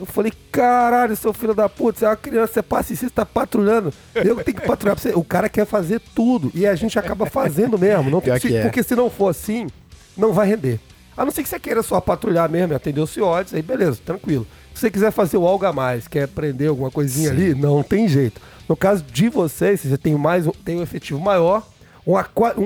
[0.00, 3.24] Eu falei, caralho, seu filho da puta, você é uma criança, você e você tá
[3.24, 3.92] patrulhando.
[4.12, 5.16] Eu que tenho que patrulhar pra você.
[5.16, 6.50] O cara quer fazer tudo.
[6.52, 8.10] E a gente acaba fazendo mesmo.
[8.10, 8.62] Não, se- é.
[8.62, 9.68] Porque se não for assim,
[10.16, 10.80] não vai render.
[11.16, 14.46] A não ser que você queira só patrulhar mesmo atender os CIODs, aí beleza, tranquilo.
[14.74, 18.08] Se você quiser fazer o algo a mais, quer aprender alguma coisinha ali, não tem
[18.08, 18.40] jeito.
[18.68, 21.64] No caso de vocês, se você tem mais, tem um efetivo maior,
[22.06, 22.16] um,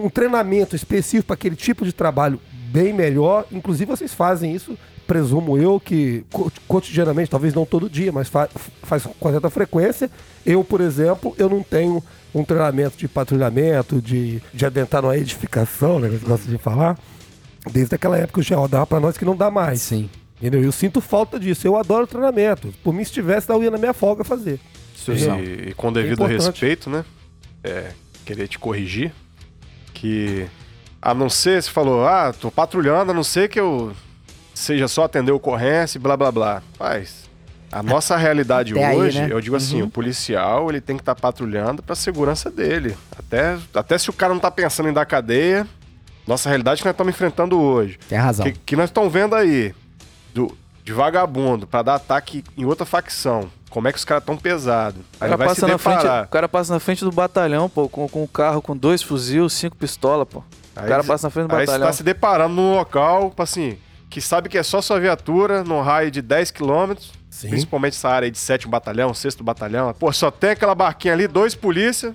[0.06, 2.40] um treinamento específico para aquele tipo de trabalho
[2.72, 3.44] bem melhor.
[3.52, 4.76] Inclusive, vocês fazem isso,
[5.06, 8.48] presumo eu, que co- cotidianamente, talvez não todo dia, mas fa
[8.82, 10.10] faz com certa frequência.
[10.46, 12.02] Eu, por exemplo, eu não tenho
[12.34, 16.98] um treinamento de patrulhamento, de, de adentrar numa edificação, né, que você gosta de falar.
[17.70, 19.82] Desde aquela época o GO dava pra nós que não dá mais.
[19.82, 20.08] Sim.
[20.38, 20.62] Entendeu?
[20.62, 21.66] Eu sinto falta disso.
[21.66, 22.72] Eu adoro treinamento.
[22.82, 24.60] Por mim, se tivesse, eu ia na minha folga fazer.
[25.38, 26.44] E, e com devido importante.
[26.44, 27.04] respeito, né?
[27.62, 27.90] É,
[28.24, 29.12] querer te corrigir.
[29.92, 30.46] Que
[31.02, 33.92] a não ser, você falou, ah, tô patrulhando, a não ser que eu
[34.54, 36.62] seja só atender ocorrência e blá blá blá.
[36.78, 37.28] Mas
[37.70, 39.28] a nossa realidade Até aí, hoje, né?
[39.30, 42.96] eu digo assim, o policial ele tem que estar patrulhando pra segurança dele.
[43.16, 45.66] Até, até se o cara não tá pensando em dar cadeia,
[46.28, 47.98] nossa realidade que nós estamos enfrentando hoje.
[48.08, 48.44] Tem razão.
[48.44, 49.74] Que, que nós estamos vendo aí
[50.34, 53.50] do, de vagabundo pra dar ataque em outra facção.
[53.70, 55.00] Como é que os caras tão pesados?
[55.00, 56.24] O Aí cara, vai se passa na frente, deparar.
[56.24, 59.48] o cara passa na frente do batalhão, pô, com, com um carro com dois fuzil,
[59.48, 60.42] cinco pistolas, pô.
[60.76, 61.86] Aí o cara passa na frente do Aí você batalhão.
[61.88, 63.76] tá se deparando num local, assim,
[64.08, 66.94] que sabe que é só sua viatura, num raio de 10 km,
[67.28, 67.50] Sim.
[67.50, 69.92] principalmente essa área aí de sétimo batalhão, sexto batalhão.
[69.98, 72.14] Pô, só tem aquela barquinha ali, dois polícia.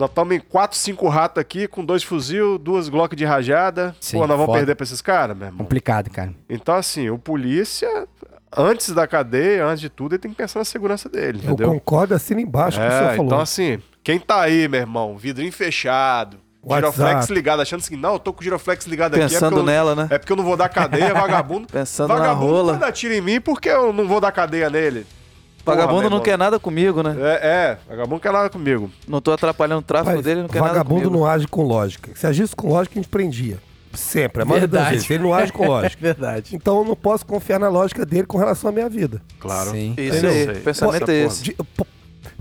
[0.00, 3.94] Nós estamos em quatro, cinco ratos aqui, com dois fuzil, duas Glock de rajada.
[4.00, 4.58] Sim, Pô, nós vamos foda.
[4.58, 5.58] perder pra esses caras, meu irmão.
[5.58, 6.32] Complicado, cara.
[6.48, 8.08] Então, assim, o polícia,
[8.56, 11.68] antes da cadeia, antes de tudo, ele tem que pensar na segurança dele, Eu entendeu?
[11.72, 13.26] concordo, assina embaixo com o que você É, falou.
[13.26, 16.96] então assim, quem tá aí, meu irmão, vidrinho fechado, WhatsApp.
[16.96, 19.22] giroflex ligado, achando assim, não, eu tô com o giroflex ligado aqui.
[19.22, 20.08] é Pensando porque eu- nela, né?
[20.10, 21.66] É porque eu não vou dar cadeia, vagabundo.
[21.70, 22.72] Pensando na vagabundo rola.
[22.72, 25.06] vai dar tiro em mim porque eu não vou dar cadeia nele.
[25.64, 27.14] Vagabundo não quer nada comigo, né?
[27.18, 28.90] É, é, vagabundo não quer nada comigo.
[29.06, 31.18] Não tô atrapalhando o tráfico Mas dele, não quer nada vagabundo comigo.
[31.18, 32.10] não age com lógica.
[32.14, 33.58] Se agisse com lógica, a gente prendia.
[33.92, 34.42] Sempre.
[34.42, 34.94] A maioria das Verdade.
[34.96, 35.10] vezes.
[35.10, 35.96] Ele não age com lógica.
[36.00, 36.54] Verdade.
[36.56, 39.20] Então eu não posso confiar na lógica dele com relação à minha vida.
[39.38, 39.70] Claro.
[39.72, 39.94] Sim.
[39.98, 40.30] Isso Entendeu?
[40.30, 41.42] aí, o pensamento é esse.
[41.42, 41.56] De-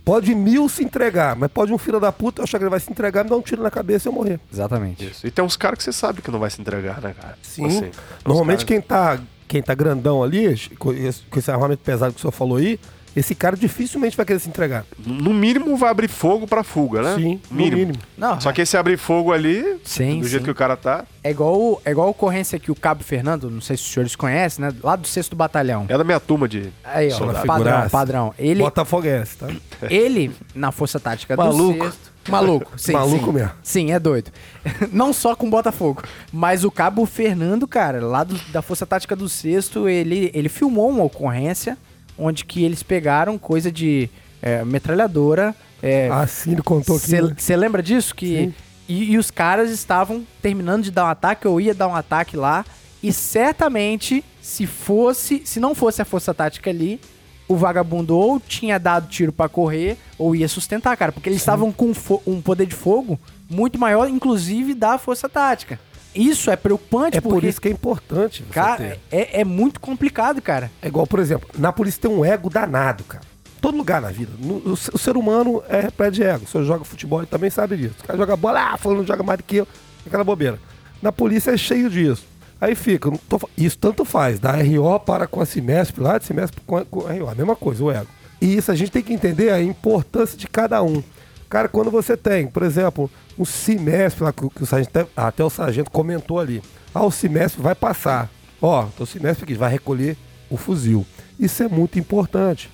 [0.05, 2.91] pode mil se entregar, mas pode um filho da puta achar que ele vai se
[2.91, 4.39] entregar, me dar um tiro na cabeça e eu morrer.
[4.51, 5.05] Exatamente.
[5.05, 5.25] Isso.
[5.27, 7.37] E tem uns caras que você sabe que não vai se entregar, né, cara?
[7.41, 7.65] Sim.
[7.67, 7.91] Assim,
[8.25, 12.21] Normalmente quem tá, quem tá grandão ali, com esse, com esse armamento pesado que o
[12.21, 12.79] senhor falou aí,
[13.19, 14.85] esse cara dificilmente vai querer se entregar.
[15.05, 17.15] No mínimo vai abrir fogo pra fuga, né?
[17.15, 17.77] Sim, no mínimo.
[17.77, 17.99] mínimo.
[18.17, 20.45] Não, Só que esse abrir fogo ali, Sim, do jeito sim.
[20.45, 23.61] que o cara tá, é igual, é igual a ocorrência que o Cabo Fernando, não
[23.61, 24.73] sei se os senhores conhecem, né?
[24.81, 25.85] Lá do 6 Batalhão.
[25.89, 26.69] é da minha turma de.
[26.83, 27.45] Aí, ó, Soldado.
[27.45, 28.33] padrão, padrão.
[28.39, 29.47] Ele, Botafoguense, tá?
[29.89, 31.85] ele na Força Tática do Maluco.
[31.85, 32.09] Sexto...
[32.29, 33.31] Maluco, sim, Maluco sim.
[33.31, 33.51] mesmo.
[33.63, 34.31] Sim, é doido.
[34.93, 39.27] Não só com Botafogo, mas o Cabo Fernando, cara, lá do- da Força Tática do
[39.27, 41.75] Sexto, ele, ele filmou uma ocorrência
[42.19, 44.09] onde que eles pegaram coisa de
[44.41, 45.55] é, metralhadora.
[45.81, 47.11] É, Ah, sim, ele contou aqui.
[47.21, 47.33] né?
[47.37, 48.13] Você lembra disso?
[48.13, 48.53] Que, Sim.
[48.87, 52.35] e, e os caras estavam terminando de dar um ataque, eu ia dar um ataque
[52.35, 52.65] lá,
[53.01, 56.99] e certamente, se fosse, se não fosse a força tática ali,
[57.47, 61.71] o vagabundo ou tinha dado tiro pra correr, ou ia sustentar, cara, porque eles estavam
[61.71, 61.91] com
[62.27, 65.79] um poder de fogo muito maior, inclusive da força tática.
[66.13, 70.71] Isso é preocupante, É por isso que é importante cara, é, é muito complicado, cara.
[70.81, 73.23] É igual, por exemplo, na polícia tem um ego danado, cara.
[73.61, 74.31] Todo lugar na vida.
[74.65, 76.45] O, ser humano é repleto de ego.
[76.45, 77.95] O senhor joga futebol e também sabe disso.
[77.99, 79.67] O cara joga bola, ah, falando joga mais do que eu.
[80.05, 80.57] Aquela bobeira.
[81.01, 82.23] Na polícia é cheio disso.
[82.61, 86.57] Aí fica, tô isso tanto faz, da RO para com a Cimesp, lá de Cimesp
[86.65, 88.07] com a, com a RO, a mesma coisa, o ego.
[88.41, 91.01] E isso a gente tem que entender a importância de cada um.
[91.49, 95.43] Cara, quando você tem, por exemplo, um Cimesp, lá que, o- que sargento, até, até
[95.43, 96.61] o sargento comentou ali.
[96.93, 98.29] Ah, o Cimesp vai passar.
[98.61, 100.15] Ó, o Cimesp aqui vai recolher
[100.49, 101.05] o fuzil.
[101.39, 102.69] Isso é muito importante.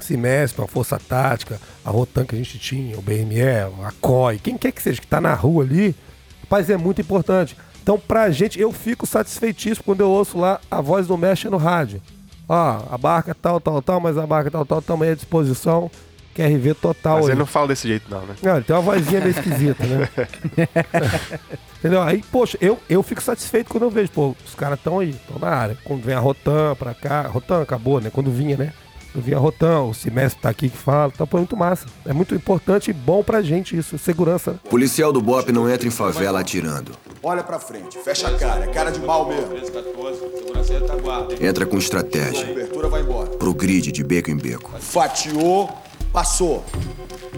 [0.00, 3.42] Cimesp, a Força Tática, a Rotan que a gente tinha, o BME,
[3.84, 5.94] a COI, quem quer que seja que tá na rua ali,
[6.42, 7.56] rapaz, é muito importante.
[7.82, 11.56] Então, pra gente, eu fico satisfeitíssimo quando eu ouço lá a voz do mestre no
[11.56, 12.00] rádio.
[12.48, 15.90] Ó, a barca tal, tal, tal, mas a barca tal, tal, tamanho à disposição,
[16.34, 17.16] QRV total.
[17.16, 17.32] Mas aí.
[17.32, 18.34] ele não fala desse jeito, não, né?
[18.42, 20.08] Não, ele tem uma vozinha meio esquisita, né?
[21.78, 22.02] Entendeu?
[22.02, 25.38] Aí, poxa, eu, eu fico satisfeito quando eu vejo, pô, os caras estão aí, estão
[25.38, 25.76] na área.
[25.84, 28.08] Quando vem a Rotan pra cá, Rotan acabou, né?
[28.08, 28.72] Quando vinha, né?
[29.14, 31.86] Eu vi a Rotão, o Simestre tá aqui que fala, então pô, é muito massa.
[32.06, 34.58] É muito importante e bom pra gente isso, segurança.
[34.70, 36.92] Policial do BOP não entra em favela atirando.
[37.22, 39.48] Olha pra frente, fecha a cara, é cara de mal mesmo.
[39.48, 41.38] 13, 14, segurança retaguarda, hein?
[41.42, 42.46] Entra com estratégia.
[42.46, 43.28] Cobertura vai embora.
[43.30, 44.70] Pro grid de beco em beco.
[44.80, 45.70] Fatiou,
[46.12, 46.64] passou.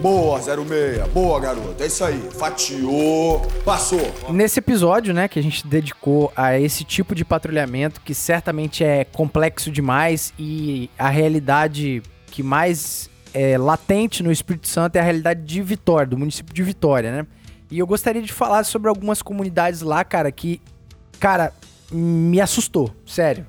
[0.01, 1.07] Boa, 06.
[1.13, 1.81] Boa, garoto.
[1.81, 2.29] É isso aí.
[2.37, 4.01] Fatiou, passou.
[4.29, 9.05] Nesse episódio, né, que a gente dedicou a esse tipo de patrulhamento que certamente é
[9.05, 15.41] complexo demais e a realidade que mais é latente no Espírito Santo é a realidade
[15.43, 17.27] de Vitória, do município de Vitória, né?
[17.71, 20.61] E eu gostaria de falar sobre algumas comunidades lá, cara, que,
[21.19, 21.51] cara,
[21.91, 23.45] me assustou, sério.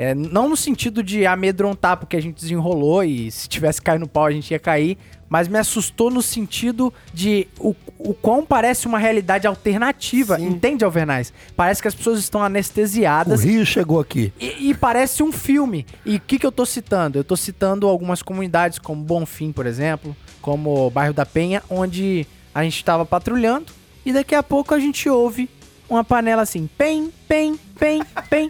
[0.00, 4.08] É, não no sentido de amedrontar, porque a gente desenrolou e se tivesse caído no
[4.08, 4.96] pau a gente ia cair,
[5.28, 11.32] mas me assustou no sentido de o, o quão parece uma realidade alternativa, entende, Alvernais?
[11.56, 14.32] Parece que as pessoas estão O anestesiadas Rio chegou aqui.
[14.40, 15.84] e, e parece um filme.
[16.06, 17.18] E o que, que eu tô citando?
[17.18, 22.24] Eu tô citando algumas comunidades, como Bonfim, por exemplo, como o bairro da Penha, onde
[22.54, 23.66] a gente tava patrulhando
[24.06, 25.50] e daqui a pouco a gente ouve
[25.90, 28.00] uma panela assim, pem, pem, pem,
[28.30, 28.48] pem.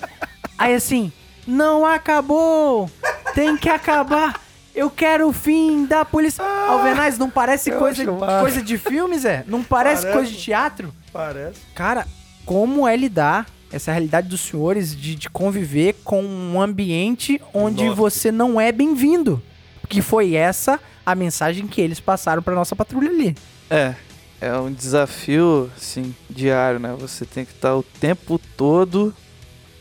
[0.59, 1.11] Aí assim,
[1.49, 2.91] não acabou,
[3.35, 4.41] tem que acabar.
[4.75, 6.45] Eu quero o fim da polícia.
[6.45, 8.05] Alvernais, não parece coisa,
[8.41, 9.43] coisa de filme, Zé?
[9.47, 10.19] Não parece, Parece.
[10.19, 10.95] coisa de teatro?
[11.13, 11.59] Parece.
[11.75, 12.07] Cara,
[12.45, 18.31] como é lidar essa realidade dos senhores de, de conviver com um ambiente onde você
[18.31, 19.43] não é bem-vindo?
[19.89, 23.35] Que foi essa a mensagem que eles passaram pra nossa patrulha ali.
[23.71, 23.95] É,
[24.41, 26.95] é um desafio, assim, diário, né?
[27.01, 29.13] Você tem que estar o tempo todo.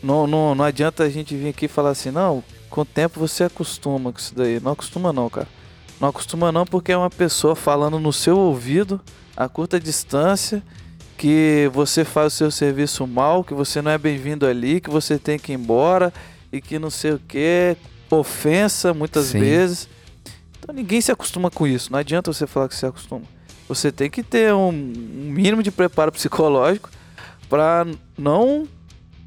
[0.08, 3.20] Não, não, não adianta a gente vir aqui e falar assim, não, com o tempo
[3.20, 4.58] você acostuma com isso daí.
[4.58, 5.50] Não acostuma não, cara.
[6.00, 9.02] Não acostuma não porque é uma pessoa falando no seu ouvido,
[9.36, 10.64] a curta distância,
[11.18, 15.20] que você faz o seu serviço mal, que você não é bem-vindo ali, que você
[15.20, 16.14] tem que ir embora
[16.54, 17.76] e que não sei o que,
[18.10, 19.40] ofensa muitas Sim.
[19.42, 19.90] vezes.
[20.58, 21.92] Então ninguém se acostuma com isso.
[21.92, 23.24] Não adianta você falar que se acostuma.
[23.68, 26.90] Você tem que ter um, um mínimo de preparo psicológico
[27.50, 27.86] para
[28.18, 28.66] não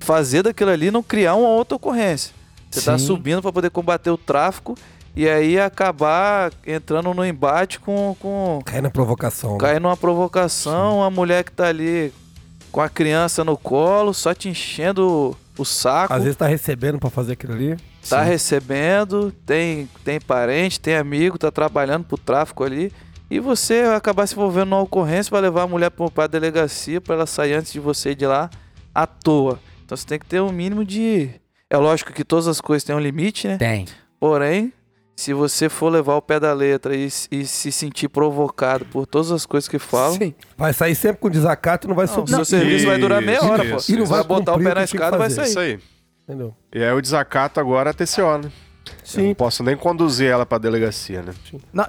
[0.01, 2.33] fazer daquilo ali, não criar uma outra ocorrência.
[2.71, 3.07] Você tá Sim.
[3.07, 4.77] subindo para poder combater o tráfico
[5.15, 9.53] e aí acabar entrando no embate com, com Cai na provocação.
[9.53, 9.59] né?
[9.59, 12.13] cair numa provocação, a mulher que tá ali
[12.71, 16.13] com a criança no colo, só te enchendo o saco.
[16.15, 17.77] Às vezes tá recebendo pra fazer aquilo ali.
[18.09, 22.93] Tá recebendo, tem, tem parente, tem amigo, tá trabalhando pro tráfico ali.
[23.29, 27.15] E você acabar se envolvendo numa ocorrência, vai levar a mulher pra, pra delegacia pra
[27.17, 28.49] ela sair antes de você ir de lá
[28.95, 29.59] à toa.
[29.91, 31.31] Então você tem que ter um mínimo de.
[31.69, 33.59] É lógico que todas as coisas têm um limite, né?
[33.59, 33.87] Tem.
[34.21, 34.73] Porém,
[35.17, 39.33] se você for levar o pé da letra e, e se sentir provocado por todas
[39.33, 40.33] as coisas que falam, Sim.
[40.57, 42.31] Vai sair sempre com desacato e não vai não, subir.
[42.37, 43.77] seu serviço vai durar meia hora, pô.
[43.79, 45.49] Isso, E não vai vai botar o pé na que que escada vai sair.
[45.49, 45.81] Isso aí.
[46.23, 46.55] Entendeu?
[46.73, 48.45] E aí o desacato agora é TCO, né?
[48.45, 49.27] Eu Sim.
[49.29, 51.35] não posso nem conduzir ela pra delegacia, né?
[51.73, 51.87] Não,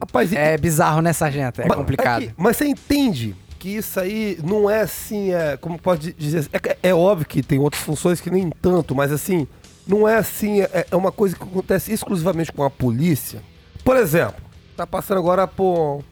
[0.00, 1.62] Rapaz, é bizarro, né, sargento?
[1.62, 2.22] É Mas- complicado.
[2.22, 6.90] aqui, mas você entende que isso aí não é assim, é, como pode dizer, é,
[6.90, 9.46] é óbvio que tem outras funções que nem tanto, mas assim,
[9.86, 13.42] não é assim, é, é uma coisa que acontece exclusivamente com a polícia.
[13.84, 14.40] Por exemplo,
[14.76, 16.04] tá passando agora por,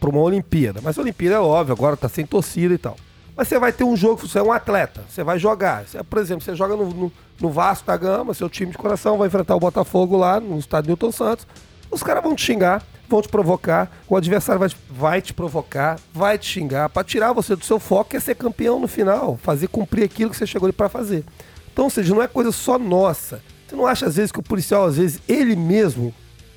[0.00, 2.96] por uma Olimpíada, mas a Olimpíada é óbvio, agora tá sem torcida e tal.
[3.36, 5.84] Mas você vai ter um jogo, você é um atleta, você vai jogar.
[5.86, 9.16] Você, por exemplo, você joga no, no, no Vasco da Gama, seu time de coração
[9.16, 11.46] vai enfrentar o Botafogo lá no estádio Newton Santos.
[11.88, 15.98] Os caras vão te xingar, vão te provocar, o adversário vai te, vai te provocar,
[16.12, 19.68] vai te xingar, pra tirar você do seu foco, é ser campeão no final, fazer
[19.68, 21.24] cumprir aquilo que você chegou ali pra fazer.
[21.72, 23.40] Então, ou seja, não é coisa só nossa.
[23.66, 26.12] Você não acha, às vezes, que o policial, às vezes, ele mesmo,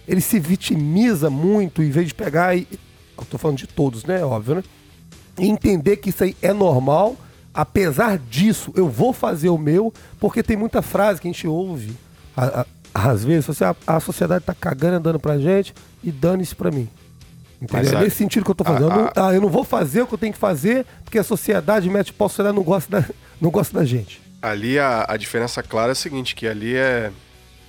[0.08, 2.68] ele se vitimiza muito em vez de pegar e.
[3.18, 4.24] Eu tô falando de todos, né?
[4.26, 4.64] Óbvio, né?
[5.38, 7.16] E entender que isso aí é normal.
[7.54, 11.96] Apesar disso, eu vou fazer o meu, porque tem muita frase que a gente ouve.
[12.36, 15.74] a- a- às vezes, você, a, a sociedade tá cagando andando pra gente
[16.04, 16.90] e dane-se pra mim.
[17.62, 18.00] Entendeu?
[18.00, 18.90] É nesse sentido que eu tô fazendo.
[18.90, 21.24] Eu, não, ah, eu não vou fazer o que eu tenho que fazer, porque a
[21.24, 23.08] sociedade mete pau, a sociedade não gosta da,
[23.40, 24.20] não gosta da gente.
[24.42, 27.12] Ali a, a diferença clara é a seguinte, que ali é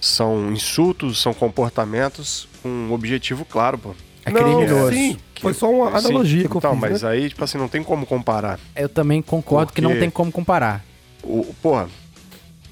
[0.01, 3.95] são insultos, são comportamentos com um objetivo claro, pô.
[4.25, 4.93] É não, criminoso.
[4.93, 6.81] Sim, Que- foi só uma sim, analogia que eu Então, fiz.
[6.81, 7.11] mas né?
[7.11, 8.59] aí, tipo assim, não tem como comparar.
[8.75, 10.83] Eu também concordo que não Porque- tem como comparar.
[11.23, 11.89] O, porra,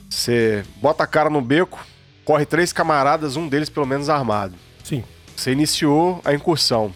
[0.08, 1.78] você bota a cara no beco,
[2.30, 4.54] corre três camaradas, um deles pelo menos armado.
[4.84, 5.02] Sim.
[5.34, 6.94] Você iniciou a incursão.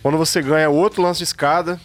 [0.00, 1.80] Quando você ganha outro lance de escada,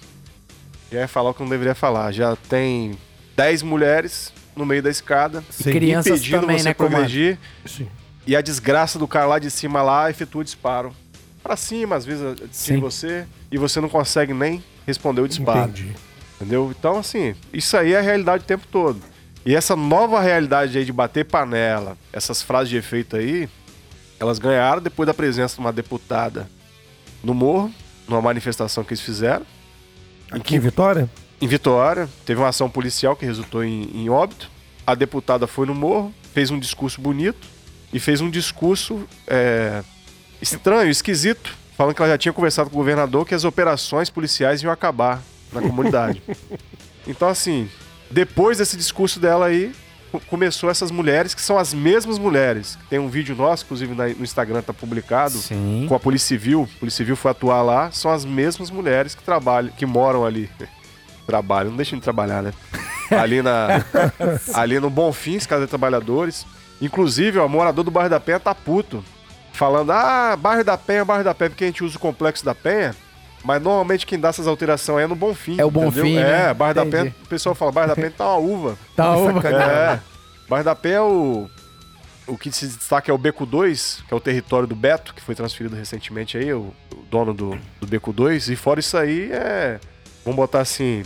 [0.92, 2.12] já ia falar o que não deveria falar.
[2.12, 2.92] Já tem
[3.36, 5.72] 10 mulheres no meio da escada, Sim.
[5.72, 7.40] crianças impedindo também, você né, progredir.
[7.66, 7.88] Sim.
[8.28, 10.94] E a desgraça do cara lá de cima lá efetua o disparo.
[11.42, 15.72] Pra cima, às vezes, em você, e você não consegue nem responder o disparo.
[15.72, 15.96] Entendi.
[16.36, 16.72] Entendeu?
[16.78, 19.02] Então, assim, isso aí é a realidade o tempo todo.
[19.46, 23.50] E essa nova realidade aí de bater panela, essas frases de efeito aí,
[24.20, 26.50] Elas ganharam depois da presença de uma deputada
[27.24, 27.74] no morro,
[28.08, 29.46] numa manifestação que eles fizeram.
[30.30, 31.10] Aqui em Vitória?
[31.42, 34.52] Em Vitória, teve uma ação policial que resultou em, em óbito.
[34.86, 37.48] A deputada foi no morro, fez um discurso bonito
[37.94, 39.82] e fez um discurso é,
[40.42, 44.62] estranho, esquisito, falando que ela já tinha conversado com o governador que as operações policiais
[44.62, 45.22] iam acabar
[45.54, 46.22] na comunidade.
[47.08, 47.70] então, assim,
[48.12, 49.72] depois desse discurso dela aí,
[50.12, 52.78] co- começou essas mulheres, que são as mesmas mulheres.
[52.90, 55.86] Tem um vídeo nosso, inclusive na- no Instagram tá publicado, Sim.
[55.88, 56.68] com a Polícia Civil.
[56.76, 60.50] A Polícia Civil foi atuar lá, são as mesmas mulheres que trabalham, que moram ali.
[61.28, 62.52] Trabalham, não deixam de trabalhar, né?
[63.12, 63.84] Ali na
[64.54, 66.46] ali no Bonfins, Casa de Trabalhadores.
[66.82, 69.04] Inclusive, ó, o morador do bairro da Penha tá puto.
[69.54, 72.54] Falando, ah, bairro da Penha, bairro da Penha, porque a gente usa o complexo da
[72.56, 72.96] Penha.
[73.44, 75.60] Mas normalmente quem dá essas alterações é no Bonfim.
[75.60, 75.72] É o?
[75.72, 76.54] Bonfim, É, né?
[76.54, 76.86] bairro da.
[76.86, 78.78] Penha, o pessoal fala, bairro da Penha tá uma uva.
[78.96, 80.00] Tá uma É.
[80.50, 81.50] Bairro da Penha é o.
[82.28, 85.22] O que se destaca é o Beco 2, que é o território do Beto, que
[85.22, 88.50] foi transferido recentemente aí, o, o dono do, do Beco 2.
[88.50, 89.80] E fora isso aí, é.
[90.24, 91.04] Vamos botar assim.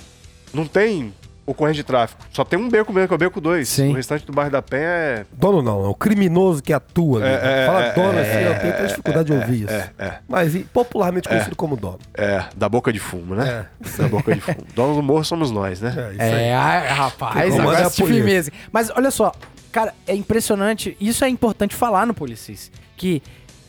[0.53, 1.13] Não tem
[1.45, 2.23] ocorrência de tráfico.
[2.31, 3.67] Só tem um beco mesmo, que é o Beco 2.
[3.67, 3.91] Sim.
[3.91, 5.25] O restante do bairro da Penha é.
[5.31, 7.19] Dono não, é o criminoso que atua.
[7.19, 7.63] É, né?
[7.63, 9.73] é, Fala é, dono é, assim, eu tenho até dificuldade de ouvir isso.
[9.73, 10.13] É, é.
[10.27, 11.99] Mas popularmente conhecido como dono.
[12.13, 13.67] É, da boca de fumo, né?
[13.81, 14.65] É, Da boca de fumo.
[14.73, 15.93] Dono do morro somos nós, né?
[15.95, 16.43] É, isso aí.
[16.43, 18.05] É, rapaz, agora polícia.
[18.05, 18.51] firmeza.
[18.71, 19.31] Mas olha só,
[19.71, 20.95] cara, é impressionante.
[20.99, 22.71] Isso é importante falar no Policis.
[22.95, 23.21] Que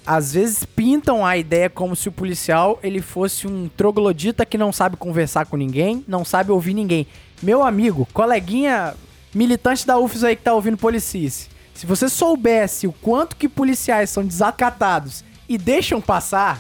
[0.07, 4.73] às vezes pintam a ideia como se o policial ele fosse um troglodita que não
[4.73, 7.07] sabe conversar com ninguém, não sabe ouvir ninguém.
[7.45, 8.95] Meu amigo, coleguinha
[9.35, 11.51] militante da UFES aí que tá ouvindo Policis.
[11.75, 16.59] Se você soubesse o quanto que policiais são desacatados e deixam passar,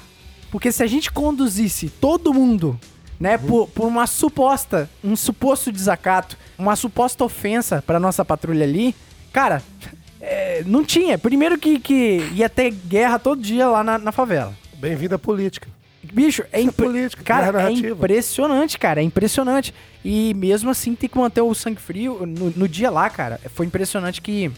[0.50, 2.78] porque se a gente conduzisse todo mundo,
[3.18, 8.94] né, por, por uma suposta, um suposto desacato, uma suposta ofensa pra nossa patrulha ali,
[9.32, 9.62] cara,
[10.20, 11.16] é, não tinha.
[11.16, 14.52] Primeiro que, que ia ter guerra todo dia lá na, na favela.
[14.74, 15.66] Bem-vindo à política.
[16.12, 19.74] Bicho, é, é impre- política, cara, é impressionante, cara, é impressionante.
[20.04, 22.26] E mesmo assim tem que manter o sangue frio.
[22.26, 24.50] No, no dia lá, cara, foi impressionante que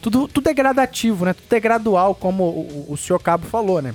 [0.00, 1.32] tudo, tudo é gradativo, né?
[1.34, 3.94] Tudo é gradual, como o, o senhor Cabo falou, né?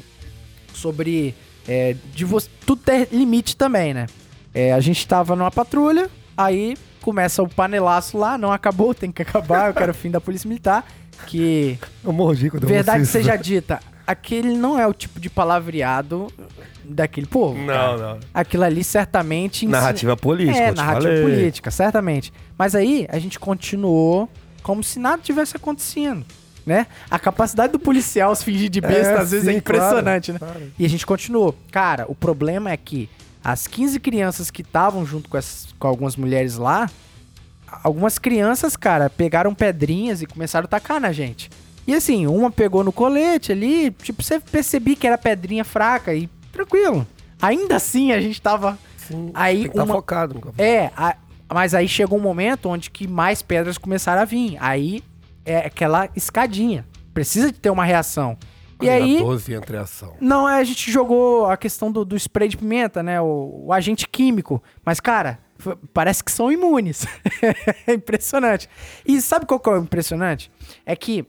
[0.73, 1.35] Sobre
[1.67, 4.07] é, de você, tudo ter limite também, né?
[4.53, 9.21] É, a gente tava numa patrulha, aí começa o panelaço lá, não acabou, tem que
[9.21, 10.85] acabar, eu quero o fim da polícia militar,
[11.25, 13.11] que Eu mordi quando eu Verdade isso.
[13.11, 16.31] seja dita, aquele não é o tipo de palavreado
[16.83, 17.57] daquele povo.
[17.59, 17.97] Não, cara.
[17.97, 18.19] não.
[18.33, 19.65] Aquilo ali certamente.
[19.65, 21.21] ensina- Narrativa política, É, narrativa falei.
[21.21, 22.31] política, certamente.
[22.57, 24.29] Mas aí a gente continuou
[24.63, 26.25] como se nada tivesse acontecendo.
[26.65, 26.85] Né?
[27.09, 30.45] A capacidade do policial se fingir de besta É, às vezes é sim, impressionante, claro,
[30.53, 30.59] né?
[30.59, 30.71] claro.
[30.77, 31.55] E a gente continuou.
[31.71, 33.09] Cara, o problema é que
[33.41, 36.89] as 15 crianças que estavam junto com, essas, com algumas mulheres lá,
[37.83, 41.49] algumas crianças, cara, pegaram pedrinhas e começaram a tacar na gente.
[41.87, 46.27] E assim, uma pegou no colete ali, tipo, você percebi que era pedrinha fraca e
[46.51, 47.07] tranquilo.
[47.41, 48.77] Ainda assim, a gente tava.
[48.97, 50.33] Sim, Aí tá uma- focado.
[50.35, 51.15] no que- É, a-
[51.53, 54.57] mas aí chegou um momento onde que mais pedras começaram a vir.
[54.59, 55.01] Aí
[55.45, 56.85] é aquela escadinha.
[57.13, 58.37] Precisa de ter uma reação.
[58.81, 59.17] E aí.
[59.19, 60.13] 12 entre ação.
[60.19, 63.19] Não, a gente jogou a questão do, do spray de pimenta, né?
[63.21, 64.61] O, o agente químico.
[64.85, 65.39] Mas, cara,
[65.93, 67.05] parece que são imunes.
[67.87, 68.69] é impressionante.
[69.05, 70.51] E sabe qual que é o impressionante?
[70.85, 71.25] É que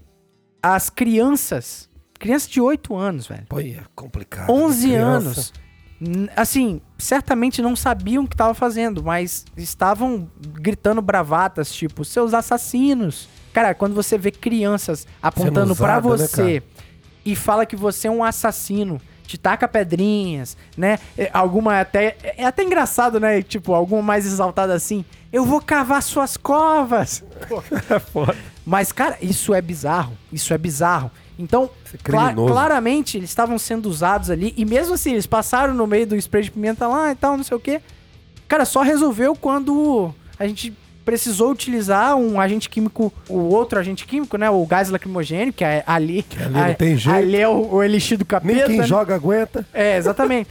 [0.62, 4.51] as crianças, crianças de 8 anos, velho, Pô, é complicado.
[4.51, 4.97] 11 né?
[4.97, 5.52] Anos,
[6.36, 13.28] assim, certamente não sabiam o que estavam fazendo, mas estavam gritando bravatas, tipo, seus assassinos.
[13.52, 16.62] Cara, quando você vê crianças apontando pra usada, né, você
[17.24, 20.98] e fala que você é um assassino, te taca pedrinhas, né?
[21.16, 22.16] É, Alguma até.
[22.22, 23.43] É até engraçado, né?
[23.43, 25.05] Tipo, alguma mais exaltada assim.
[25.30, 27.22] Eu vou cavar suas covas.
[27.90, 28.36] É foda.
[28.68, 30.12] Mas, cara, isso é bizarro.
[30.30, 31.10] Isso é bizarro.
[31.38, 31.70] Então,
[32.02, 34.52] cla- claramente, eles estavam sendo usados ali.
[34.58, 37.44] E mesmo assim, eles passaram no meio do spray de pimenta lá e tal, não
[37.44, 37.80] sei o quê.
[38.46, 44.36] Cara, só resolveu quando a gente precisou utilizar um agente químico, o outro agente químico,
[44.36, 44.50] né?
[44.50, 46.22] O gás lacrimogêneo, que é ali.
[46.38, 47.16] ali não tem jeito.
[47.16, 48.54] Ali é o, o elixir do capeta.
[48.54, 48.86] Nem quem né?
[48.86, 49.66] joga aguenta.
[49.72, 50.50] É, exatamente.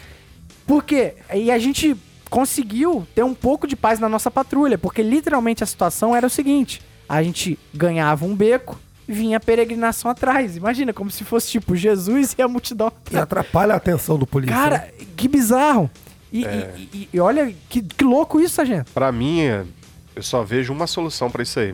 [0.66, 1.14] Por quê?
[1.32, 1.96] E a gente
[2.32, 6.32] conseguiu ter um pouco de paz na nossa patrulha, porque literalmente a situação era o
[6.32, 8.78] seguinte: a gente ganhava um beco,
[9.08, 10.58] vinha a peregrinação atrás.
[10.58, 12.92] Imagina, como se fosse tipo Jesus e a multidão.
[13.12, 14.60] E atrapalha a atenção do policial.
[14.60, 15.90] Cara, que bizarro.
[16.32, 16.74] E, É.
[16.78, 18.92] e- e- e olha que, que louco isso, gente.
[18.92, 19.40] Pra mim,
[20.16, 21.74] eu só vejo uma solução pra isso aí.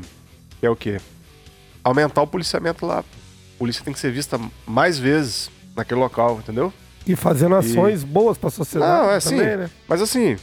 [0.60, 1.00] Que é o quê?
[1.84, 3.00] Aumentar o policiamento lá.
[3.00, 3.04] A
[3.58, 6.72] polícia tem que ser vista mais vezes naquele local, entendeu?
[7.06, 8.92] E fazendo ações boas pra sociedade.
[9.04, 9.38] Não, é assim.
[9.38, 9.70] também, né?
[9.88, 10.38] Mas assim,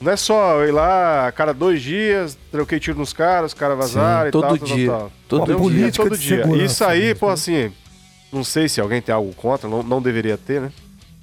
[0.00, 3.58] não é só eu ir lá a cada dois dias, troquei tiro nos caras, os
[3.58, 4.86] caras vazaram e todo tal, tal, dia.
[4.90, 5.12] tal, tal.
[5.28, 5.58] Todo Entendeu?
[5.60, 6.46] política todo dia.
[6.64, 7.32] Isso aí, mesmo, pô, né?
[7.34, 7.72] assim,
[8.32, 10.72] Não sei se alguém tem algo contra, não, não deveria ter, né?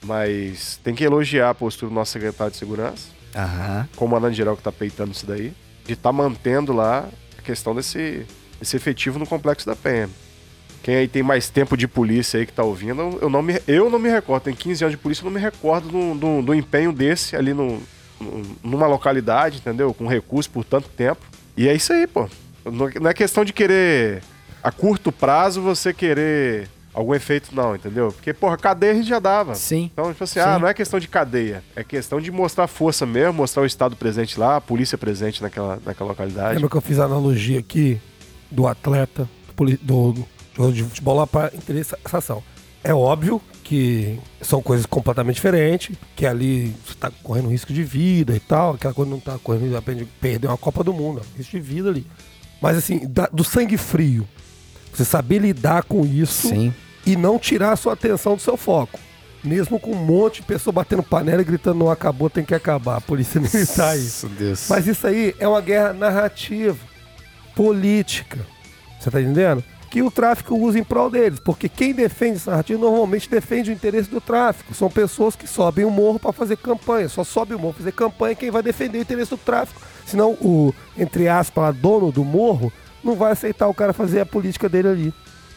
[0.04, 3.88] Mas tem que elogiar a postura do nosso secretário de segurança, Aham.
[3.96, 5.54] comandante geral que tá peitando isso daí,
[5.86, 8.26] de estar mantendo lá a questão desse,
[8.60, 10.12] desse efetivo no complexo da PM.
[10.84, 13.90] Quem aí tem mais tempo de polícia aí que tá ouvindo, eu não me, eu
[13.90, 14.44] não me recordo.
[14.44, 17.54] Tem 15 anos de polícia, eu não me recordo do, do, do empenho desse ali
[17.54, 17.82] no-
[18.64, 19.94] numa localidade, entendeu?
[19.94, 21.22] Com recurso por tanto tempo.
[21.56, 22.30] E é isso aí, pô.
[22.66, 24.22] Não não é questão de querer,
[24.62, 28.12] a curto prazo, você querer algum efeito, não, entendeu?
[28.12, 29.54] Porque, porra, cadeia a gente já dava.
[29.54, 29.92] Sim.
[29.94, 30.46] Então, tipo assim, Sim.
[30.46, 31.64] ah, não é questão de cadeia.
[31.76, 35.80] É questão de mostrar força mesmo, mostrar o Estado presente lá, a polícia presente naquela,
[35.86, 36.56] naquela localidade.
[36.56, 38.02] Lembra que eu fiz a analogia aqui
[38.50, 39.30] do atleta,
[39.82, 40.26] do
[40.56, 42.44] jogador de futebol lá para interessação.
[42.84, 48.34] É óbvio que são coisas completamente diferentes, que ali você tá correndo risco de vida
[48.36, 51.38] e tal, aquela coisa não tá correndo risco de perder uma Copa do Mundo, é
[51.38, 52.08] risco de vida ali.
[52.62, 54.26] Mas assim, da- do sangue frio,
[54.94, 56.74] você saber lidar com isso Sim.
[57.06, 58.98] e não tirar a sua atenção do seu foco.
[59.44, 62.96] Mesmo com um monte de pessoa batendo panela e gritando não acabou, tem que acabar.
[62.98, 63.96] A polícia militar.
[63.96, 64.66] Nossa, Deus.
[64.70, 66.78] Mas isso aí é uma guerra narrativa,
[67.56, 68.40] política.
[69.00, 69.64] Você tá entendendo?
[69.90, 71.40] Que o tráfico usa em prol deles.
[71.40, 74.74] Porque quem defende essa narrativa normalmente defende o interesse do tráfico.
[74.74, 77.08] São pessoas que sobem o morro para fazer campanha.
[77.08, 79.82] Só sobe o morro fazer campanha quem vai defender o interesse do tráfico.
[80.06, 82.72] Senão o, entre aspas, dono do morro
[83.04, 85.14] não vai aceitar o cara fazer a política dele ali.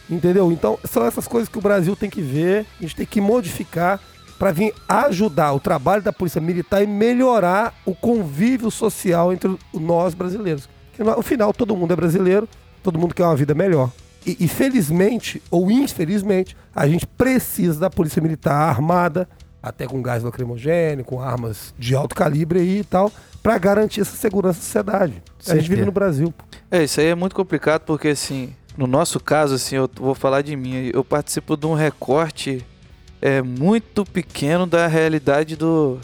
[0.09, 0.51] Entendeu?
[0.51, 3.99] Então, são essas coisas que o Brasil tem que ver, a gente tem que modificar
[4.37, 10.13] para vir ajudar o trabalho da Polícia Militar e melhorar o convívio social entre nós
[10.13, 10.67] brasileiros.
[10.89, 12.49] Porque no final, todo mundo é brasileiro,
[12.81, 13.91] todo mundo quer uma vida melhor.
[14.25, 19.27] E, e felizmente, ou infelizmente, a gente precisa da Polícia Militar armada,
[19.61, 23.11] até com gás lacrimogêneo, com armas de alto calibre aí e tal,
[23.41, 25.23] para garantir essa segurança da sociedade.
[25.47, 26.33] A gente vive no Brasil.
[26.69, 30.41] É, isso aí é muito complicado porque, assim, no nosso caso, assim, eu vou falar
[30.41, 30.91] de mim.
[30.93, 32.65] Eu participo de um recorte
[33.21, 35.99] é, muito pequeno da realidade do,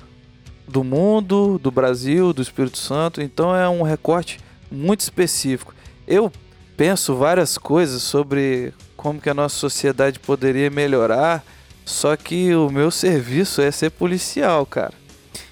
[0.67, 3.21] do mundo, do Brasil, do Espírito Santo.
[3.21, 4.39] Então é um recorte
[4.71, 5.73] muito específico.
[6.07, 6.31] Eu
[6.77, 11.43] penso várias coisas sobre como que a nossa sociedade poderia melhorar,
[11.83, 14.93] só que o meu serviço é ser policial, cara.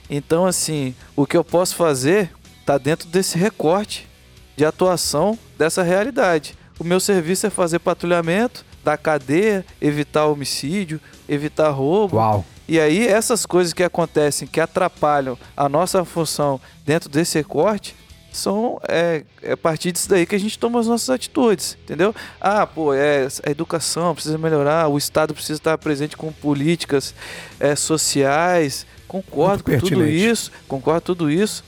[0.10, 2.31] Então, assim, o que eu posso fazer
[2.65, 4.07] tá dentro desse recorte
[4.56, 6.56] de atuação dessa realidade.
[6.80, 12.18] O meu serviço é fazer patrulhamento da cadeia, evitar homicídio, evitar roubo.
[12.18, 12.45] Uau.
[12.68, 17.95] E aí essas coisas que acontecem, que atrapalham a nossa função dentro desse recorte,
[18.36, 22.14] são é, é a partir disso daí que a gente toma as nossas atitudes, entendeu?
[22.40, 27.14] Ah, pô, é, a educação precisa melhorar, o Estado precisa estar presente com políticas
[27.60, 28.86] é, sociais.
[29.07, 31.64] Concordo com tudo isso, concordo com tudo isso.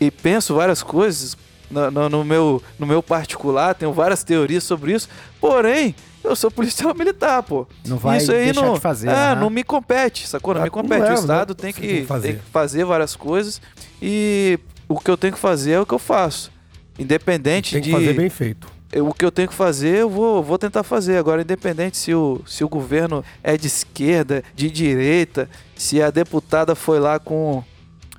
[0.00, 1.36] E penso várias coisas
[1.70, 5.08] no, no- no meu, no meu particular, tenho várias teorias sobre isso.
[5.40, 7.66] Porém, eu sou policial militar, pô.
[7.86, 9.34] Não vai isso aí deixar não, de fazer, É, né?
[9.34, 10.54] não me compete, sacou?
[10.54, 11.02] Não Ah, me não compete.
[11.02, 13.60] é, o não Estado tem que, tem que fazer várias coisas
[14.00, 14.58] e
[14.88, 16.50] o que eu tenho que fazer é o que eu faço.
[16.98, 17.94] Independente Tem que de.
[17.94, 18.66] fazer bem feito.
[18.92, 21.16] eu- O que eu tenho que fazer, eu vou, vou tentar fazer.
[21.18, 26.74] Agora, independente se o, se o governo é de esquerda, de direita, se a deputada
[26.74, 27.62] foi lá com,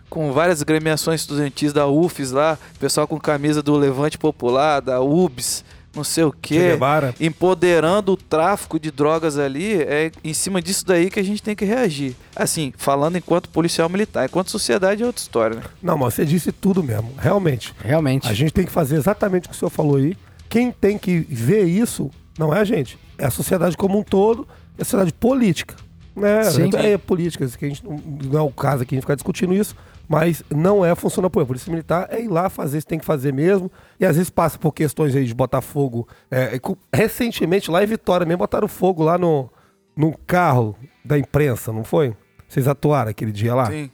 [0.10, 5.66] com várias gremiações estudantis da UFES lá, pessoal com camisa do Levante Popular, da UBS,
[6.00, 6.78] não sei o quê
[7.20, 11.56] empoderando o tráfico de drogas ali, é em cima disso daí que a gente tem
[11.56, 12.16] que reagir.
[12.36, 15.64] Assim, falando enquanto policial militar, enquanto sociedade é outra história, né?
[15.84, 17.14] Não, mas você disse tudo mesmo.
[17.18, 17.74] Realmente.
[17.84, 18.28] Realmente.
[18.28, 20.18] A gente tem que fazer exatamente o que o senhor falou aí.
[20.48, 22.98] Quem tem que ver isso não é a gente.
[23.18, 24.48] É a sociedade como um todo,
[24.78, 25.76] é a sociedade política.
[26.16, 26.44] Né?
[26.44, 26.70] Sim.
[26.76, 29.54] É política, que a gente não, não é o caso aqui a gente ficar discutindo
[29.54, 29.76] isso,
[30.10, 31.46] mas não é a função da polícia.
[31.46, 33.72] A polícia militar é ir lá fazer, isso tem que fazer mesmo.
[34.00, 36.08] E às vezes passa por questões aí de botar fogo.
[36.32, 36.60] É,
[36.92, 39.52] recentemente, lá em Vitória mesmo, botaram fogo lá no,
[39.96, 40.76] no carro
[41.06, 42.16] da imprensa, não foi?
[42.48, 43.68] Vocês atuaram aquele dia lá?
[43.68, 43.92] Sim.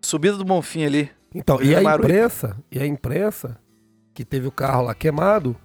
[0.00, 1.10] Subida do Bonfim ali.
[1.34, 3.58] Então, e a imprensa, e a imprensa
[4.14, 5.56] que teve o carro lá queimado,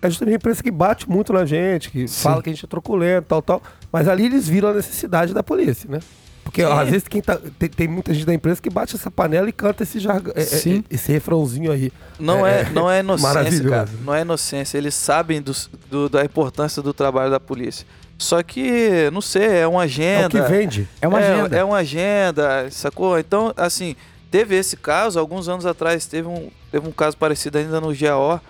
[0.00, 2.22] é justamente a imprensa que bate muito na gente, que Sim.
[2.22, 3.62] fala que a gente é truculento, tal, tal.
[3.92, 6.00] Mas ali eles viram a necessidade da polícia, né?
[6.44, 9.10] Porque ó, às vezes quem tá, tem, tem muita gente da imprensa que bate essa
[9.10, 10.84] panela e canta esse jargão, é- é- Sim.
[10.90, 11.90] esse refrãozinho aí.
[12.20, 13.68] Não é, É, não é inocência, maravilhoso.
[13.70, 13.88] cara.
[14.04, 14.78] Não é inocência.
[14.78, 17.86] Eles sabem dos- do- da importância do trabalho da polícia.
[18.16, 20.22] Só que, não sei, é uma agenda.
[20.38, 20.88] É o que vende.
[21.02, 21.56] É uma agenda.
[21.56, 23.18] É uma agenda, sacou?
[23.18, 23.96] Então, assim,
[24.30, 28.40] teve esse caso, alguns anos atrás, teve um, teve um caso parecido ainda no GAO.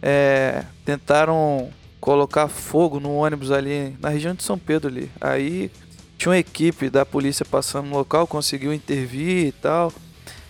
[0.00, 1.70] É, tentaram
[2.00, 5.10] colocar fogo no ônibus ali na região de São Pedro ali.
[5.20, 5.70] Aí
[6.16, 9.92] tinha uma equipe da polícia passando no local, conseguiu intervir e tal.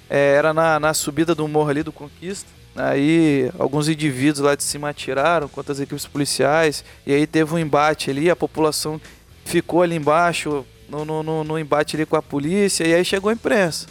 [0.09, 2.49] É, era na, na subida do morro ali do Conquista.
[2.77, 6.85] Aí alguns indivíduos lá de cima atiraram contra as equipes policiais.
[7.07, 9.01] E aí teve um embate ali, a população
[9.45, 13.33] ficou ali embaixo, no, no, no- embate ali com a polícia, e aí chegou a
[13.33, 13.87] imprensa.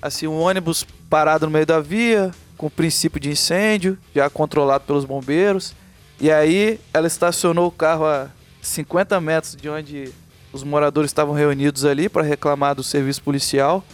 [0.00, 5.04] Assim, um ônibus parado no meio da via, com princípio de incêndio, já controlado pelos
[5.04, 5.74] bombeiros.
[6.20, 8.28] E aí ela estacionou o carro a
[8.62, 10.12] 50 metros de onde
[10.52, 13.84] os moradores estavam reunidos ali para reclamar do serviço policial.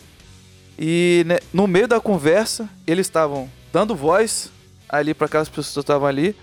[0.79, 4.51] E né, no meio da conversa, eles estavam dando voz
[4.89, 6.37] ali para aquelas pessoas que estavam ali.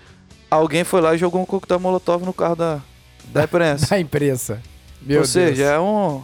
[0.50, 2.82] Alguém foi lá e jogou um coquetel molotov no carro da,
[3.26, 3.88] da imprensa.
[3.88, 4.62] Da imprensa.
[5.02, 5.70] Meu Ou seja, Deus.
[5.70, 6.22] é um.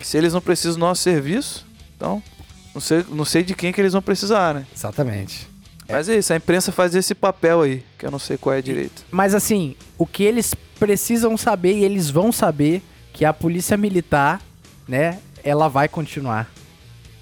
[0.00, 2.22] Se eles não precisam do nosso serviço, então
[2.74, 4.66] não sei, não sei de quem que eles vão precisar, né?
[4.74, 5.48] Exatamente.
[5.88, 8.62] Mas é isso, a imprensa faz esse papel aí, que eu não sei qual é
[8.62, 9.04] direito.
[9.10, 12.80] Mas assim, o que eles precisam saber e eles vão saber
[13.12, 14.40] que a polícia militar,
[14.86, 16.50] né, ela vai continuar.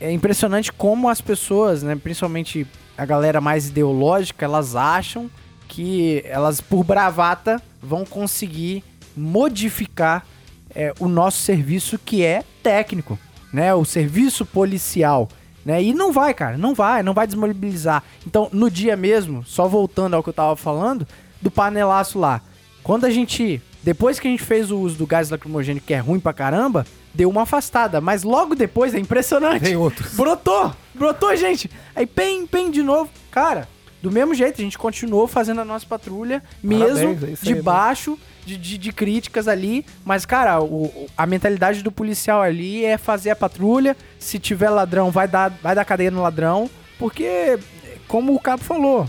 [0.01, 2.67] É impressionante como as pessoas, né, principalmente
[2.97, 5.31] a galera mais ideológica, elas acham
[5.69, 8.83] que elas por bravata vão conseguir
[9.17, 10.27] modificar
[10.75, 13.19] é, o nosso serviço que é técnico,
[13.53, 15.29] né, o serviço policial.
[15.65, 15.83] Né?
[15.83, 18.03] E não vai, cara, não vai, não vai desmobilizar.
[18.27, 21.07] Então, no dia mesmo, só voltando ao que eu tava falando,
[21.43, 22.41] do panelaço lá.
[22.83, 25.99] Quando a gente, depois que a gente fez o uso do gás lacrimogêneo, que é
[25.99, 28.01] ruim pra caramba, deu uma afastada.
[28.01, 29.63] Mas logo depois, é impressionante.
[29.63, 30.15] Tem outros.
[30.15, 31.71] Brotou, brotou, gente.
[31.95, 33.11] Aí, pem, pem de novo.
[33.31, 33.69] Cara,
[34.03, 38.57] do mesmo jeito, a gente continuou fazendo a nossa patrulha, mesmo Parabéns, é debaixo de,
[38.57, 39.85] de, de críticas ali.
[40.05, 43.97] Mas, cara, o- a mentalidade do policial ali é fazer a patrulha.
[44.19, 46.69] Se tiver ladrão, vai dar, vai dar cadeia no ladrão.
[46.99, 47.59] Porque,
[48.07, 49.09] como o Cabo falou,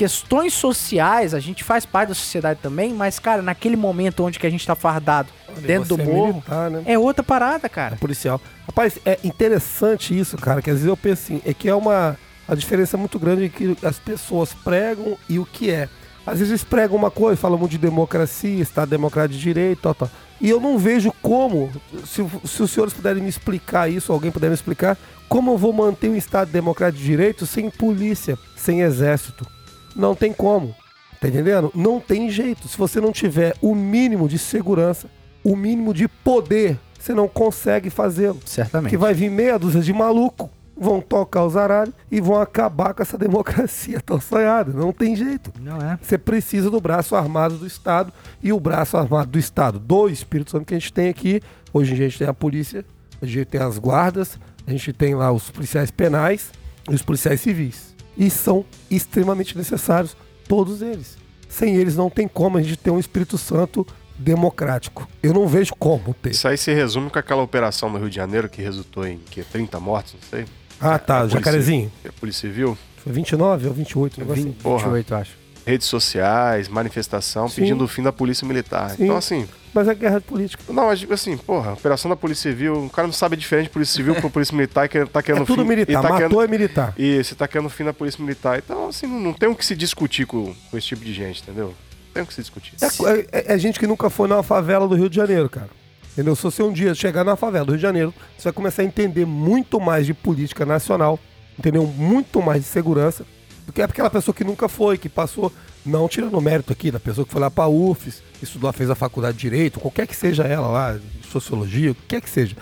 [0.00, 4.46] questões sociais, a gente faz parte da sociedade também, mas, cara, naquele momento onde que
[4.46, 5.28] a gente tá fardado
[5.58, 6.82] dentro do é morro, militar, né?
[6.86, 7.96] é outra parada, cara.
[7.96, 8.40] policial.
[8.66, 12.16] Rapaz, é interessante isso, cara, que às vezes eu penso assim, é que é uma
[12.48, 15.86] a diferença muito grande que as pessoas pregam e o que é.
[16.26, 19.94] Às vezes eles pregam uma coisa, falam muito de democracia, Estado democrático de direito, tal,
[19.94, 20.10] tal.
[20.40, 21.70] E eu não vejo como,
[22.06, 24.96] se, se os senhores puderem me explicar isso, alguém puder me explicar,
[25.28, 29.46] como eu vou manter um Estado democrático de direito sem polícia, sem exército.
[30.00, 30.74] Não tem como.
[31.20, 31.70] Tá entendendo?
[31.74, 32.66] Não tem jeito.
[32.66, 35.08] Se você não tiver o mínimo de segurança,
[35.44, 38.40] o mínimo de poder, você não consegue fazê-lo.
[38.46, 38.90] Certamente.
[38.90, 43.02] Que vai vir meia dúzia de maluco, vão tocar os aralhos e vão acabar com
[43.02, 44.72] essa democracia tão sonhada.
[44.72, 45.52] Não tem jeito.
[45.60, 45.98] Não é.
[46.00, 48.10] Você precisa do braço armado do Estado
[48.42, 51.42] e o braço armado do Estado do Espírito Santo que a gente tem aqui.
[51.72, 52.82] Hoje em dia a gente tem a polícia,
[53.20, 56.50] a gente tem as guardas, a gente tem lá os policiais penais
[56.90, 57.89] e os policiais civis.
[58.16, 60.16] E são extremamente necessários,
[60.48, 61.16] todos eles.
[61.48, 63.86] Sem eles não tem como a gente ter um Espírito Santo
[64.18, 65.08] democrático.
[65.22, 66.30] Eu não vejo como ter.
[66.30, 69.42] Isso aí se resume com aquela operação no Rio de Janeiro que resultou em que
[69.42, 70.44] 30 mortos, não sei.
[70.80, 71.92] Ah, tá, A polícia- Jacarezinho.
[72.08, 74.50] A Polícia Civil, Foi 29 ou 28, um negócio assim.
[74.52, 74.84] 20, Porra.
[74.84, 75.39] 28, eu acho.
[75.70, 77.62] Redes sociais, manifestação Sim.
[77.62, 78.90] pedindo o fim da Polícia Militar.
[78.90, 79.04] Sim.
[79.04, 80.62] Então, assim, Mas é guerra política.
[80.72, 83.64] não, mas digo assim, porra, operação da Polícia Civil, o cara não sabe a diferença
[83.68, 85.92] de Polícia Civil pro Polícia Militar que tá querendo É tudo fim, militar.
[85.92, 86.94] e tá Matou querendo, é militar.
[86.98, 88.58] E você tá querendo o fim da Polícia Militar.
[88.58, 91.42] Então, assim, não, não tem o que se discutir com, com esse tipo de gente,
[91.42, 91.66] entendeu?
[91.68, 92.74] Não tem o que se discutir.
[92.82, 95.68] É, é- é gente que nunca foi numa favela do Rio de Janeiro, cara.
[96.12, 96.34] Entendeu?
[96.34, 98.84] Se você um dia chegar na favela do Rio de Janeiro, você vai começar a
[98.84, 101.16] entender muito mais de política nacional,
[101.56, 101.86] entendeu?
[101.86, 103.24] Muito mais de segurança,
[103.70, 105.52] do que aquela pessoa que nunca foi, que passou,
[105.86, 109.36] não tirando mérito aqui, da pessoa que foi lá pra UFES, estudou, fez a faculdade
[109.36, 110.98] de Direito, qualquer que seja ela lá,
[111.30, 112.56] Sociologia, o que quer que seja.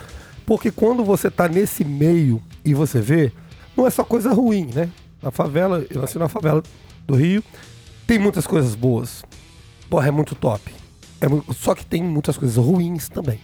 [0.45, 3.31] Porque quando você tá nesse meio e você vê,
[3.75, 4.89] não é só coisa ruim, né?
[5.21, 6.61] Na favela, eu nasci na favela
[7.05, 7.43] do Rio,
[8.07, 9.23] tem muitas coisas boas.
[9.89, 10.71] Porra, é muito top.
[11.19, 13.39] É mu- só que tem muitas coisas ruins também.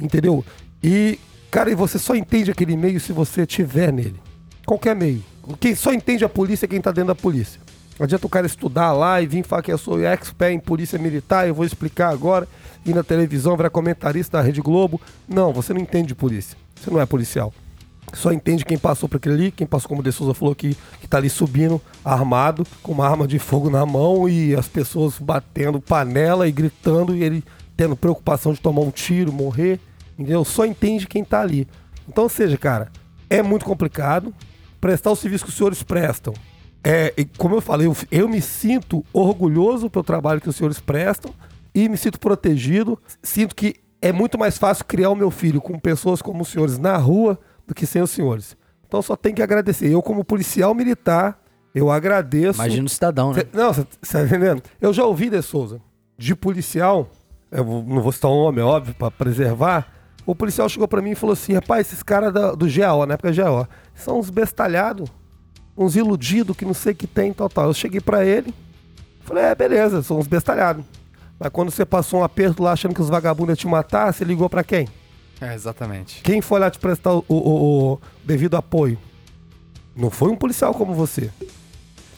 [0.00, 0.44] Entendeu?
[0.82, 1.18] E,
[1.50, 4.16] cara, e você só entende aquele meio se você tiver nele.
[4.66, 5.22] Qualquer meio.
[5.60, 7.60] Quem só entende a polícia é quem tá dentro da polícia.
[7.98, 10.98] Não adianta o cara estudar lá e vir falar que eu sou expert em polícia
[10.98, 12.46] militar, eu vou explicar agora,
[12.84, 15.00] ir na televisão, virar comentarista da Rede Globo.
[15.26, 16.56] Não, você não entende de polícia.
[16.74, 17.54] Você não é policial.
[18.12, 20.76] Só entende quem passou por aquele ali, quem passou, como o De Souza falou, que,
[21.00, 25.18] que tá ali subindo, armado, com uma arma de fogo na mão e as pessoas
[25.18, 27.42] batendo panela e gritando e ele
[27.76, 29.80] tendo preocupação de tomar um tiro, morrer.
[30.18, 30.44] Entendeu?
[30.44, 31.66] Só entende quem tá ali.
[32.08, 32.90] Então, ou seja, cara,
[33.28, 34.32] é muito complicado.
[34.86, 36.32] Prestar o serviço que os senhores prestam.
[36.84, 40.78] É, e como eu falei, eu, eu me sinto orgulhoso pelo trabalho que os senhores
[40.78, 41.34] prestam
[41.74, 42.96] e me sinto protegido.
[43.20, 46.78] Sinto que é muito mais fácil criar o meu filho com pessoas como os senhores
[46.78, 47.36] na rua
[47.66, 48.56] do que sem os senhores.
[48.86, 49.90] Então só tenho que agradecer.
[49.90, 51.42] Eu, como policial militar,
[51.74, 52.60] eu agradeço.
[52.60, 53.40] Imagina o cidadão, né?
[53.40, 54.62] Cê- não, você tá entendendo?
[54.80, 55.80] Eu já ouvi de Souza,
[56.16, 57.08] de policial,
[57.50, 59.92] eu não vou citar o nome, é óbvio, pra preservar.
[60.26, 63.32] O policial chegou pra mim e falou assim: rapaz, esses caras do GAO, na época
[63.32, 65.08] GAO, são uns bestalhados.
[65.76, 67.66] uns iludidos que não sei o que tem, tal, tal.
[67.66, 68.52] Eu cheguei pra ele,
[69.22, 70.84] falei, é, beleza, são uns bestalhados.
[71.38, 74.24] Mas quando você passou um aperto lá achando que os vagabundos iam te matar, você
[74.24, 74.88] ligou pra quem?
[75.40, 76.22] É, exatamente.
[76.22, 78.98] Quem foi lá te prestar o, o- o devido apoio?
[79.94, 81.30] Não foi um policial como você.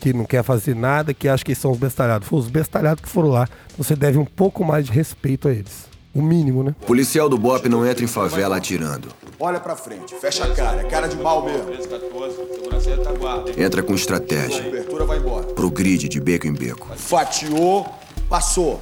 [0.00, 2.28] Que não quer fazer nada, que acha que são os bestalhados.
[2.28, 3.48] Foi os bestalhados que foram lá.
[3.76, 5.87] Você deve um pouco mais de respeito a eles.
[6.14, 6.74] O mínimo, né?
[6.86, 9.08] Policial do BOP não entra em favela atirando.
[9.38, 11.66] Olha pra frente, fecha a cara, é cara de mal mesmo.
[11.66, 13.56] 1314, segurança retaguarda, hein?
[13.58, 14.64] Entra com estratégia.
[14.64, 15.46] Cobertura vai embora.
[15.46, 16.88] Pro grid de beco em beco.
[16.96, 17.86] Fatiou,
[18.28, 18.80] passou.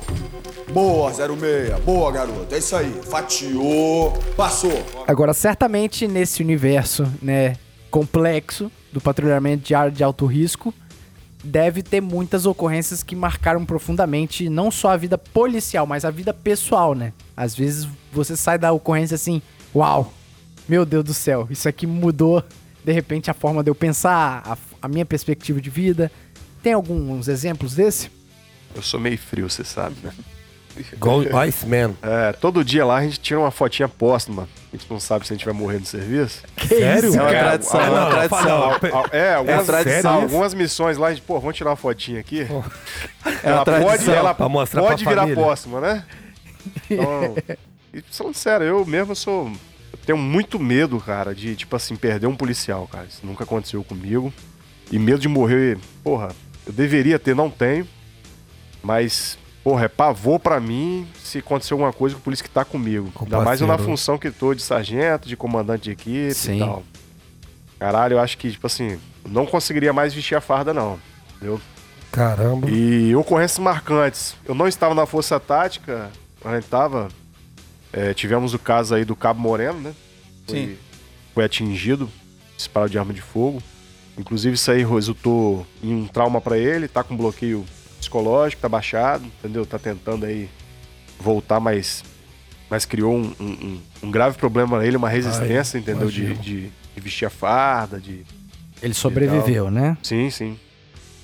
[0.72, 1.78] Boa, 06.
[1.84, 2.54] Boa, garoto.
[2.54, 3.00] É isso aí.
[3.08, 4.72] Fatiou, passou.
[5.06, 7.56] Agora, certamente nesse universo, né,
[7.90, 10.72] complexo do patrulhamento de área de alto risco,
[11.46, 16.34] deve ter muitas ocorrências que marcaram profundamente não só a vida policial, mas a vida
[16.34, 17.12] pessoal, né?
[17.36, 19.40] Às vezes você sai da ocorrência assim,
[19.74, 20.12] uau,
[20.68, 22.42] meu Deus do céu, isso aqui mudou
[22.84, 26.10] de repente a forma de eu pensar, a, a minha perspectiva de vida.
[26.62, 28.10] Tem alguns exemplos desse?
[28.74, 30.12] Eu sou meio frio, você sabe, né?
[30.92, 31.94] Igual Iceman.
[32.02, 34.48] É, todo dia lá a gente tira uma fotinha póstuma.
[34.72, 36.42] A gente não sabe se a gente vai morrer no serviço.
[36.68, 37.14] Sério?
[37.14, 38.62] É uma É, tradição, é uma não, tradição.
[38.62, 40.14] Al- al- É, algumas, tradição.
[40.22, 42.42] algumas missões lá, a gente, pô, vamos tirar uma fotinha aqui.
[42.42, 42.64] É uma
[43.42, 44.14] ela pode, tradição.
[44.14, 45.42] ela Pra mostrar pode pra virar família.
[45.44, 46.04] póstuma, né?
[46.90, 47.34] Então,
[47.94, 49.46] e falando sério, eu mesmo sou.
[49.92, 53.06] Eu tenho muito medo, cara, de, tipo assim, perder um policial, cara.
[53.08, 54.32] Isso nunca aconteceu comigo.
[54.92, 56.28] E medo de morrer, porra,
[56.66, 57.86] eu deveria ter, não tenho.
[58.82, 62.64] Mas, porra, é pavor pra mim se acontecer alguma coisa com o polícia que tá
[62.64, 63.10] comigo.
[63.12, 66.58] Com Ainda mais eu na função que tô de sargento, de comandante de equipe Sim.
[66.58, 66.84] e tal.
[67.76, 68.96] Caralho, eu acho que, tipo assim,
[69.28, 71.00] não conseguiria mais vestir a farda, não.
[71.34, 71.60] Entendeu?
[72.12, 72.70] Caramba.
[72.70, 74.36] E ocorrências marcantes.
[74.44, 76.12] Eu não estava na Força Tática,
[76.44, 77.08] a gente tava.
[77.92, 79.94] é, tivemos o caso aí do Cabo Moreno, né?
[80.46, 80.76] Foi, Sim.
[81.34, 82.08] Foi atingido,
[82.56, 83.60] disparado de arma de fogo.
[84.16, 87.66] Inclusive, isso aí resultou em um trauma pra ele, tá com bloqueio
[87.98, 89.64] psicológico, tá baixado, entendeu?
[89.66, 90.48] Tá tentando aí
[91.18, 92.04] voltar, mas,
[92.68, 96.10] mas criou um, um- um- um grave problema pra ele, uma resistência, entendeu?
[96.10, 96.60] De, de,
[96.94, 98.24] de vestir a farda, de,
[98.82, 99.96] Ele sobreviveu, né?
[100.02, 100.58] Sim, sim.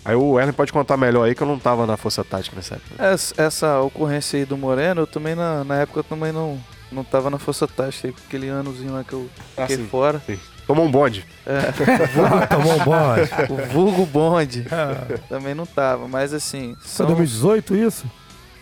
[0.05, 2.75] Aí o Erlen pode contar melhor aí que eu não tava na Força Tática nessa
[2.75, 3.05] época.
[3.05, 6.59] Essa, essa ocorrência aí do Moreno, eu também na, na época eu também não,
[6.91, 9.87] não tava na Força Tática, aí, aquele anozinho lá que eu Ah, fiquei sim.
[9.89, 10.21] fora.
[10.27, 10.39] Sim.
[10.73, 11.25] Tomou um bonde.
[11.47, 13.31] Ah, tomou um bode.
[13.51, 14.65] O vulgo bonde
[15.29, 18.07] também não tava, mas assim, Foi são 2018 isso?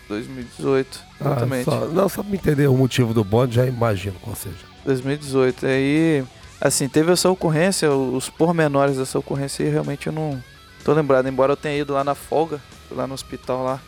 [0.09, 1.65] 2018, Ah, exatamente.
[1.65, 4.57] só, não, só pra entender o motivo do bonde, já imagino qual seja.
[4.83, 5.65] 2018.
[5.65, 6.23] Aí,
[6.59, 10.43] assim, teve essa ocorrência, os pormenores dessa ocorrência aí realmente eu não
[10.83, 11.27] tô lembrado.
[11.29, 12.59] Embora eu tenha ido lá na folga,
[12.91, 13.79] lá no hospital lá,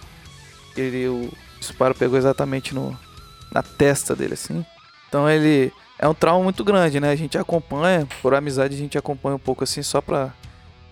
[0.77, 1.29] ele, o
[1.59, 2.97] disparo pegou exatamente no,
[3.51, 4.65] na testa dele, assim.
[5.09, 5.73] Então ele
[6.03, 7.11] é um trauma muito grande, né?
[7.11, 10.33] A gente acompanha, por amizade a gente acompanha um pouco assim, só pra.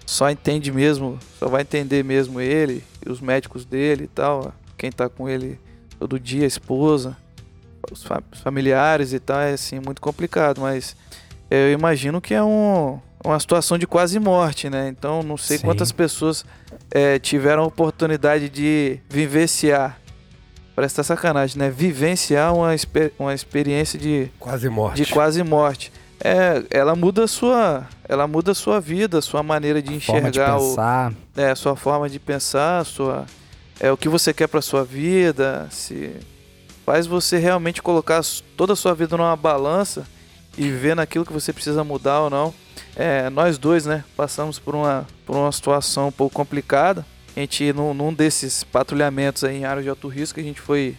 [0.05, 4.91] Só entende mesmo, só vai entender mesmo ele, e os médicos dele e tal, quem
[4.91, 5.59] tá com ele
[5.99, 7.15] todo dia, a esposa
[7.91, 10.95] os fa- os familiares e tal, é assim, muito complicado, mas
[11.49, 14.88] eu imagino que é um, uma situação de quase morte, né?
[14.88, 15.65] Então não sei Sim.
[15.65, 16.45] quantas pessoas
[16.89, 19.99] é, tiveram a oportunidade de vivenciar,
[20.81, 21.69] parece tá sacanagem, né?
[21.69, 25.03] Vivenciar uma, exper- uma experiência de, Quase morte.
[25.03, 25.91] de quase morte.
[26.23, 30.21] É, ela muda a sua, ela muda a sua vida, a sua maneira de Forma
[30.31, 31.13] de enxergar o, pensar.
[31.37, 33.25] é, a sua forma de pensar, a sua,
[33.79, 36.15] é, o que você quer pra sua vida, se
[36.83, 38.21] faz você realmente colocar
[38.57, 40.03] toda a sua vida numa balança
[40.57, 42.53] e ver naquilo que você precisa mudar ou não.
[42.95, 47.05] É, nós dois, né, passamos por uma, por uma situação um pouco complicada.
[47.35, 50.97] A gente, num, num desses patrulhamentos aí em área de alto risco, a gente foi.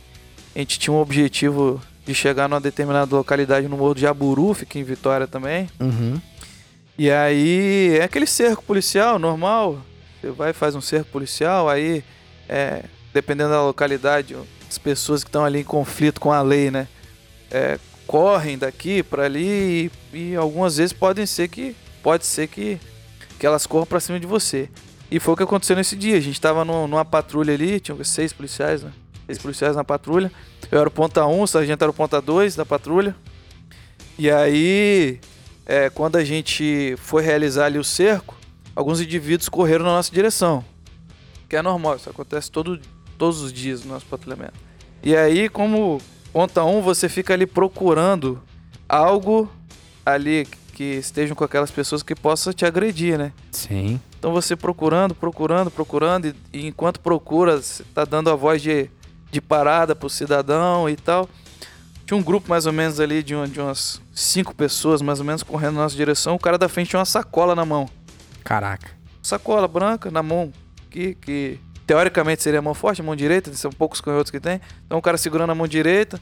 [0.54, 4.78] A gente tinha um objetivo de chegar numa determinada localidade no Morro do Jaburu, fica
[4.78, 5.68] em Vitória também.
[5.80, 6.20] Uhum.
[6.98, 9.78] E aí é aquele cerco policial normal.
[10.20, 12.04] Você vai e faz um cerco policial, aí
[12.48, 12.84] é,
[13.14, 14.36] dependendo da localidade,
[14.68, 16.86] as pessoas que estão ali em conflito com a lei, né?
[17.52, 22.80] é, correm daqui para ali e, e algumas vezes podem ser que pode ser que,
[23.38, 24.68] que elas corram para cima de você.
[25.12, 26.16] E foi o que aconteceu nesse dia.
[26.16, 28.90] A gente tava numa, numa patrulha ali, tinha seis policiais, né?
[29.26, 30.32] Seis policiais na patrulha.
[30.70, 33.14] Eu era o ponta 1, um, o sargento era o ponta 2 da patrulha.
[34.18, 35.20] E aí,
[35.66, 38.34] é, quando a gente foi realizar ali o cerco,
[38.74, 40.64] alguns indivíduos correram na nossa direção.
[41.46, 42.80] Que é normal, isso acontece todo,
[43.18, 44.54] todos os dias no nosso patrulhamento.
[45.02, 46.00] E aí, como
[46.32, 48.42] ponta 1, um, você fica ali procurando
[48.88, 49.52] algo
[50.06, 53.30] ali que estejam com aquelas pessoas que possa te agredir, né?
[53.50, 54.00] Sim.
[54.22, 58.88] Então você procurando, procurando, procurando, e, e enquanto procura, você tá dando a voz de,
[59.32, 61.28] de parada pro cidadão e tal.
[62.06, 65.24] Tinha um grupo mais ou menos ali de, um- de umas cinco pessoas, mais ou
[65.24, 66.36] menos, correndo na nossa direção.
[66.36, 67.88] O cara da frente tinha uma sacola na mão.
[68.44, 68.92] Caraca.
[69.20, 70.52] sacola branca na mão,
[70.88, 74.60] que, que teoricamente seria a mão forte, a mão direita, são poucos canhotos que tem.
[74.86, 76.20] Então o cara segurando a mão direita,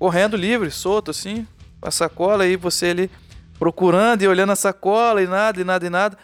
[0.00, 1.46] correndo livre, solto assim,
[1.80, 3.10] com a sacola, e você ali
[3.56, 6.18] procurando e olhando a sacola e nada, e nada, e nada.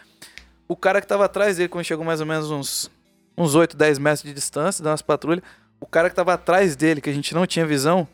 [0.67, 2.89] O cara que tava atrás dele, quando chegou mais ou menos uns,
[3.37, 5.41] uns 8, 10 metros de distância, das nossa patrulha,
[5.79, 8.07] o cara que tava atrás dele, que a gente não tinha visão,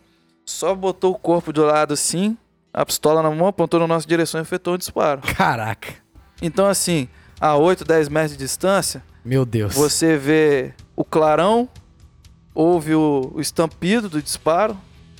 [0.45, 2.35] só botou o corpo do lado assim,
[2.73, 5.21] a pistola na mão, apontou na nossa direção e efetuou um disparo.
[5.35, 5.93] Caraca.
[6.41, 7.07] Então, assim,
[7.39, 9.73] a 8, 10 metros de distância, Meu Deus.
[9.75, 11.69] você vê o clarão,
[12.53, 14.77] ouve o, o estampido do disparo.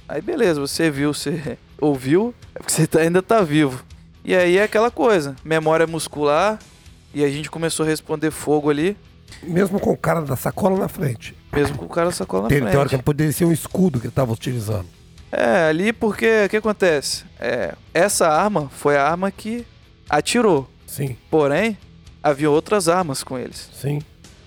[0.08, 3.84] Aí beleza, você viu, você ouviu, é porque você tá- ainda tá vivo.
[4.26, 6.58] E aí é aquela coisa, memória muscular,
[7.14, 8.98] e a gente começou a responder fogo ali,
[9.44, 11.36] Mesmo com o cara da sacola na frente.
[11.54, 12.72] mesmo com o cara sacola na frente.
[12.72, 14.88] teoricamente poderia ser um escudo que ele tava utilizando.
[15.32, 17.24] É, ali porque o que acontece?
[17.40, 19.66] É, essa arma foi a arma que
[20.10, 20.68] atirou.
[20.88, 21.78] Sim, Porém,
[22.24, 23.70] havia outras armas com eles.
[23.74, 24.02] sim.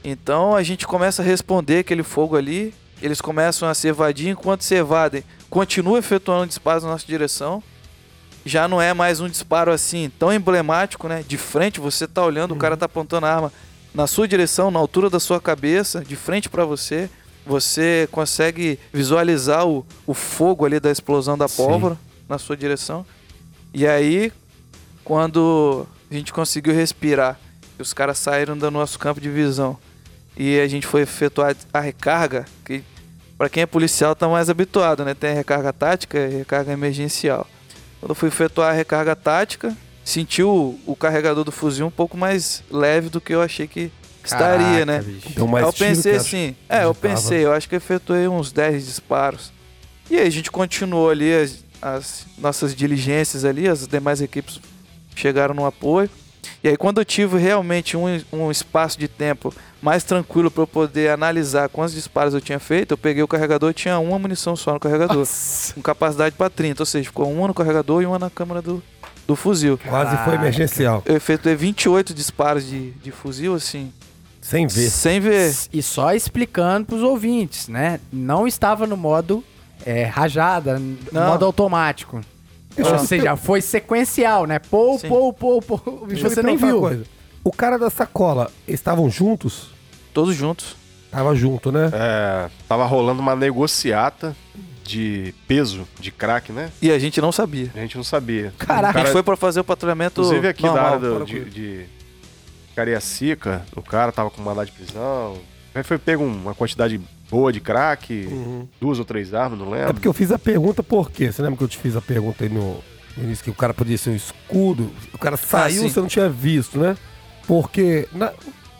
[0.04, 4.62] Então a gente começa a responder aquele fogo ali, eles começam a se evadir, enquanto
[4.62, 7.62] se evadem, continua efetuando disparos na nossa direção.
[8.44, 11.24] Já não é mais um disparo assim tão emblemático, né?
[11.26, 13.52] De frente, você tá olhando, o cara tá apontando a arma
[13.94, 17.08] na sua direção, na altura da sua cabeça, de frente para você.
[17.46, 21.56] Você consegue visualizar o, o fogo ali da explosão da Sim.
[21.56, 21.98] pólvora
[22.28, 23.04] na sua direção.
[23.74, 24.32] E aí,
[25.04, 27.38] quando a gente conseguiu respirar,
[27.78, 29.78] e os caras saíram do nosso campo de visão
[30.36, 32.82] e a gente foi efetuar a recarga, que
[33.36, 35.14] para quem é policial tá mais habituado, né?
[35.14, 37.46] Tem a recarga tática e recarga emergencial.
[38.02, 42.16] Quando eu fui efetuar a recarga tática, senti o, o carregador do fuzil um pouco
[42.16, 43.92] mais leve do que eu achei que
[44.24, 45.02] estaria, Caraca, né?
[45.02, 45.28] bicho.
[45.30, 46.94] Deu mais eu pensei assim, é, eu tava.
[46.96, 49.52] pensei, eu acho que efetuei uns 10 disparos.
[50.10, 54.60] E aí a gente continuou ali as, as nossas diligências ali, as demais equipes
[55.14, 56.10] chegaram no apoio.
[56.62, 60.66] E aí quando eu tive realmente um, um espaço de tempo mais tranquilo para eu
[60.66, 64.54] poder analisar quantos disparos eu tinha feito, eu peguei o carregador e tinha uma munição
[64.54, 65.74] só no carregador, Nossa.
[65.74, 68.80] com capacidade para 30, ou seja, ficou uma no carregador e uma na câmera do,
[69.26, 69.78] do fuzil.
[69.78, 71.02] Quase foi emergencial.
[71.04, 73.92] Eu efetuei 28 disparos de, de fuzil, assim,
[74.40, 74.90] Sem ver.
[74.90, 75.52] sem ver.
[75.72, 77.98] E só explicando pros ouvintes, né?
[78.12, 79.42] Não estava no modo
[79.84, 81.26] é, rajada, no Não.
[81.28, 82.20] modo automático.
[82.78, 84.58] Ou seja, foi sequencial, né?
[84.58, 85.08] Pou, Sim.
[85.08, 86.06] pou, pou, pou.
[86.08, 86.80] E você nem viu.
[86.80, 87.04] coisa.
[87.44, 89.70] O cara da sacola, estavam juntos?
[90.14, 90.76] Todos juntos.
[91.10, 91.90] Tava junto, né?
[91.92, 94.34] É, tava rolando uma negociata
[94.84, 96.70] de peso de crack, né?
[96.80, 97.70] E a gente não sabia.
[97.74, 98.52] A gente não sabia.
[98.58, 98.86] Caraca.
[98.86, 100.86] O A cara- gente foi pra fazer o patrulhamento Inclusive aqui da normal.
[100.86, 101.86] área do- fora de, com de
[102.74, 105.36] Cariacica, o cara tava com mandado de prisão.
[105.74, 107.00] Aí foi pego uma quantidade
[107.32, 108.28] boa de crack,
[108.78, 109.94] duas ou três armas, não É lembro.
[109.94, 111.32] porque eu fiz a pergunta por quê?
[111.32, 112.76] Você lembra que eu te fiz a pergunta aí no,
[113.16, 114.90] no início que o cara podia ser um escudo?
[115.14, 115.88] O cara saiu, sim.
[115.88, 116.94] você não tinha visto, né?
[117.46, 118.32] Porque, na-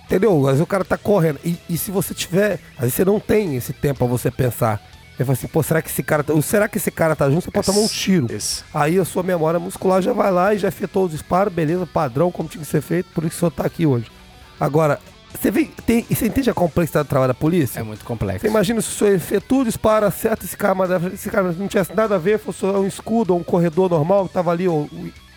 [0.05, 0.39] entendeu?
[0.43, 1.39] Às vezes o cara tá correndo.
[1.43, 4.81] E, e se você tiver, às vezes você não tem esse tempo pra você pensar.
[5.17, 7.31] Você fala assim, pô, será que esse cara tá, ou será que esse cara tá
[7.31, 7.45] junto?
[7.45, 8.27] Você pode tomar um tiro.
[8.31, 8.65] Esse.
[8.75, 12.31] Aí a sua memória muscular já vai lá e já efetuou os disparos, beleza, padrão,
[12.31, 14.07] como tinha que ser feito, por isso que o senhor tá aqui hoje.
[14.59, 14.99] Agora,
[15.41, 17.81] você vê, tem, você entende a complexidade do trabalho da polícia?
[17.81, 18.41] É muito complexo.
[18.43, 21.69] Você imagina se o senhor efetua o disparo, acerta esse cara, mas esse cara não
[21.69, 24.85] tivesse nada a ver, fosse um escudo ou um corredor normal que tava ali ó,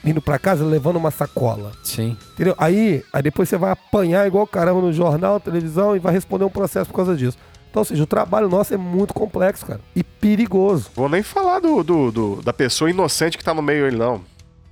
[0.03, 1.71] indo pra casa levando uma sacola.
[1.83, 2.15] Sim.
[2.33, 2.53] Entendeu?
[2.57, 6.49] Aí, aí depois você vai apanhar igual caramba no jornal, televisão e vai responder um
[6.49, 7.37] processo por causa disso.
[7.71, 9.81] Então, ou seja, o trabalho nosso é muito complexo, cara.
[9.95, 10.89] E perigoso.
[10.95, 14.21] Vou nem falar do, do- do- da pessoa inocente que tá no meio ele, não.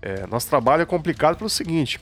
[0.01, 1.99] É, nosso trabalho é complicado pelo seguinte.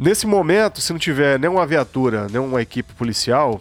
[0.00, 3.60] Nesse momento, se não tiver nenhuma viatura, nenhuma equipe policial,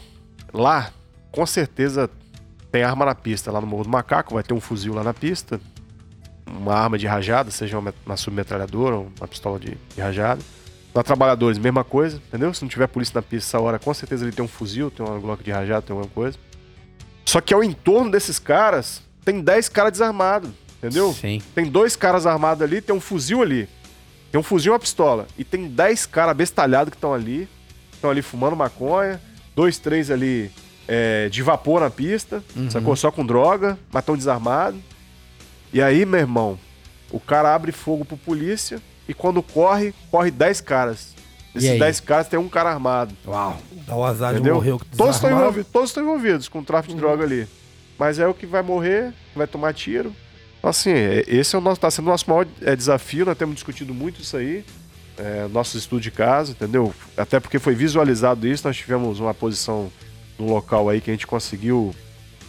[0.54, 0.90] lá,
[1.34, 2.10] com certeza
[2.72, 3.52] tem arma na pista.
[3.52, 5.60] Lá no Morro do Macaco, vai ter um fuzil lá na pista.
[6.48, 10.42] Uma arma de rajada, seja uma, uma submetralhadora ou uma pistola de, de rajada.
[10.96, 12.54] Na Trabalhadores, mesma coisa, entendeu?
[12.54, 15.06] Se não tiver polícia na pista essa hora, com certeza ele tem um fuzil, tem
[15.06, 16.38] uma Glock de rajada, tem alguma coisa.
[17.26, 21.14] Só que ao entorno desses caras, tem 10 caras desarmados, entendeu?
[21.14, 21.42] Sim.
[21.54, 23.68] Tem dois caras armados ali, tem um fuzil ali.
[24.32, 25.28] Tem um fuzil e uma pistola.
[25.38, 27.48] E tem 10 caras bestalhados que estão ali.
[27.94, 29.20] Estão ali fumando maconha.
[29.56, 30.52] Dois, três ali
[30.88, 32.44] é, de vapor na pista.
[32.70, 32.96] Sacou?
[32.96, 34.80] Só com droga, mas estão desarmados.
[35.74, 36.60] E aí, meu irmão,
[37.12, 38.82] o cara abre fogo pro polícia.
[39.08, 41.16] E quando corre, corre 10 caras.
[41.52, 41.80] E Desses aí?
[41.80, 43.16] 10 caras tem um cara armado.
[43.26, 43.58] Uau.
[43.88, 44.56] Dá o azar de Entendeu?
[44.56, 47.48] morrer o Todos estão envolvidos, todos estão envolvidos com o tráfico de droga ali.
[47.98, 50.14] Mas é o que vai morrer, que vai tomar tiro.
[50.60, 53.38] Então, assim, é- esse é o nosso, tá sendo o nosso maior é, desafio, nós
[53.38, 54.64] temos discutido muito isso aí.
[55.18, 56.94] É, nossos estudos de caso, entendeu?
[57.18, 59.92] Até porque foi visualizado isso, nós tivemos uma posição
[60.38, 61.94] no local aí que a gente conseguiu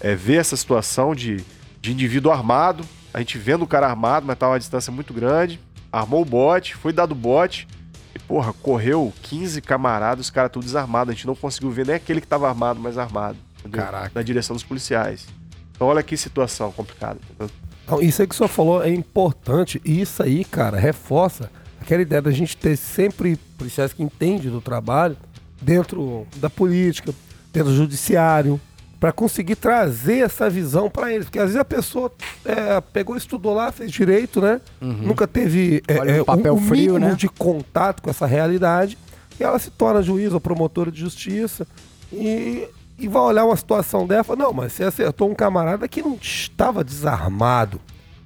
[0.01, 1.45] é, ver essa situação de,
[1.81, 2.85] de indivíduo armado.
[3.12, 5.59] A gente vendo o cara armado, mas tava a uma distância muito grande.
[5.93, 7.66] Armou o bote, foi dado o bote.
[8.15, 11.11] E porra, correu 15 camaradas, os caras tudo desarmados.
[11.11, 13.37] A gente não conseguiu ver nem aquele que tava armado, mas armado.
[13.59, 13.82] entendeu?
[13.85, 14.12] Caraca.
[14.15, 15.27] Na direção dos policiais.
[15.74, 17.19] Então olha que situação complicada.
[17.31, 17.51] entendeu?
[17.91, 19.81] Então, isso aí que o senhor falou é importante.
[19.85, 21.51] E isso aí, cara, reforça
[21.81, 25.17] aquela ideia da gente ter sempre policiais que entendem do trabalho
[25.61, 27.12] dentro da política,
[27.53, 28.61] dentro do judiciário,
[29.01, 31.25] para conseguir trazer essa visão para eles.
[31.25, 32.12] Porque às vezes a pessoa
[32.45, 34.61] é, pegou, estudou lá, fez direito, né?
[34.81, 37.17] Nunca teve é, Olha é, papel um, um frio, né?
[37.17, 38.97] de contato com essa realidade.
[39.39, 41.67] E ela se torna juiz ou promotora de justiça.
[42.12, 42.69] E,
[43.01, 46.85] e vai olhar uma situação dessa não, mas você acertou um camarada que não estava
[46.85, 47.81] desarmado.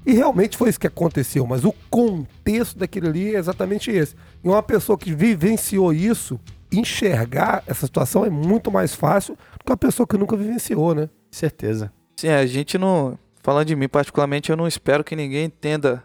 [0.05, 4.15] E realmente foi isso que aconteceu, mas o contexto daquilo ali é exatamente esse.
[4.43, 6.39] E uma pessoa que vivenciou isso,
[6.71, 11.09] enxergar essa situação é muito mais fácil do que uma pessoa que nunca vivenciou, né?
[11.31, 11.91] Certeza.
[12.17, 13.19] Sim, a gente não.
[13.43, 16.05] Falando de mim particularmente, eu não espero que ninguém entenda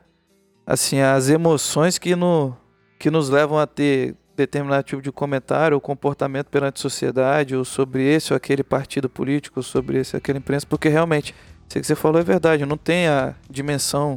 [0.66, 2.56] assim as emoções que, no,
[3.00, 7.64] que nos levam a ter determinado tipo de comentário ou comportamento perante a sociedade, ou
[7.64, 11.36] sobre esse ou aquele partido político, ou sobre esse ou aquele imprensa, porque realmente,
[11.68, 14.16] isso que você falou é verdade, não tem a dimensão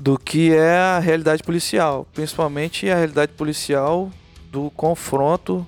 [0.00, 4.10] do que é a realidade policial, principalmente a realidade policial
[4.50, 5.66] do confronto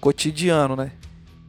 [0.00, 0.92] cotidiano, né?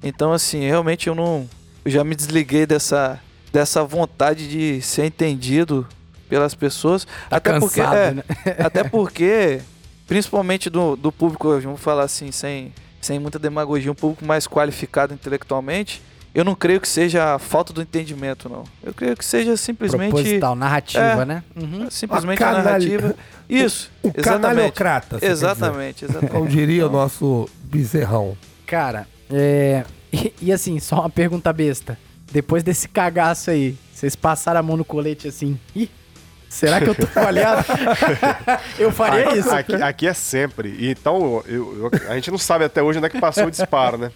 [0.01, 1.49] Então, assim, realmente eu não.
[1.83, 3.19] Eu já me desliguei dessa,
[3.51, 5.87] dessa vontade de ser entendido
[6.29, 7.05] pelas pessoas.
[7.29, 7.81] Tá até porque.
[7.81, 8.23] cansado, é, né?
[8.59, 9.61] até porque,
[10.07, 15.13] principalmente do, do público, vamos falar assim, sem, sem muita demagogia, um público mais qualificado
[15.13, 16.01] intelectualmente,
[16.33, 18.63] eu não creio que seja a falta do entendimento, não.
[18.83, 20.09] Eu creio que seja simplesmente.
[20.11, 21.25] Proposital, narrativa, É.
[21.25, 21.43] né?
[21.55, 21.89] Uhum.
[21.89, 23.15] Simplesmente Uma a canalha- narrativa.
[23.49, 23.89] Isso.
[24.03, 24.73] Exatamente.
[24.73, 25.31] você quer dizer.
[25.31, 26.31] Exatamente, exatamente.
[26.31, 28.37] Como diria o nosso bezerrão.
[28.65, 29.85] Cara, é.
[30.11, 31.97] E, e assim, só uma pergunta besta.
[32.31, 35.57] Depois desse cagaço aí, vocês passaram a mão no colete assim.
[35.73, 35.89] Ih,
[36.55, 37.65] será que eu tô falhado?
[38.79, 39.51] eu faria aqui, isso.
[39.53, 40.89] Aqui, aqui é sempre.
[40.89, 43.97] Então, eu- eu- a gente não sabe até hoje onde é que passou o disparo,
[43.97, 44.11] né?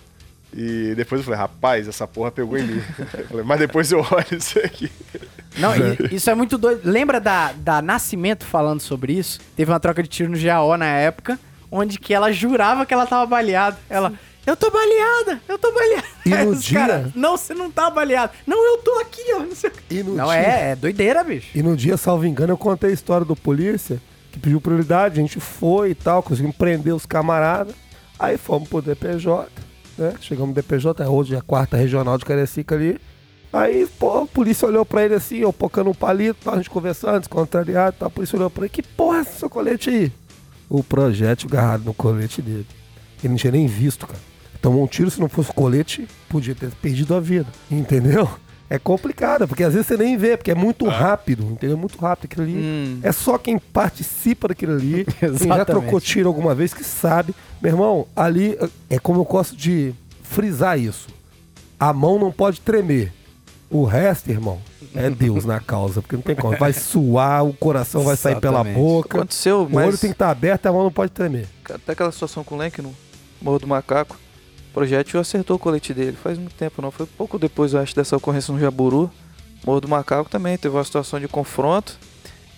[0.55, 2.81] E depois eu falei, rapaz, essa porra pegou em mim.
[3.29, 4.91] Falei, mas depois eu olho isso aqui.
[5.57, 5.71] Não,
[6.11, 6.81] isso é muito doido.
[6.83, 9.39] Lembra da, da Nascimento falando sobre isso?
[9.55, 11.37] Teve uma troca de tiro no GAO na época,
[11.71, 13.77] onde que ela jurava que ela tava baleada.
[13.89, 14.13] Ela,
[14.49, 16.07] eu tô baleada, eu tô baleada.
[16.25, 18.31] E no os dia- cara, não, você não tá baleado.
[18.45, 19.39] Não, eu tô aqui, ó.
[19.39, 19.71] Não, sei.
[19.89, 21.47] E no não dia- é, é doideira, bicho.
[21.57, 24.01] E no dia, salvo engano, eu contei a história do polícia
[24.31, 27.73] que pediu prioridade, a gente foi e tal, conseguimos prender os camaradas.
[28.19, 29.49] Aí fomos pro DPJ,
[29.97, 30.13] né?
[30.21, 32.99] Chegamos no DPJ, hoje é a quarta regional de Carecica ali.
[33.51, 36.69] Aí, pô, a polícia olhou pra ele assim, eu pocando um palito, tal, a gente
[36.69, 38.07] conversando, descontrariado, tal.
[38.07, 40.11] a polícia olhou pra ele, que porra é esse seu colete aí?
[40.69, 42.67] O projétil agarrado no colete dele.
[43.23, 44.19] Ele não tinha nem visto, cara.
[44.61, 47.47] Tomou um tiro, se não fosse o colete, podia ter perdido a vida.
[47.71, 48.29] Entendeu?
[48.69, 51.75] É complicado, porque às vezes você nem vê, porque é muito rápido, entendeu?
[51.75, 52.55] Muito rápido aquilo ali.
[52.55, 52.99] Hum.
[53.01, 57.33] É só quem participa daquilo ali, quem já trocou tiro alguma vez, que sabe.
[57.59, 58.57] Meu irmão, ali
[58.87, 61.07] é como eu gosto de frisar isso.
[61.79, 63.11] A mão não pode tremer.
[63.71, 64.59] O resto, irmão,
[64.93, 66.55] é Deus na causa, porque não tem como.
[66.57, 69.17] Vai suar, o coração vai sair pela boca.
[69.17, 71.47] Aconteceu, O olho mas tem que estar aberto e a mão não pode tremer.
[71.67, 72.93] até aquela situação com o Lenk no
[73.41, 74.17] Morro do Macaco,
[74.79, 76.15] projétil acertou o colete dele.
[76.23, 76.89] Faz muito tempo, não.
[76.89, 79.11] Foi pouco depois, eu acho, dessa ocorrência no Jaburu.
[79.65, 81.97] Morro do Macaco também teve uma situação de confronto.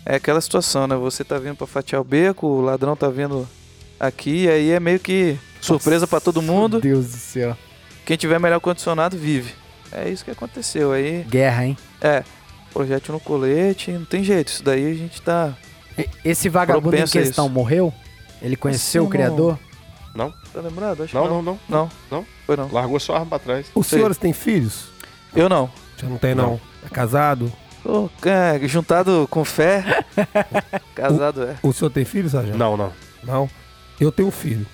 [0.05, 0.95] É aquela situação, né?
[0.97, 3.49] Você tá vindo pra fatiar o beco, o ladrão tá vindo
[3.99, 6.73] aqui, e aí é meio que surpresa pra todo mundo.
[6.73, 7.57] Meu Deus do céu.
[8.05, 9.55] Quem tiver melhor condicionado vive.
[9.91, 10.91] É isso que aconteceu.
[10.91, 11.77] Aí, Guerra, hein?
[11.99, 12.23] é,
[12.71, 14.49] projétil no colete, não tem jeito.
[14.49, 15.57] Isso daí a gente tá.
[16.23, 17.53] Esse vagabundo em questão isso.
[17.53, 17.91] morreu?
[18.39, 19.53] Ele conheceu o Assim, criador?
[19.53, 19.70] Não?
[20.15, 21.03] Tá lembrado?
[21.03, 21.59] Acho Não, que não, não.
[21.69, 22.25] Não, Não?
[22.45, 22.69] foi não.
[22.71, 23.67] Largou sua arma pra trás.
[23.73, 23.97] Os Sei.
[23.97, 24.89] senhores têm filhos?
[25.35, 25.69] Eu não.
[25.97, 26.59] Já não tem, não.
[26.85, 27.51] É casado?
[27.85, 30.03] Ô, é, juntado com fé,
[30.93, 31.55] casado é.
[31.63, 32.57] O senhor tem filhos, Sargento?
[32.57, 32.91] Não, não.
[33.23, 33.49] Não.
[33.99, 34.65] Eu tenho um filho.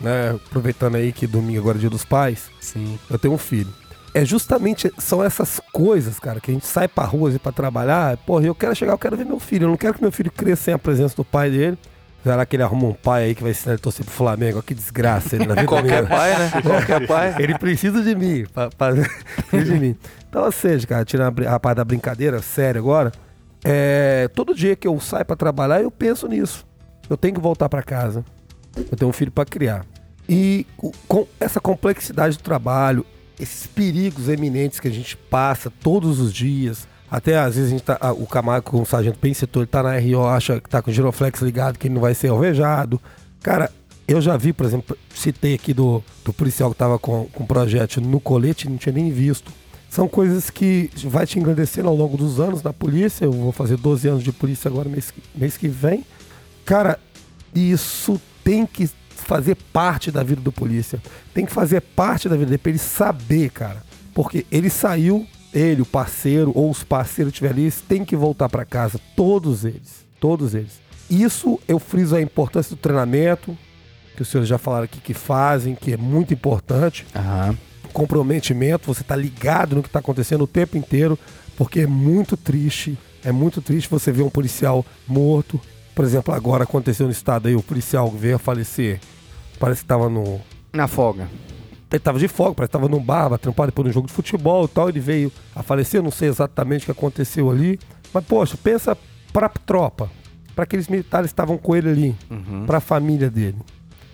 [0.00, 0.30] Né?
[0.30, 2.98] Aproveitando aí que domingo agora é dia dos pais, Sim.
[3.08, 3.72] eu tenho um filho.
[4.14, 8.16] É justamente, são essas coisas, cara, que a gente sai pra rua assim, pra trabalhar.
[8.18, 9.64] Porra, eu quero chegar, eu quero ver meu filho.
[9.64, 11.78] Eu não quero que meu filho cresça sem a presença do pai dele.
[12.22, 14.56] Será que ele arruma um pai aí que vai ensinar ele a torcer pro Flamengo?
[14.58, 16.06] Olha que desgraça ele na vida Qualquer dele.
[16.06, 16.50] pai, né?
[16.62, 17.34] Qualquer pai.
[17.38, 18.44] Ele precisa de mim.
[18.52, 18.92] Pra, pra-
[19.50, 19.96] precisa de mim.
[20.28, 23.10] Então, ou seja, cara, tirando a, parte da brincadeira, sério agora,
[23.64, 26.64] é, todo dia que eu saio pra trabalhar, eu penso nisso.
[27.10, 28.24] Eu tenho que voltar pra casa.
[28.76, 29.84] Eu tenho um filho pra criar.
[30.28, 30.64] E
[31.08, 33.04] com essa complexidade do trabalho,
[33.40, 37.82] esses perigos eminentes que a gente passa todos os dias, até às vezes a gente
[37.82, 40.80] tá, o camarada com o sargento bem setor, ele tá na RO, acha que tá
[40.80, 42.98] com o giroflex ligado, que ele não vai ser alvejado.
[43.42, 43.70] Cara,
[44.08, 48.00] eu já vi, por exemplo, citei aqui do, do policial que tava com, com projétil
[48.00, 49.52] no colete, não tinha nem visto.
[49.90, 53.26] São coisas que vai te engrandecendo ao longo dos anos na polícia.
[53.26, 56.06] Eu vou fazer 12 anos de polícia agora mês, mês que vem.
[56.64, 56.98] Cara,
[57.54, 60.98] isso tem que fazer parte da vida do polícia.
[61.34, 63.84] Tem que fazer parte da vida dele pra ele saber, cara.
[64.14, 68.48] Porque ele saiu, ele, o parceiro ou os parceiros estiverem ali, eles têm que voltar
[68.48, 68.98] pra casa.
[69.16, 70.04] Todos eles.
[70.20, 70.80] Todos eles.
[71.10, 73.56] Isso eu friso a importância do treinamento,
[74.16, 77.56] que os senhores já falaram aqui que fazem, que é muito importante Aham.
[77.92, 81.18] comprometimento, você tá ligado no que tá acontecendo o tempo inteiro,
[81.56, 85.60] porque é muito triste, é muito triste você ver um policial morto.
[85.94, 88.98] Por exemplo, agora aconteceu no estado aí, o policial veio a falecer.
[89.58, 90.40] Parece que tava no.
[90.72, 91.28] Na folga.
[91.92, 94.12] Ele tava de folga, parece que tava num bar, vai trampar depois num jogo de
[94.12, 94.88] futebol e tal.
[94.88, 97.78] Ele veio a falecer, não sei exatamente o que aconteceu ali.
[98.12, 98.96] Mas, poxa, pensa
[99.32, 100.10] pra tropa,
[100.54, 102.16] para aqueles militares que estavam com ele ali,
[102.66, 103.58] pra família dele.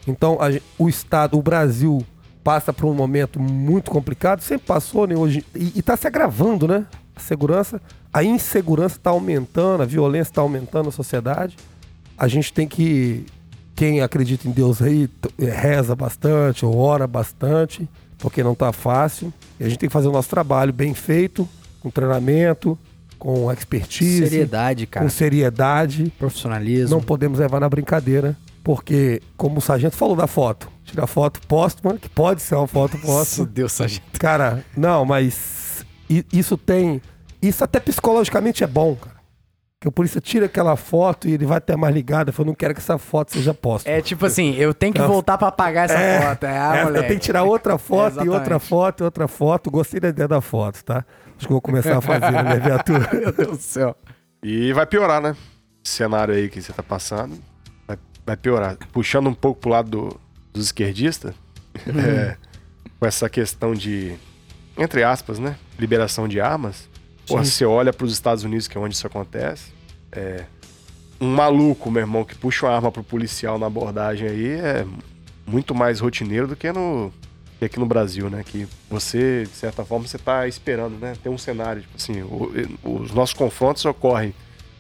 [0.07, 2.05] Então, a o Estado, o Brasil,
[2.43, 5.15] passa por um momento muito complicado, sempre passou, né?
[5.15, 6.87] Hoje, e, e tá se agravando, né?
[7.15, 7.81] A segurança,
[8.13, 11.57] a insegurança está aumentando, a violência está aumentando na sociedade.
[12.17, 13.27] A gente tem que.
[13.79, 17.89] Quem acredita em Deus aí, eh, reza bastante, ou ora bastante,
[18.19, 19.33] porque não tá fácil.
[19.61, 21.49] E a gente tem que fazer o nosso trabalho bem feito,
[21.81, 22.77] com treinamento,
[23.21, 25.07] com expertise, Seriedade, cara.
[25.07, 26.13] com seriedade.
[26.19, 26.91] Profissionalismo.
[26.97, 31.97] Não podemos levar na brincadeira, porque, como o sargento falou da foto, tirar foto póstuma,
[31.99, 33.47] que pode ser uma foto póstuma.
[33.47, 34.03] Deus, sargento.
[34.19, 35.85] Cara, não, mas
[36.33, 37.01] isso tem.
[37.41, 39.18] Isso até psicologicamente é bom, cara.
[39.81, 42.35] Que o polícia tira aquela foto e ele vai até mais ligado.
[42.37, 43.89] Eu não quero que essa foto seja posta.
[43.89, 46.45] É tipo assim, eu tenho que voltar pra apagar essa É, foto.
[46.47, 49.71] É, ah, É, eu tenho que tirar outra foto e outra foto e outra foto.
[49.71, 51.05] Gostei da ideia da foto, tá?
[51.37, 53.09] Acho que eu vou começar a fazer na minha viatura.
[53.15, 53.95] Meu Deus do céu.
[54.43, 55.37] E vai piorar, né?
[55.85, 57.39] Esse cenário aí que você tá passando
[57.87, 57.97] vai,
[58.27, 58.77] vai piorar.
[58.93, 60.21] Puxando um pouco pro lado do-
[60.53, 61.33] dos esquerdistas,
[61.87, 62.37] é,
[62.99, 64.17] com essa questão de,
[64.77, 65.55] entre aspas, né?
[65.79, 66.89] Liberação de armas.
[67.29, 69.73] Porra, você olha pros Estados Unidos, que é onde isso acontece.
[70.11, 70.45] É,
[71.21, 74.87] um maluco, meu irmão, que puxa uma arma pro policial na abordagem aí é
[75.47, 77.13] muito mais rotineiro do que no
[77.59, 78.45] que aqui no Brasil, né?
[78.47, 81.15] Que você, de certa forma, você tá esperando, né?
[81.23, 82.53] Tem um cenário, tipo assim, o-
[82.85, 84.33] os nossos confrontos ocorrem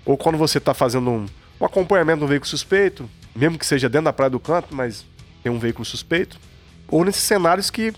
[0.04, 1.26] ou quando você tá fazendo um,
[1.60, 5.04] um acompanhamento de um veículo suspeito, mesmo que seja dentro da praia do canto, mas
[5.42, 6.38] tem um veículo suspeito,
[6.86, 7.92] ou nesses cenários que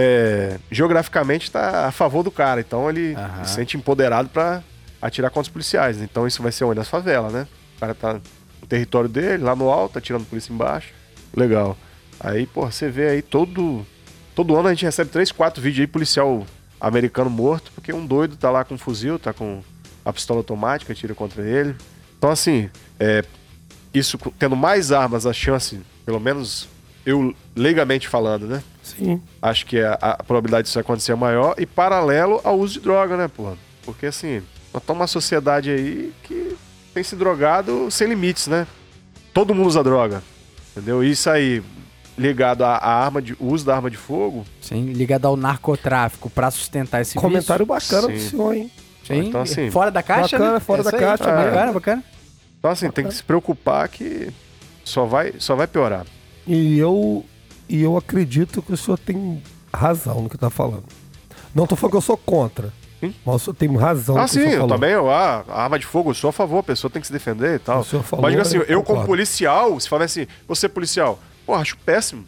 [0.00, 3.44] é, geograficamente está a favor do cara, então ele Aham.
[3.44, 4.62] se sente empoderado para
[5.02, 6.00] atirar contra os policiais.
[6.00, 6.78] Então isso vai ser onde?
[6.78, 7.48] Nas favelas, né?
[7.76, 10.92] O cara tá no território dele, lá no alto, atirando polícia embaixo.
[11.36, 11.76] Legal.
[12.20, 13.84] Aí, pô, você vê aí todo.
[14.36, 16.46] Todo ano a gente recebe três, quatro vídeos aí, policial
[16.80, 19.64] americano morto, porque um doido tá lá com um fuzil, tá com
[20.04, 21.74] a pistola automática, atira contra ele.
[22.16, 22.70] Então, assim,
[23.00, 23.24] é,
[23.92, 26.68] isso tendo mais armas, a chance, pelo menos
[27.04, 28.62] eu leigamente falando, né?
[28.98, 29.22] Sim.
[29.40, 33.16] Acho que a, a probabilidade disso acontecer é maior e paralelo ao uso de droga,
[33.16, 33.56] né, porra?
[33.84, 34.42] Porque assim,
[34.72, 36.56] nós estamos numa sociedade aí que
[36.92, 38.66] tem se drogado sem limites, né?
[39.32, 40.22] Todo mundo usa droga,
[40.72, 41.02] entendeu?
[41.04, 41.62] Isso aí,
[42.16, 47.00] ligado à, arma de uso da arma de fogo, Sim, ligado ao narcotráfico pra sustentar
[47.00, 48.30] esse Comentário bacana do Sim.
[48.30, 48.62] senhor, hein?
[48.64, 48.88] vício.
[49.06, 50.60] Sim, Então, assim, fora da caixa, bacana, né?
[50.60, 51.44] fora É isso da caixa, né?
[51.50, 52.04] Bacana, bacana.
[52.58, 54.30] então assim, tem que se preocupar que
[54.84, 56.04] só vai, só vai piorar.
[56.46, 57.24] E eu,
[57.68, 59.42] e eu acredito que o senhor tem
[59.72, 60.84] razão no que tá falando.
[61.54, 62.72] Não tô falando que eu sou contra.
[63.00, 63.14] Sim.
[63.24, 64.68] Mas o senhor tem razão no Ah, sim, eu falou.
[64.68, 67.06] também, eu, ah, a arma de fogo, eu sou a favor, a pessoa tem que
[67.06, 67.80] se defender e tal.
[67.80, 70.68] O senhor falou, Mas diga assim, eu eu como policial, se falar assim, você é
[70.68, 72.24] policial, porra, acho péssimo.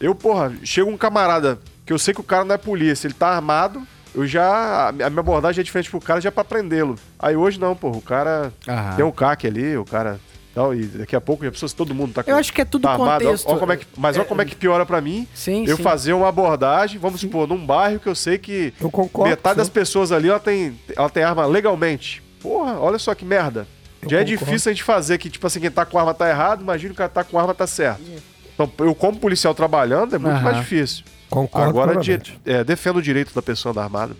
[0.00, 3.14] Eu, porra, chega um camarada que eu sei que o cara não é polícia, ele
[3.14, 3.82] tá armado,
[4.14, 4.88] eu já.
[4.88, 6.96] A minha abordagem é diferente pro cara já pra prendê-lo.
[7.18, 8.96] Aí hoje não, porra, o cara Aham.
[8.96, 10.18] tem um CAC ali, o cara.
[10.60, 12.30] Tal, e daqui a pouco já precisa todo mundo tá com.
[12.30, 13.24] Eu acho que é tudo tá armado.
[13.24, 13.46] contexto.
[13.48, 15.76] Ó, ó como é que, mas olha como é que piora pra mim Sim, eu
[15.76, 15.82] sim.
[15.82, 19.30] fazer uma abordagem, vamos supor, num bairro que eu sei que Eu concordo.
[19.30, 19.74] metade das senhor.
[19.74, 22.22] pessoas ali ela tem, ela tem arma legalmente.
[22.40, 23.66] Porra, olha só que merda.
[24.02, 24.44] Eu Já é concordo.
[24.46, 26.96] difícil a gente fazer que, tipo assim, quem tá com arma tá errado, imagina o
[26.96, 28.00] cara tá com arma tá certo.
[28.54, 30.42] Então, eu, como policial trabalhando, é muito Aham.
[30.42, 31.04] mais difícil.
[31.28, 34.14] Concordo Agora, de, é, defendo o direito da pessoa da armada.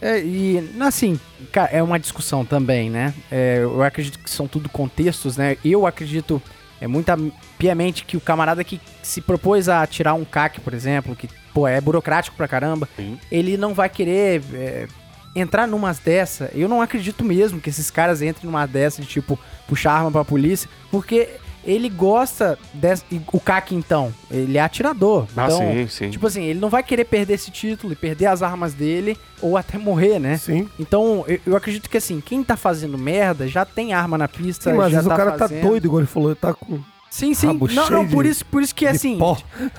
[0.00, 1.18] É, e, assim,
[1.52, 3.14] cara, é uma discussão também, né?
[3.30, 5.56] É, eu acredito que são tudo contextos, né?
[5.64, 6.42] Eu acredito
[6.80, 10.74] é muito am- piamente que o camarada que se propôs a tirar um CAC, por
[10.74, 13.18] exemplo, que, pô, é burocrático pra caramba, Sim.
[13.30, 14.86] ele não vai querer é,
[15.34, 16.50] entrar numas dessa.
[16.52, 20.24] Eu não acredito mesmo que esses caras entrem numa dessa de, tipo, puxar arma pra
[20.24, 21.30] polícia, porque
[21.66, 23.04] ele gosta dessa...
[23.32, 25.26] O CAC, então, ele é atirador.
[25.36, 26.10] Ah, então, sim, sim.
[26.10, 29.56] Tipo assim, ele não vai querer perder esse título e perder as armas dele ou
[29.56, 30.36] até morrer, né?
[30.36, 30.68] Sim.
[30.78, 34.70] Então, eu, eu acredito que assim, quem tá fazendo merda já tem arma na pista,
[34.70, 35.60] Sim, mas às já vezes tá o cara fazendo.
[35.62, 36.80] tá doido, igual ele falou, ele tá com.
[37.14, 37.46] Sim, sim.
[37.46, 39.18] Rabo Não, não, por de- isso, por isso que de assim.
[39.18, 39.38] pó.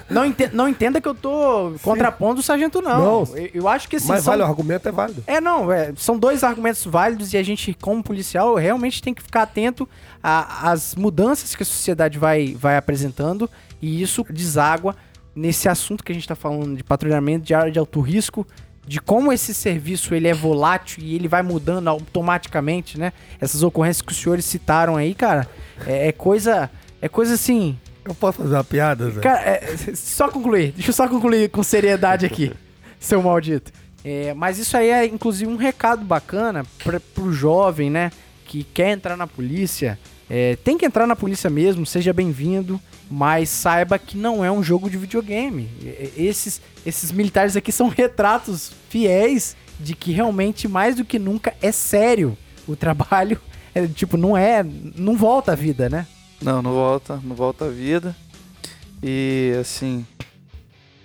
[0.09, 3.25] Não, ente- não entenda que eu tô contrapondo o sargento, não.
[3.25, 3.35] Não.
[3.35, 4.07] Eu, eu acho que assim.
[4.07, 5.21] Mas são- vale, o argumento é válido.
[5.27, 9.21] É, não, é, são dois argumentos válidos e a gente, como policial, realmente tem que
[9.21, 9.85] ficar atento
[10.23, 13.49] às mudanças que a sociedade vai, vai apresentando
[13.81, 14.95] e isso deságua
[15.35, 18.47] nesse assunto que a gente tá falando de patrulhamento de área de alto risco,
[18.87, 23.11] de como esse serviço ele é volátil e ele vai mudando automaticamente, né?
[23.41, 25.49] Essas ocorrências que os senhores citaram aí, cara,
[25.85, 26.69] é, é coisa,
[27.05, 29.21] é coisa assim, Eu posso fazer uma piada, Zé?
[29.21, 30.71] Cara, é, só concluir.
[30.71, 32.51] Deixa eu só concluir com seriedade aqui,
[32.99, 33.71] seu maldito.
[34.03, 38.11] É, mas isso aí é, inclusive, um recado bacana pra, pro jovem, né?
[38.45, 39.99] Que quer entrar na polícia.
[40.27, 42.81] É, tem que entrar na polícia mesmo, seja bem-vindo.
[43.09, 45.69] Mas saiba que não é um jogo de videogame.
[46.17, 51.71] Esses, esses militares aqui são retratos fiéis de que realmente, mais do que nunca, é
[51.71, 52.35] sério.
[52.67, 53.39] O trabalho,
[53.75, 54.65] é, tipo, não é...
[54.95, 56.07] Não volta a vida, né?
[56.41, 58.15] Não, não volta, não volta a vida.
[59.01, 60.05] E assim,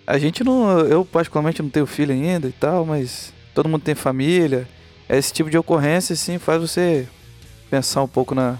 [0.07, 3.95] a gente não, eu particularmente não tenho filho ainda e tal, mas todo mundo tem
[3.95, 4.69] família.
[5.09, 7.09] Esse tipo de ocorrência assim faz você
[7.71, 8.59] pensar um pouco na,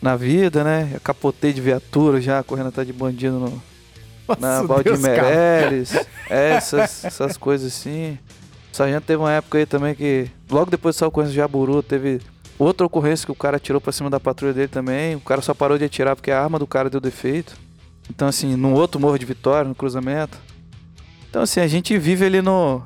[0.00, 0.90] na vida, né?
[0.92, 3.62] Eu capotei de viatura já correndo atrás de bandido no,
[4.38, 5.22] na Nossa, Valdir Deus, cara.
[5.22, 8.18] Meirelles, essas, essas coisas assim.
[8.72, 12.20] O sargento teve uma época aí também que, logo depois ocorrência de Jaburu, teve
[12.58, 15.14] outra ocorrência que o cara atirou pra cima da patrulha dele também.
[15.16, 17.56] O cara só parou de atirar porque a arma do cara deu defeito.
[18.10, 20.36] Então, assim, num outro morro de vitória, no cruzamento.
[21.30, 22.82] Então, assim, a gente vive ali no.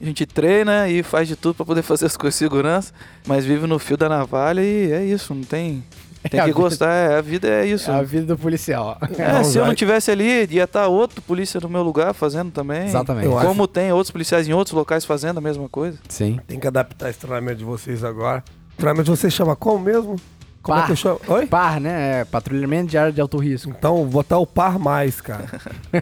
[0.00, 2.92] A gente treina e faz de tudo pra poder fazer as coisas de segurança,
[3.26, 5.84] mas vive no fio da navalha e é isso, não tem.
[6.30, 6.60] Tem É a que vida.
[6.62, 7.90] gostar, é, a vida é isso.
[7.90, 8.98] É a vida do policial.
[9.18, 12.86] É, se eu não tivesse ali, ia estar outro polícia no meu lugar fazendo também.
[12.86, 13.26] Exatamente.
[13.26, 15.98] Eu acho- Como tem outros policiais em outros locais fazendo a mesma coisa.
[16.08, 16.38] Sim.
[16.46, 18.42] Tem que adaptar esse treinamento de vocês agora.
[18.80, 20.16] O de vocês chama como mesmo?
[20.62, 20.86] Como é Par.
[20.86, 21.20] que eu chamo?
[21.28, 21.46] Oi?
[21.46, 22.20] PAR, né?
[22.20, 23.70] É Patrulhamento de área de alto risco.
[23.70, 25.44] Então, vou botar o par mais, cara.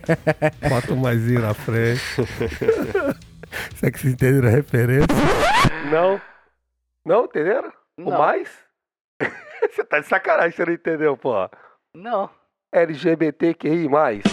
[0.71, 2.01] Bota o maisinho na frente.
[3.75, 5.09] Será que vocês entenderam a referência?
[5.91, 6.21] Não.
[7.05, 7.73] Não, entenderam?
[7.99, 8.49] O mais?
[9.71, 11.35] você tá de sacanagem, você não entendeu, pô.
[11.93, 12.31] Não.
[12.73, 13.89] LGBTQI+,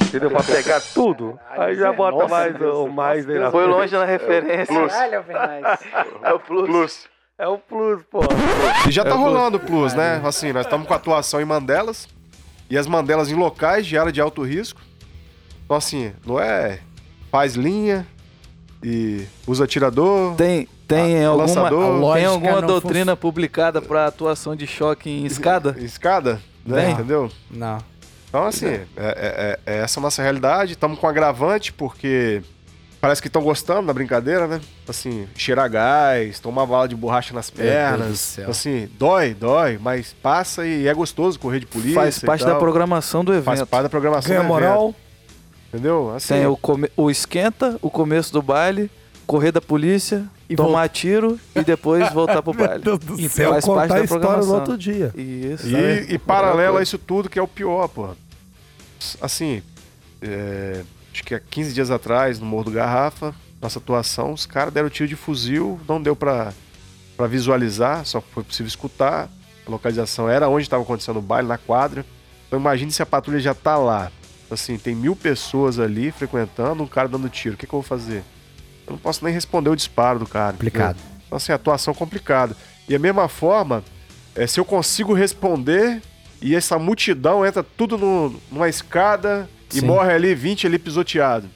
[0.07, 0.29] entendeu?
[0.29, 1.39] Pra pegar tudo.
[1.49, 4.87] Aí já bota Nossa, mais o mais aí na Foi longe na referência.
[4.87, 5.79] Caralho, Fernandes.
[6.21, 6.65] É o plus.
[6.67, 7.14] Plus.
[7.37, 8.19] É o plus, pô.
[8.87, 9.23] E já tá É, Plus.
[9.25, 10.21] rolando o Plus, né?
[10.23, 12.07] Assim, nós estamos com atuação em Mandelas.
[12.69, 14.81] E as Mandelas em locais de área de alto risco.
[15.65, 16.79] Então, assim, não é
[17.29, 18.07] faz linha
[18.81, 20.35] e usa atirador.
[20.35, 22.11] Tem, tem Ah, alguma, lançador.
[22.11, 25.75] A tem alguma doutrina publicada pra atuação de choque em escada?
[25.77, 26.83] Escada, né?
[26.85, 26.91] Tem.
[26.93, 27.29] Entendeu?
[27.51, 27.79] Não.
[28.29, 30.71] Então, assim, é, é- é- é essa a nossa realidade.
[30.73, 32.41] Estamos com agravante porque
[33.05, 34.59] parece que estão gostando da brincadeira, né?
[34.87, 38.19] Assim, cheirar gás, tomar bala de borracha nas Deus do pernas.
[38.19, 38.49] céu.
[38.49, 41.93] Assim, dói, dói, mas passa e é gostoso correr de polícia.
[42.01, 42.53] Faz e parte tal.
[42.53, 43.45] da programação do evento.
[43.45, 44.95] Faz parte da programação Ganha do evento, moral.
[45.69, 46.13] entendeu?
[46.15, 48.89] Assim, Tem o, come- o esquenta, o começo do baile,
[49.27, 52.83] correr da polícia, E tomar tiro e depois voltar pro baile.
[52.83, 54.55] Deus do E Céu, faz parte da no programação.
[54.55, 55.11] outro dia.
[55.15, 55.67] Isso.
[55.67, 58.09] E, e paralelo a isso tudo, que é o pior, pô.
[59.21, 59.61] Assim,
[60.21, 60.81] é,
[61.15, 64.89] acho que há 15 dias atrás, no Morro do Garrafa, nossa atuação, os caras deram
[64.89, 66.53] tiro de fuzil, não deu pra,
[67.15, 69.29] pra visualizar, só foi possível escutar.
[69.65, 72.05] A localização era onde estava acontecendo o baile, na quadra.
[72.47, 74.11] Então imagine se a patrulha já tá lá.
[74.51, 77.55] Assim, tem mil pessoas ali frequentando, um cara dando tiro.
[77.55, 78.21] O que, que eu vou fazer?
[78.85, 80.51] Eu não posso nem responder o disparo do cara.
[80.53, 80.97] Complicado.
[80.99, 81.21] entendeu?
[81.25, 82.55] Então, assim, atuação complicada.
[82.87, 83.83] E a mesma forma,
[84.35, 85.99] é, se eu consigo responder
[86.39, 89.85] e essa multidão entra tudo no- numa escada e Sim.
[89.85, 91.47] morre ali 20 ali pisoteado.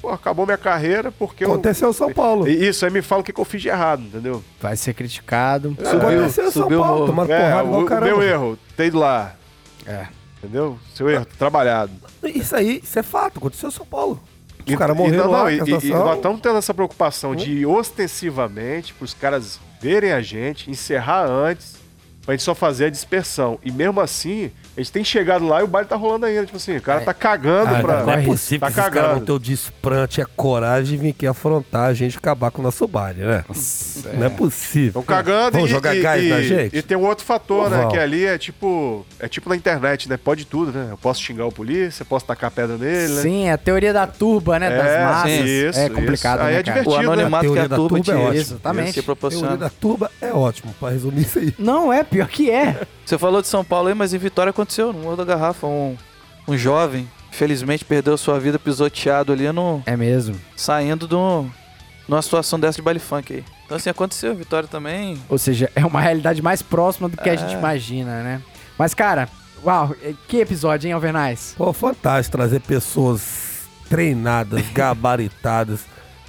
[0.00, 2.46] Pô, acabou minha carreira porque Aconteceu em São Paulo.
[2.48, 2.68] eu.
[2.68, 4.42] Isso, aí me fala o que, que eu fiz de errado, entendeu?
[4.60, 5.76] Vai ser criticado.
[5.80, 7.06] Aconteceu em São subiu Paulo.
[7.06, 8.06] Tomando É, porrada o, igual o caramba.
[8.06, 9.34] meu erro, ido lá.
[9.86, 10.06] É.
[10.38, 10.76] Entendeu?
[10.92, 11.92] Seu erro, trabalhado.
[12.24, 13.38] Isso aí, isso é fato.
[13.38, 14.20] Aconteceu em São Paulo.
[14.66, 15.38] Os caras morreram não, lá.
[15.44, 20.12] não, e, a e- nós estamos tendo essa preocupação de ostensivamente para os caras verem
[20.12, 21.76] a gente, encerrar antes,
[22.24, 23.58] pra gente só fazer a dispersão.
[23.64, 26.44] E mesmo assim, a gente tem chegado lá e o baile tá rolando ainda.
[26.46, 28.02] Tipo assim, o cara tá cagando Ah, pra.
[28.04, 29.08] não é Corre possível tá que cagando.
[29.16, 32.60] vão ter o desprante, a coragem de vir aqui afrontar a gente e acabar com
[32.60, 33.44] o nosso baile, né?
[34.14, 34.88] Não é possível.
[35.00, 36.76] Estão cagando Vão e, jogar e, gás e, na gente?
[36.76, 37.88] e tem um outro fator, né?
[37.90, 39.04] Que ali é tipo.
[39.18, 40.16] É tipo na internet, né?
[40.16, 40.88] Pode tudo, né?
[40.90, 43.22] Eu posso xingar o polícia, posso tacar pedra nele, né?
[43.22, 44.70] Sim, a teoria da turba, né?
[44.70, 45.30] das É, massas.
[45.48, 46.46] isso, é complicado, isso.
[46.48, 46.80] Aí né, é cara?
[46.80, 47.12] O divertido, né?
[47.12, 48.40] anonimato que Teoria a da turba turba é ótimo.
[48.40, 48.92] Exatamente.
[49.02, 51.54] te Teoria da turba é ótimo, pra resumir isso aí.
[51.58, 52.80] Não, é, pior que é.
[53.04, 55.66] Você falou de São Paulo aí, mas em Vitória aconteceu, no Morro da Garrafa.
[55.66, 55.96] Um,
[56.48, 60.36] um jovem, felizmente, perdeu sua vida pisoteado ali no, É mesmo.
[60.56, 61.50] saindo de um-
[62.08, 63.44] numa situação dessa de baile funk aí.
[63.64, 64.34] Então, assim, aconteceu.
[64.34, 65.20] Vitória também.
[65.28, 67.36] Ou seja, é uma realidade mais próxima do que a É.
[67.36, 68.42] gente imagina, né?
[68.78, 69.28] Mas, cara,
[69.64, 69.94] Uau,
[70.26, 71.54] que episódio, hein, Alvernais?
[71.56, 75.84] Pô, fantástico trazer pessoas treinadas, gabaritadas,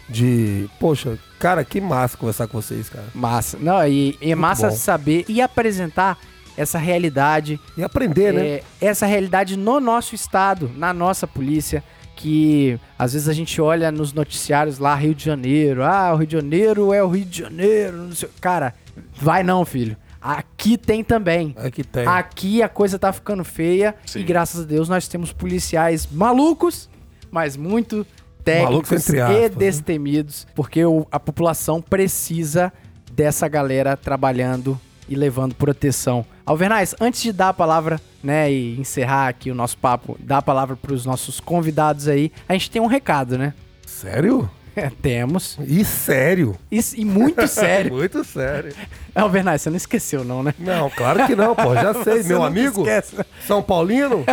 [0.08, 0.70] de.
[0.80, 3.06] Poxa, cara, que massa conversar com vocês, cara.
[3.16, 3.58] Massa.
[3.60, 4.76] Não, e, e é massa bom.
[4.76, 6.20] saber e apresentar
[6.58, 8.46] essa realidade, E aprender, né?
[8.48, 11.84] é, essa realidade no nosso estado, na nossa polícia,
[12.16, 16.28] que às vezes a gente olha nos noticiários lá, Rio de Janeiro, ah, o Rio
[16.28, 18.30] de Janeiro é o Rio de Janeiro, não sei.
[18.40, 18.74] Cara,
[19.16, 19.98] vai não, filho.
[20.22, 21.54] Aqui tem também.
[21.58, 22.06] Aqui tem.
[22.08, 24.20] Aqui a coisa tá ficando feia Sim.
[24.20, 26.90] e graças a Deus nós temos policiais malucos,
[27.30, 28.06] mas muito
[28.44, 29.50] técnicos Malucos entre e aspas, né?
[29.50, 32.72] destemidos, porque o- a população precisa
[33.12, 36.26] dessa galera trabalhando e levando proteção.
[36.46, 40.42] Alvernais, antes de dar a palavra, né, e encerrar aqui o nosso papo, dar a
[40.42, 43.54] palavra para os nossos convidados aí, a gente tem um recado, né?
[43.86, 44.50] Sério?
[44.76, 45.56] É, temos.
[45.68, 46.56] E sério?
[46.72, 47.94] E, e muito sério.
[47.94, 48.74] Muito sério.
[49.14, 50.52] Alvernais, você não esqueceu não, né?
[50.58, 51.76] Não, claro que não, pô.
[51.76, 52.24] Já sei.
[52.24, 53.18] Meu amigo, esquece.
[53.46, 54.26] São Paulino,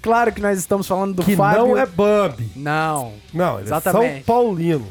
[0.00, 1.66] Claro que nós estamos falando do que Fábio.
[1.66, 2.48] não é Bambi.
[2.54, 4.14] Não, Não, ele é Exatamente.
[4.14, 4.86] São Paulino.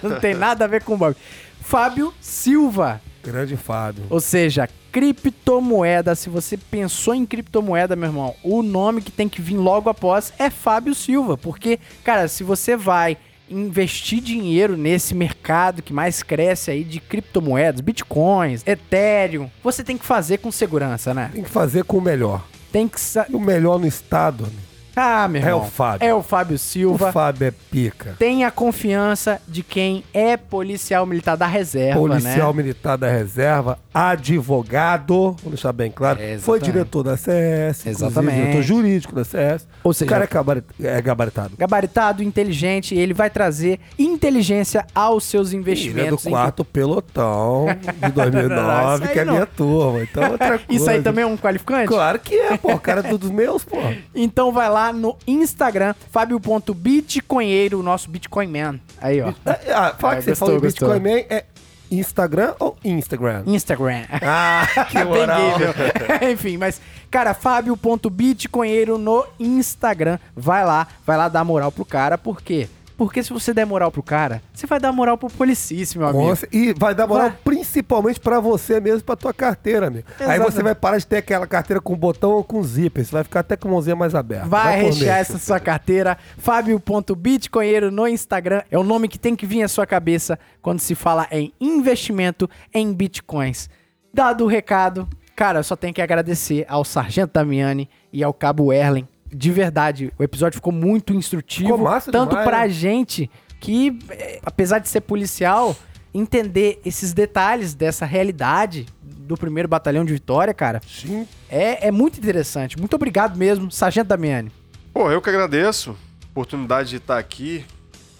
[0.00, 1.16] não tem nada a ver com o Bob.
[1.60, 3.00] Fábio Silva.
[3.22, 4.04] Grande Fábio.
[4.08, 6.14] Ou seja, criptomoeda.
[6.14, 10.32] Se você pensou em criptomoeda, meu irmão, o nome que tem que vir logo após
[10.38, 11.36] é Fábio Silva.
[11.36, 13.16] Porque, cara, se você vai
[13.48, 20.06] investir dinheiro nesse mercado que mais cresce aí de criptomoedas, bitcoins, Ethereum, você tem que
[20.06, 21.30] fazer com segurança, né?
[21.32, 22.44] Tem que fazer com o melhor.
[22.72, 23.00] Tem que.
[23.00, 24.69] sa- o melhor no estado, amigo.
[25.02, 25.60] Ah, meu É irmão.
[25.62, 26.06] o Fábio.
[26.06, 27.08] É o Fábio Silva.
[27.08, 28.14] O Fábio é pica.
[28.18, 32.62] Tenha a confiança de quem é policial militar da reserva, Policial né?
[32.62, 38.34] militar da reserva, advogado, vou deixar bem claro, É, foi diretor da CS, Exatamente.
[38.40, 39.66] diretor jurídico da CS.
[39.82, 41.52] Ou o seja- cara é, gabari- é gabaritado.
[41.56, 46.26] Gabaritado, inteligente, ele vai trazer inteligência aos seus Ele é do investimentos.
[46.26, 47.66] em- quarto pelotão
[48.04, 50.02] de 2009, Isso aí que é minha turma.
[50.02, 50.64] Então, é outra coisa.
[50.68, 51.86] Isso aí também é um qualificante?
[51.88, 52.72] Claro que é, pô.
[52.74, 53.76] O cara é dos meus, pô.
[54.14, 58.80] Então vai lá no Instagram, fábio.bitcoinheiro, o nosso Bitcoin Man.
[59.00, 59.32] Aí, ó.
[59.44, 60.88] É, ah, fala É, que você gostou, falou gostou.
[60.88, 61.44] Bitcoin Man, é
[61.90, 63.42] Instagram ou Instagram?
[63.46, 64.04] Instagram.
[64.22, 65.40] Ah, que moral.
[66.30, 66.80] Enfim, mas,
[67.10, 70.18] cara, fábio.bitcoinheiro no Instagram.
[70.36, 72.16] Vai lá, vai lá dar moral pro cara.
[72.16, 72.68] Por quê?
[73.00, 76.28] Porque se você der moral pro cara, você vai dar moral pro policíssimo, meu amigo.
[76.28, 77.38] Nossa, e vai dar moral Vai.
[77.42, 80.06] principalmente pra você mesmo, pra tua carteira, amigo.
[80.18, 80.52] Aí Exatamente.
[80.52, 83.02] você vai parar de ter aquela carteira com botão ou com zíper.
[83.02, 84.46] Você vai ficar até com a mãozinha mais aberta.
[84.46, 86.18] Vai por rechear essa sua carteira.
[86.36, 88.64] Fábio.bitcoinheiro no Instagram.
[88.70, 92.50] É o nome que tem que vir à sua cabeça quando se fala em investimento
[92.74, 93.70] em bitcoins.
[94.12, 98.70] Dado o recado, cara, eu só tenho que agradecer ao Sargento Damiani e ao Cabo
[98.74, 99.08] Erlen.
[99.32, 101.70] De verdade, o episódio ficou muito instrutivo.
[101.70, 102.68] Ficou massa tanto demais, pra né?
[102.68, 103.30] gente
[103.60, 105.76] que, eh, apesar de ser policial,
[106.12, 111.26] entender esses detalhes dessa realidade do primeiro batalhão de Vitória, cara, Sim.
[111.48, 112.78] é, é muito interessante.
[112.78, 114.50] Muito obrigado mesmo, Sargento Damiani.
[114.92, 117.64] Pô, eu que agradeço a oportunidade de estar aqui,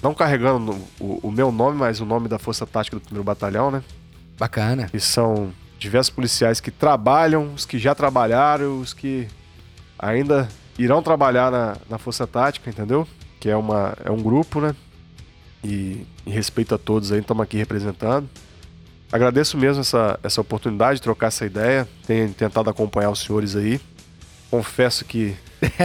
[0.01, 3.71] não carregando o, o meu nome, mas o nome da Força Tática do Primeiro Batalhão,
[3.73, 3.83] né?
[4.39, 4.89] Bacana.
[4.95, 9.27] E são diversos policiais que trabalham, os que já trabalharam, os que
[9.99, 10.49] ainda
[10.83, 13.07] irão trabalhar na, na Força Tática, entendeu?
[13.39, 14.75] Que é, uma, é um grupo, né?
[15.63, 18.29] E em respeito a todos aí, estamos aqui representando.
[19.13, 21.87] Agradeço mesmo essa, essa oportunidade de trocar essa ideia.
[22.07, 23.81] Tenho tentado acompanhar os senhores aí.
[24.51, 25.37] Confesso que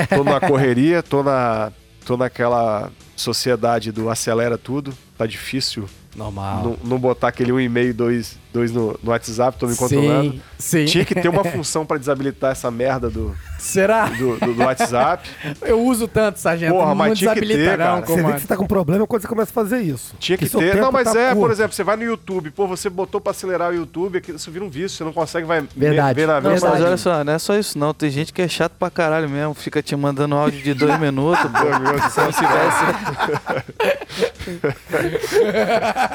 [0.10, 1.72] tô na correria, tô, na,
[2.06, 4.94] tô naquela sociedade do acelera tudo.
[5.18, 6.64] Tá difícil Normal.
[6.64, 10.32] não, não botar aquele um e-mail, dois, dois no, no WhatsApp, tô me controlando.
[10.32, 10.86] Sim, sim.
[10.86, 14.06] Tinha que ter uma função pra desabilitar essa merda do, Será?
[14.06, 15.30] do, do- do WhatsApp.
[15.62, 16.72] Eu uso tanto, sargento.
[16.74, 18.06] Porra, não mas tinha que desabilita ter, não, cara.
[18.06, 20.16] Você vê que você tá com problema quando você começa a fazer isso.
[20.18, 20.78] Tinha que seu ter.
[20.78, 21.52] Não, mas tá é, por curto.
[21.54, 24.70] exemplo, você vai no YouTube, pô, você botou pra acelerar o YouTube, isso vira um
[24.70, 26.16] vício, você não consegue vai Verdade.
[26.20, 27.94] ver na Não, mas olha só, não é só isso não.
[27.94, 29.54] Tem gente que é chato pra caralho mesmo.
[29.54, 31.44] Fica te mandando áudio de dois minutos.
[31.44, 32.10] pô.
[32.10, 32.86] Se não tivesse...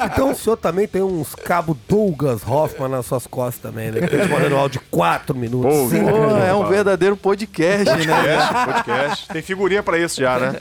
[0.05, 1.77] Então o senhor também tem uns cabo
[2.31, 4.01] Douglas Hoffman nas suas costas também, né?
[4.01, 5.71] Que tá te mandando áudio de 4 minutos.
[5.71, 6.43] Pô, cinco Pô, minutos.
[6.43, 8.05] é um verdadeiro podcast, né?
[8.05, 9.27] Podcast, podcast.
[9.27, 10.53] Tem figurinha pra isso já, né?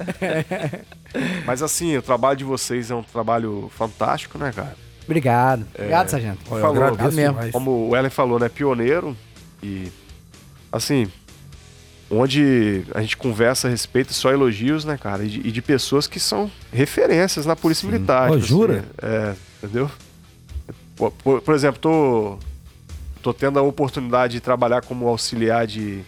[1.47, 4.77] Mas assim, o trabalho de vocês é um trabalho fantástico, né, cara?
[5.05, 5.67] Obrigado.
[5.75, 6.39] Obrigado, sargento.
[6.51, 7.35] Eu Falou, agradeço mesmo.
[7.35, 7.53] demais.
[7.53, 8.49] Como o Ellen falou, né?
[8.49, 9.17] Pioneiro.
[9.63, 9.91] E
[10.71, 11.11] assim,
[12.11, 15.25] onde a gente conversa a respeito só elogios, né, cara?
[15.25, 18.31] E de, e de pessoas que são referências na Polícia Militar.
[18.31, 18.85] Ô, tipo jura?
[19.03, 19.91] assim, é, entendeu?
[21.09, 22.39] Por, por- exemplo, tô,
[23.23, 26.03] tô tendo a oportunidade de trabalhar como auxiliar de,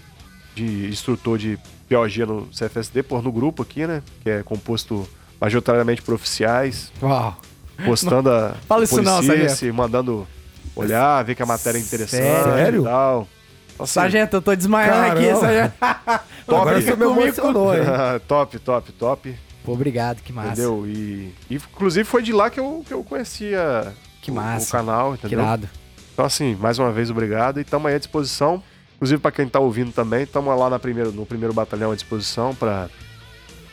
[0.54, 1.58] de instrutor de
[1.88, 4.02] POG no CFSD, por no grupo aqui, né?
[4.22, 5.08] Que é composto
[5.40, 7.36] majoritariamente por oficiais Uau.
[7.84, 9.74] postando a Fala isso não, Sargento.
[9.74, 10.26] mandando
[10.76, 12.82] olhar, ver que a matéria é interessante Sério?
[12.82, 13.28] e tal.
[13.78, 15.74] Assim, Sargento, eu tô desmaiando aqui, sargento.
[16.46, 17.82] Agora você me emocionou, hein?
[18.28, 19.34] top, top, top.
[19.64, 20.52] Pô, obrigado, que massa.
[20.52, 20.84] Entendeu?
[20.86, 23.92] E, e, inclusive foi de lá que eu, que eu conhecia
[24.22, 24.68] Que o- massa.
[24.68, 25.40] o canal, entendeu?
[25.40, 25.68] irado.
[26.14, 27.58] Então, assim, mais uma vez, obrigado.
[27.58, 28.62] E estamos aí à disposição.
[28.96, 32.54] Inclusive, para quem tá ouvindo também, estamos lá na primeiro, no primeiro batalhão à disposição
[32.54, 32.88] para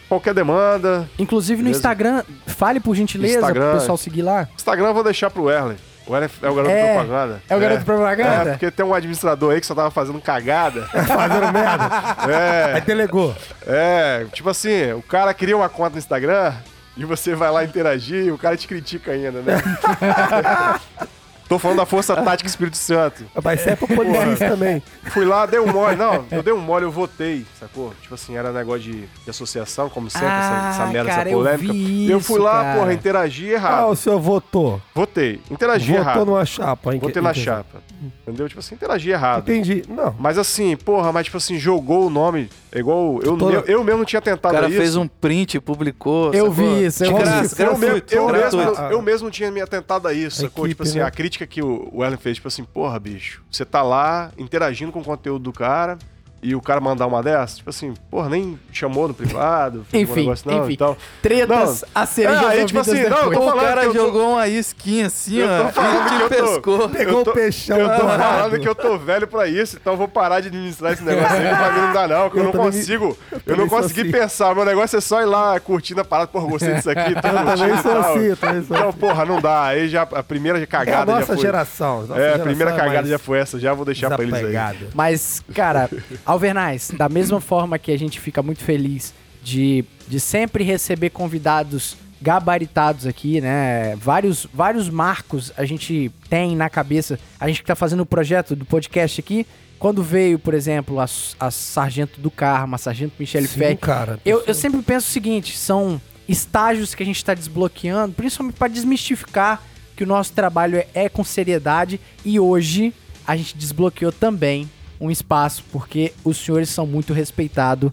[0.07, 1.07] qualquer demanda.
[1.19, 1.79] Inclusive no Beleza.
[1.79, 3.69] Instagram, fale por gentileza Instagram.
[3.71, 4.47] pro pessoal seguir lá.
[4.55, 5.77] Instagram eu vou deixar pro Erlen.
[6.07, 6.93] O Erlen é o garoto É.
[6.95, 7.41] propaganda.
[7.47, 8.29] É o garoto de propaganda?
[8.29, 10.87] É, porque tem um administrador aí que só tava fazendo cagada.
[11.05, 11.89] Fazendo merda.
[12.17, 13.35] Aí é, delegou.
[13.67, 16.53] é, tipo assim, o cara cria uma conta no Instagram
[16.97, 19.55] e você vai lá interagir e o cara te critica ainda, né?
[21.47, 23.25] Tô falando da Força Tática Espírito Santo.
[23.43, 24.83] Mas isso é pro polícia também.
[25.05, 25.95] Fui lá, dei um mole.
[25.95, 27.91] Não, eu dei um mole, eu votei, sacou?
[28.03, 31.29] Tipo assim, era negócio de, de associação, como sempre, Ah, essa, essa merda, cara, essa
[31.31, 31.73] eu polêmica.
[31.73, 32.77] vi eu fui isso, lá, cara.
[32.79, 33.89] porra, interagi Ah, errado.
[33.89, 34.79] o senhor votou.
[34.93, 36.25] Votei, interagi Votou errado.
[36.27, 36.99] numa chapa, hein?
[36.99, 37.45] Votei na Entendi.
[37.45, 37.81] chapa.
[38.27, 38.47] Entendeu?
[38.47, 39.41] Tipo assim, interagi errado.
[39.51, 39.83] Entendi.
[39.89, 40.15] Não.
[40.19, 42.47] Mas assim, porra, mas tipo assim, jogou o nome.
[42.71, 43.19] É igual.
[43.23, 44.77] Eu, Tô- eu, eu mesmo não tinha O tentado cara isso.
[44.77, 46.33] fez um print e publicou.
[46.33, 46.51] Eu sacou?
[46.53, 47.61] vi isso, eu De vi isso.
[47.61, 50.65] Eu, mesmo, eu, mesmo, eu tinha me atentado a isso, sacou?
[50.65, 51.05] Equipe, Tipo assim, né?
[51.05, 54.91] a crítica que o o Ellen fez, tipo assim, porra, bicho, você tá lá interagindo
[54.91, 55.97] com o conteúdo do cara
[56.41, 60.11] e o cara mandar uma dessas, tipo assim, porra, nem chamou no privado, fez um
[60.11, 60.73] Enfim, negócio, não, enfim.
[60.73, 60.97] então.
[61.21, 63.49] Tretas a serem É, aí, tipo assim, não, eu depois.
[63.53, 65.69] O cara que eu tô- jogou uma isquinha assim, Eu ó.
[65.69, 66.89] falando e que te eu tô- pescou.
[66.89, 68.23] Pegou eu o peixão Eu tô dourado.
[68.23, 71.35] falando que eu tô velho pra isso, então eu vou parar de administrar esse negócio
[71.35, 73.69] aí, pra mim não dá não, que eu, Eu não também- consigo, eu, também não
[73.69, 74.11] consegui assim.
[74.11, 77.27] pensar, meu negócio é só ir lá curtindo a parada, porra, gostei disso aqui, tô
[77.27, 77.99] Eu curtindo e tal.
[77.99, 78.97] assim, eu também sou Então, assim.
[78.97, 81.37] porra, não dá, aí já, a primeira É a cagada já nossa foi.
[81.37, 82.01] geração.
[82.07, 84.87] nossa É, a primeira é cagada já foi essa, já vou deixar pra eles aí.
[84.93, 85.89] Mas, cara,
[86.29, 91.97] Alvernais, da mesma forma que a gente fica muito feliz de, de sempre receber convidados
[92.21, 93.95] gabaritados aqui, né?
[93.95, 97.19] Vários, vários marcos a gente tem na cabeça.
[97.39, 99.47] A gente que tá fazendo o projeto do podcast aqui.
[99.79, 101.05] Quando veio, por exemplo, a,
[101.39, 104.19] a Sargento do Carmo, a Sargento Michele Ferri, cara.
[104.23, 108.67] eu, eu sempre penso o seguinte: são estágios que a gente está desbloqueando, principalmente para
[108.67, 109.63] desmistificar
[109.95, 111.99] que o nosso trabalho é, é com seriedade.
[112.23, 112.93] E hoje
[113.25, 114.69] a gente desbloqueou também
[114.99, 117.91] um espaço, porque os senhores são muito respeitados,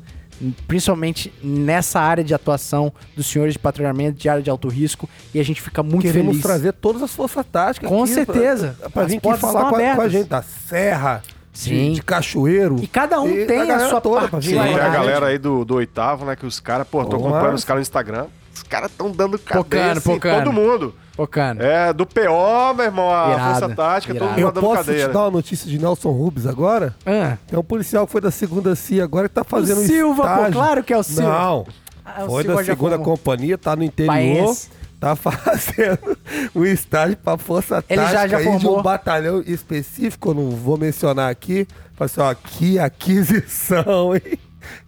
[0.66, 5.40] principalmente nessa área de atuação dos senhores de patrulhamento, de área de alto risco, e
[5.40, 6.42] a gente fica muito Queremos feliz.
[6.42, 8.76] trazer todas as forças táticas Com aqui certeza.
[8.80, 11.22] Pra, pra vir aqui falar estão com a, com a gente da Serra,
[11.52, 11.70] Sim.
[11.90, 12.76] de, de Cachoeiro.
[12.82, 14.48] E cada um E tem a a, sua toda pra parte.
[14.48, 14.56] vir.
[14.58, 17.30] Sim, tem a galera aí do, do oitavo, né, que os caras, pô, tô Porra.
[17.30, 20.44] acompanhando os caras no Instagram, os caras tão dando cadeia, Pocando, assim, pocando.
[20.44, 20.94] todo mundo.
[21.16, 21.62] Focando.
[21.62, 25.20] É, do PO, meu irmão, a Irado, Força Tática, todo mundo Eu posso te dar
[25.22, 26.94] uma notícia de Nelson Rubens agora?
[27.06, 29.86] Ah, É um policial que foi da segunda CIA agora que tá fazendo o um
[29.86, 30.52] Silva, pô, estágio.
[30.52, 31.22] claro que é o Silva.
[31.30, 31.66] Não,
[32.04, 34.12] Ah, o foi Silva da já segunda companhia, tá no interior.
[34.14, 34.68] Baense.
[35.00, 36.16] Tá fazendo
[36.54, 38.78] um estágio pra Força Ele já- Tática já aí de formou.
[38.78, 41.66] um batalhão específico, eu não vou mencionar aqui.
[41.94, 44.38] Fala assim, ó, que aquisição, hein?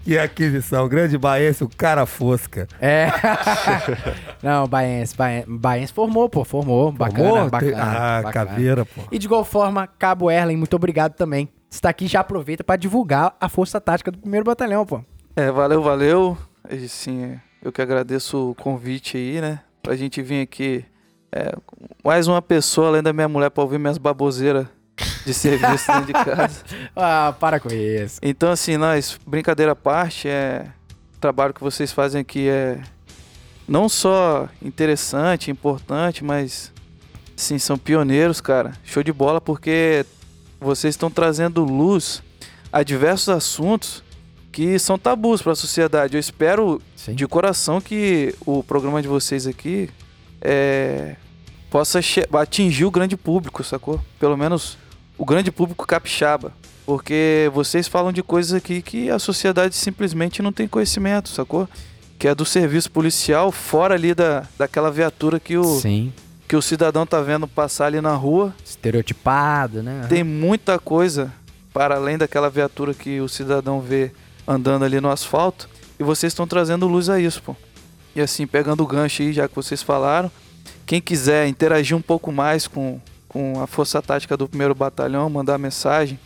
[0.03, 0.89] Que aquisição.
[0.89, 2.67] Grande Baense, o cara fosca.
[2.81, 3.09] É.
[4.43, 6.93] Não, Baense, Baense, Baense formou, pô, formou.
[6.93, 7.51] Bacana, Formou?
[7.51, 7.73] bacana.
[7.73, 8.47] Tem- Ah, bacana.
[8.47, 9.03] caveira, pô.
[9.11, 11.49] E de igual forma, Cabo Erlen, muito obrigado também.
[11.71, 15.01] Está aqui já aproveita para divulgar a força tática do primeiro batalhão, pô.
[15.37, 16.37] É, valeu, valeu.
[16.71, 19.61] E, Sim, eu que agradeço o convite aí, né?
[19.83, 20.85] Pra gente vir aqui.
[21.31, 21.53] é,
[22.05, 24.67] mais uma pessoa além da minha mulher pra ouvir minhas baboseiras
[25.24, 26.62] de serviço dentro de casa.
[26.97, 28.19] Ah, para com isso.
[28.23, 30.66] Então, assim, nós, brincadeira à parte, é,
[31.16, 32.81] o trabalho que vocês fazem aqui é
[33.66, 36.73] não só interessante, importante, mas,
[37.36, 38.73] sim, são pioneiros, cara.
[38.85, 40.05] Show de bola, porque
[40.61, 42.23] vocês estão trazendo luz
[42.73, 44.03] a diversos assuntos
[44.51, 46.16] que são tabus para a sociedade.
[46.16, 47.15] Eu espero Sim.
[47.15, 49.89] de coração que o programa de vocês aqui
[50.40, 51.16] é,
[51.70, 52.01] possa
[52.32, 54.01] atingir o grande público, sacou?
[54.19, 54.77] Pelo menos
[55.19, 56.53] o grande público capixaba.
[56.86, 61.69] Porque vocês falam de coisas aqui que a sociedade simplesmente não tem conhecimento, sacou?
[62.19, 66.11] Que é do serviço policial fora ali da, daquela viatura que o, Sim.
[66.49, 68.55] que o cidadão tá vendo passar ali na rua.
[68.65, 70.07] Estereotipado, né?
[70.09, 71.31] Tem muita coisa
[71.74, 74.11] para além daquela viatura que o cidadão vê
[74.47, 75.69] andando ali no asfalto.
[76.01, 77.55] E vocês estão trazendo luz a isso, pô.
[78.16, 80.31] E assim, pegando o gancho aí, já que vocês falaram,
[80.86, 82.99] quem quiser interagir um pouco mais com,
[83.29, 86.19] com a Força Tática do primeiro Batalhão, mandar mensagem,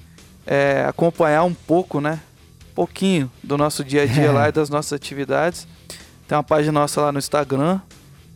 [0.47, 2.21] é, acompanhar um pouco, né?
[2.75, 5.67] Pouquinho do nosso dia a dia lá e das nossas atividades.
[6.27, 7.81] Tem uma página nossa lá no Instagram,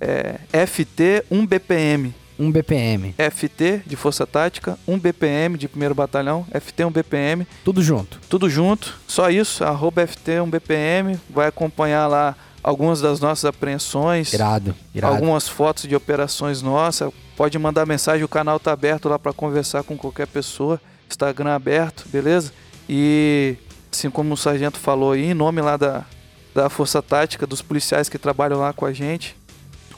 [0.01, 2.13] é FT1BPM.
[2.39, 3.15] Um BPM.
[3.17, 8.21] FT de Força Tática, 1 BPM de primeiro batalhão, FT 1 BPM, Tudo junto.
[8.29, 12.37] tudo junto, só isso, arroba FT 1 BPM, vai acompanhar lá
[12.67, 14.75] algumas das nossas apreensões, Irado.
[14.93, 15.15] Irado.
[15.15, 19.85] algumas fotos de operações nossas, pode mandar mensagem, o canal tá aberto lá para conversar
[19.85, 22.53] com qualquer pessoa, Instagram aberto, beleza?
[22.89, 23.55] E
[23.91, 26.05] assim como o sargento falou aí, em nome lá da,
[26.53, 29.37] da Força Tática, dos policiais que trabalham lá com a gente,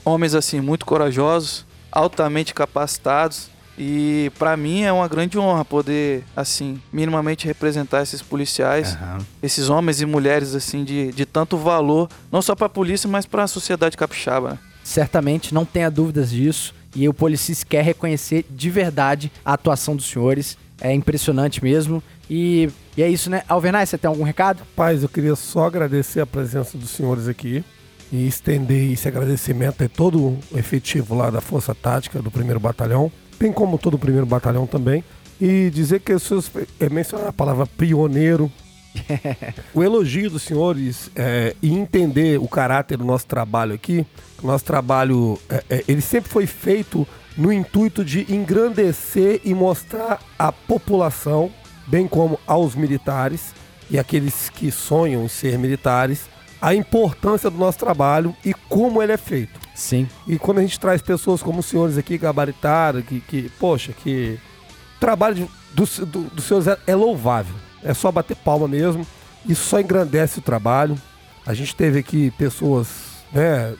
[0.04, 6.80] homens assim muito corajosos, altamente capacitados e para mim é uma grande honra poder assim
[6.92, 8.98] minimamente representar esses policiais,
[9.42, 13.24] esses homens e mulheres assim de, de tanto valor, não só para a polícia, mas
[13.24, 14.50] para a sociedade capixaba.
[14.50, 14.58] Né?
[14.82, 16.74] Certamente, não tenha dúvidas disso.
[16.96, 20.56] E o Policis quer reconhecer de verdade a atuação dos senhores.
[20.80, 22.02] É impressionante mesmo.
[22.28, 23.42] E, e é isso, né?
[23.46, 24.62] Alvernay, você tem algum recado?
[24.74, 27.62] Paz, eu queria só agradecer a presença dos senhores aqui
[28.10, 30.18] e estender esse agradecimento a todo
[30.50, 34.66] o efetivo lá da Força Tática do primeiro Batalhão, bem como todo o primeiro Batalhão
[34.66, 35.04] também,
[35.40, 36.50] e dizer que os seus,
[36.80, 38.50] é, mencionar a palavra pioneiro,
[39.72, 44.04] o elogio dos senhores é, e entender o caráter do nosso trabalho aqui,
[44.42, 47.06] o nosso trabalho, é, é, ele sempre foi feito
[47.36, 51.50] no intuito de engrandecer e mostrar à população,
[51.86, 53.54] bem como aos militares
[53.88, 56.28] e aqueles que sonham em ser militares,
[56.60, 59.67] a importância do nosso trabalho e como ele é feito.
[59.78, 60.08] Sim.
[60.26, 64.36] E quando a gente traz pessoas como os senhores aqui, gabaritaram, que, que poxa, que
[64.96, 67.54] o trabalho dos do, dos senhores é, é louvável.
[67.84, 69.06] É só bater palma mesmo.
[69.48, 71.00] Isso só engrandece o trabalho.
[71.46, 72.88] A gente teve aqui pessoas,
[73.32, 73.72] né,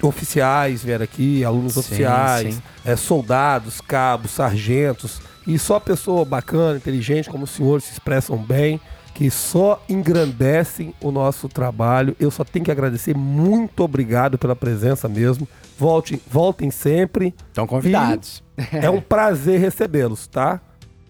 [0.00, 2.62] oficiais vieram aqui, alunos Sim, oficiais, sim.
[2.82, 5.20] é, soldados, cabos, sargentos.
[5.46, 8.80] E só pessoa bacana, inteligente, como os senhores se expressam bem,
[9.16, 12.14] que só engrandecem o nosso trabalho.
[12.20, 13.16] Eu só tenho que agradecer.
[13.16, 15.48] Muito obrigado pela presença mesmo.
[15.78, 17.34] Voltem, voltem sempre.
[17.48, 18.44] Estão convidados.
[18.70, 20.60] É um prazer recebê-los, tá?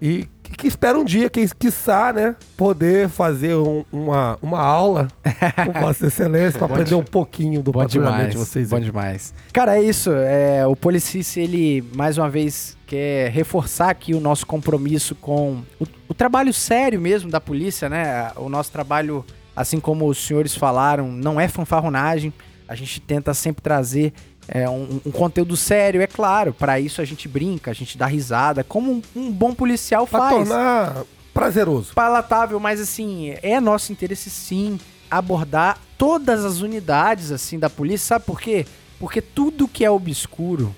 [0.01, 5.09] E que, que espero um dia, quem quiçá, né, poder fazer um- uma, uma aula
[5.67, 8.69] com Vossa Excelência para aprender um pouquinho do Bom demais, de vocês.
[8.71, 9.35] bom demais.
[9.53, 10.11] Cara, é isso.
[10.13, 15.87] É, o Policice, ele, mais uma vez, quer reforçar aqui o nosso compromisso com o,
[16.09, 18.31] o trabalho sério mesmo da polícia, né?
[18.37, 19.25] O nosso trabalho,
[19.55, 22.33] assim como os senhores falaram, não é fanfarronagem.
[22.69, 24.13] A gente tenta sempre trazer
[24.49, 26.53] é, um, um conteúdo sério, é claro.
[26.53, 30.19] Para isso a gente brinca, a gente dá risada, como um, um bom policial Pra
[30.19, 31.05] faz tornar
[31.35, 31.93] prazeroso.
[31.95, 34.79] palatável, mas assim, é nosso interesse sim
[35.11, 38.67] abordar todas as unidades assim da polícia, sabe por quê?
[38.99, 40.75] Porque tudo que é obscuro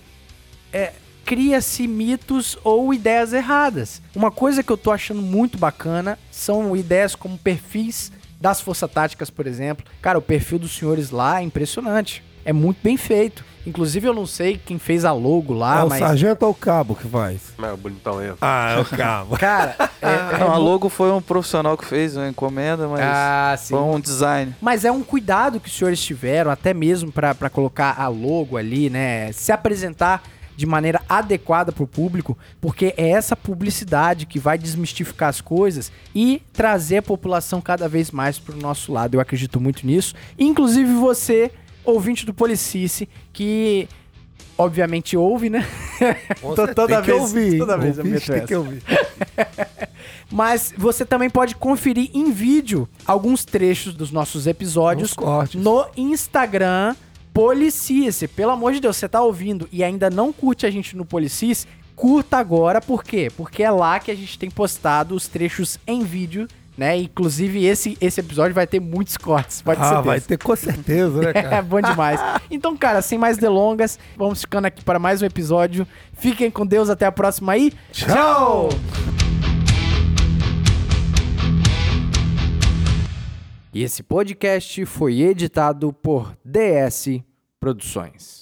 [0.73, 0.93] é
[1.25, 4.01] cria-se mitos ou ideias erradas.
[4.15, 9.29] Uma coisa que eu tô achando muito bacana são ideias como perfis das forças táticas,
[9.29, 9.85] por exemplo.
[10.01, 12.23] Cara, o perfil dos senhores lá é impressionante.
[12.45, 13.45] É muito bem feito.
[13.67, 15.99] Inclusive, eu não sei quem fez a logo lá, é o mas.
[15.99, 17.53] sargento ou o cabo que faz?
[17.63, 18.33] É, bonitão aí.
[18.41, 19.37] Ah, é o cabo.
[19.39, 20.07] Cara, é,
[20.37, 23.75] é Não, a mu- logo foi um profissional que fez uma encomenda, mas Ah, sim.
[23.75, 24.55] foi um design.
[24.63, 28.89] Mas é um cuidado que os senhores tiveram, até mesmo pra colocar a logo ali,
[28.89, 29.31] né?
[29.33, 30.23] Se apresentar
[30.57, 36.43] de maneira adequada pro público, porque é essa publicidade que vai desmistificar as coisas e
[36.55, 39.15] trazer a população cada vez mais pro nosso lado.
[39.15, 40.15] Eu acredito muito nisso.
[40.39, 41.53] Inclusive você,
[41.91, 43.89] ouvinte do Policice, que
[44.57, 45.67] obviamente ouve, né?
[46.41, 47.59] Tô- toda vez, ouvir.
[47.59, 48.47] toda vez eu Ouvinte meto tem essa.
[48.47, 48.83] que ouvir.
[50.31, 55.15] Mas você também pode conferir em vídeo alguns trechos dos nossos episódios
[55.55, 56.95] no Instagram
[57.33, 58.27] Policice.
[58.29, 61.67] Pelo amor de Deus, você tá ouvindo e ainda não curte a gente no Policice?
[61.95, 63.31] Curta agora, por quê?
[63.37, 66.47] Porque é lá que a gente tem postado os trechos em vídeo,
[66.79, 66.97] né?
[66.97, 70.03] Inclusive, esse, esse episódio vai ter muitos cortes, pode ah, ser.
[70.03, 71.61] vai ter com certeza, né, É cara?
[71.61, 72.21] bom demais.
[72.49, 75.85] Então, cara, sem mais delongas, vamos ficando aqui para mais um episódio.
[76.13, 77.73] Fiquem com Deus, até a próxima aí.
[77.91, 78.69] Tchau!
[83.75, 87.21] E esse podcast foi editado por DS
[87.61, 88.38] Produções.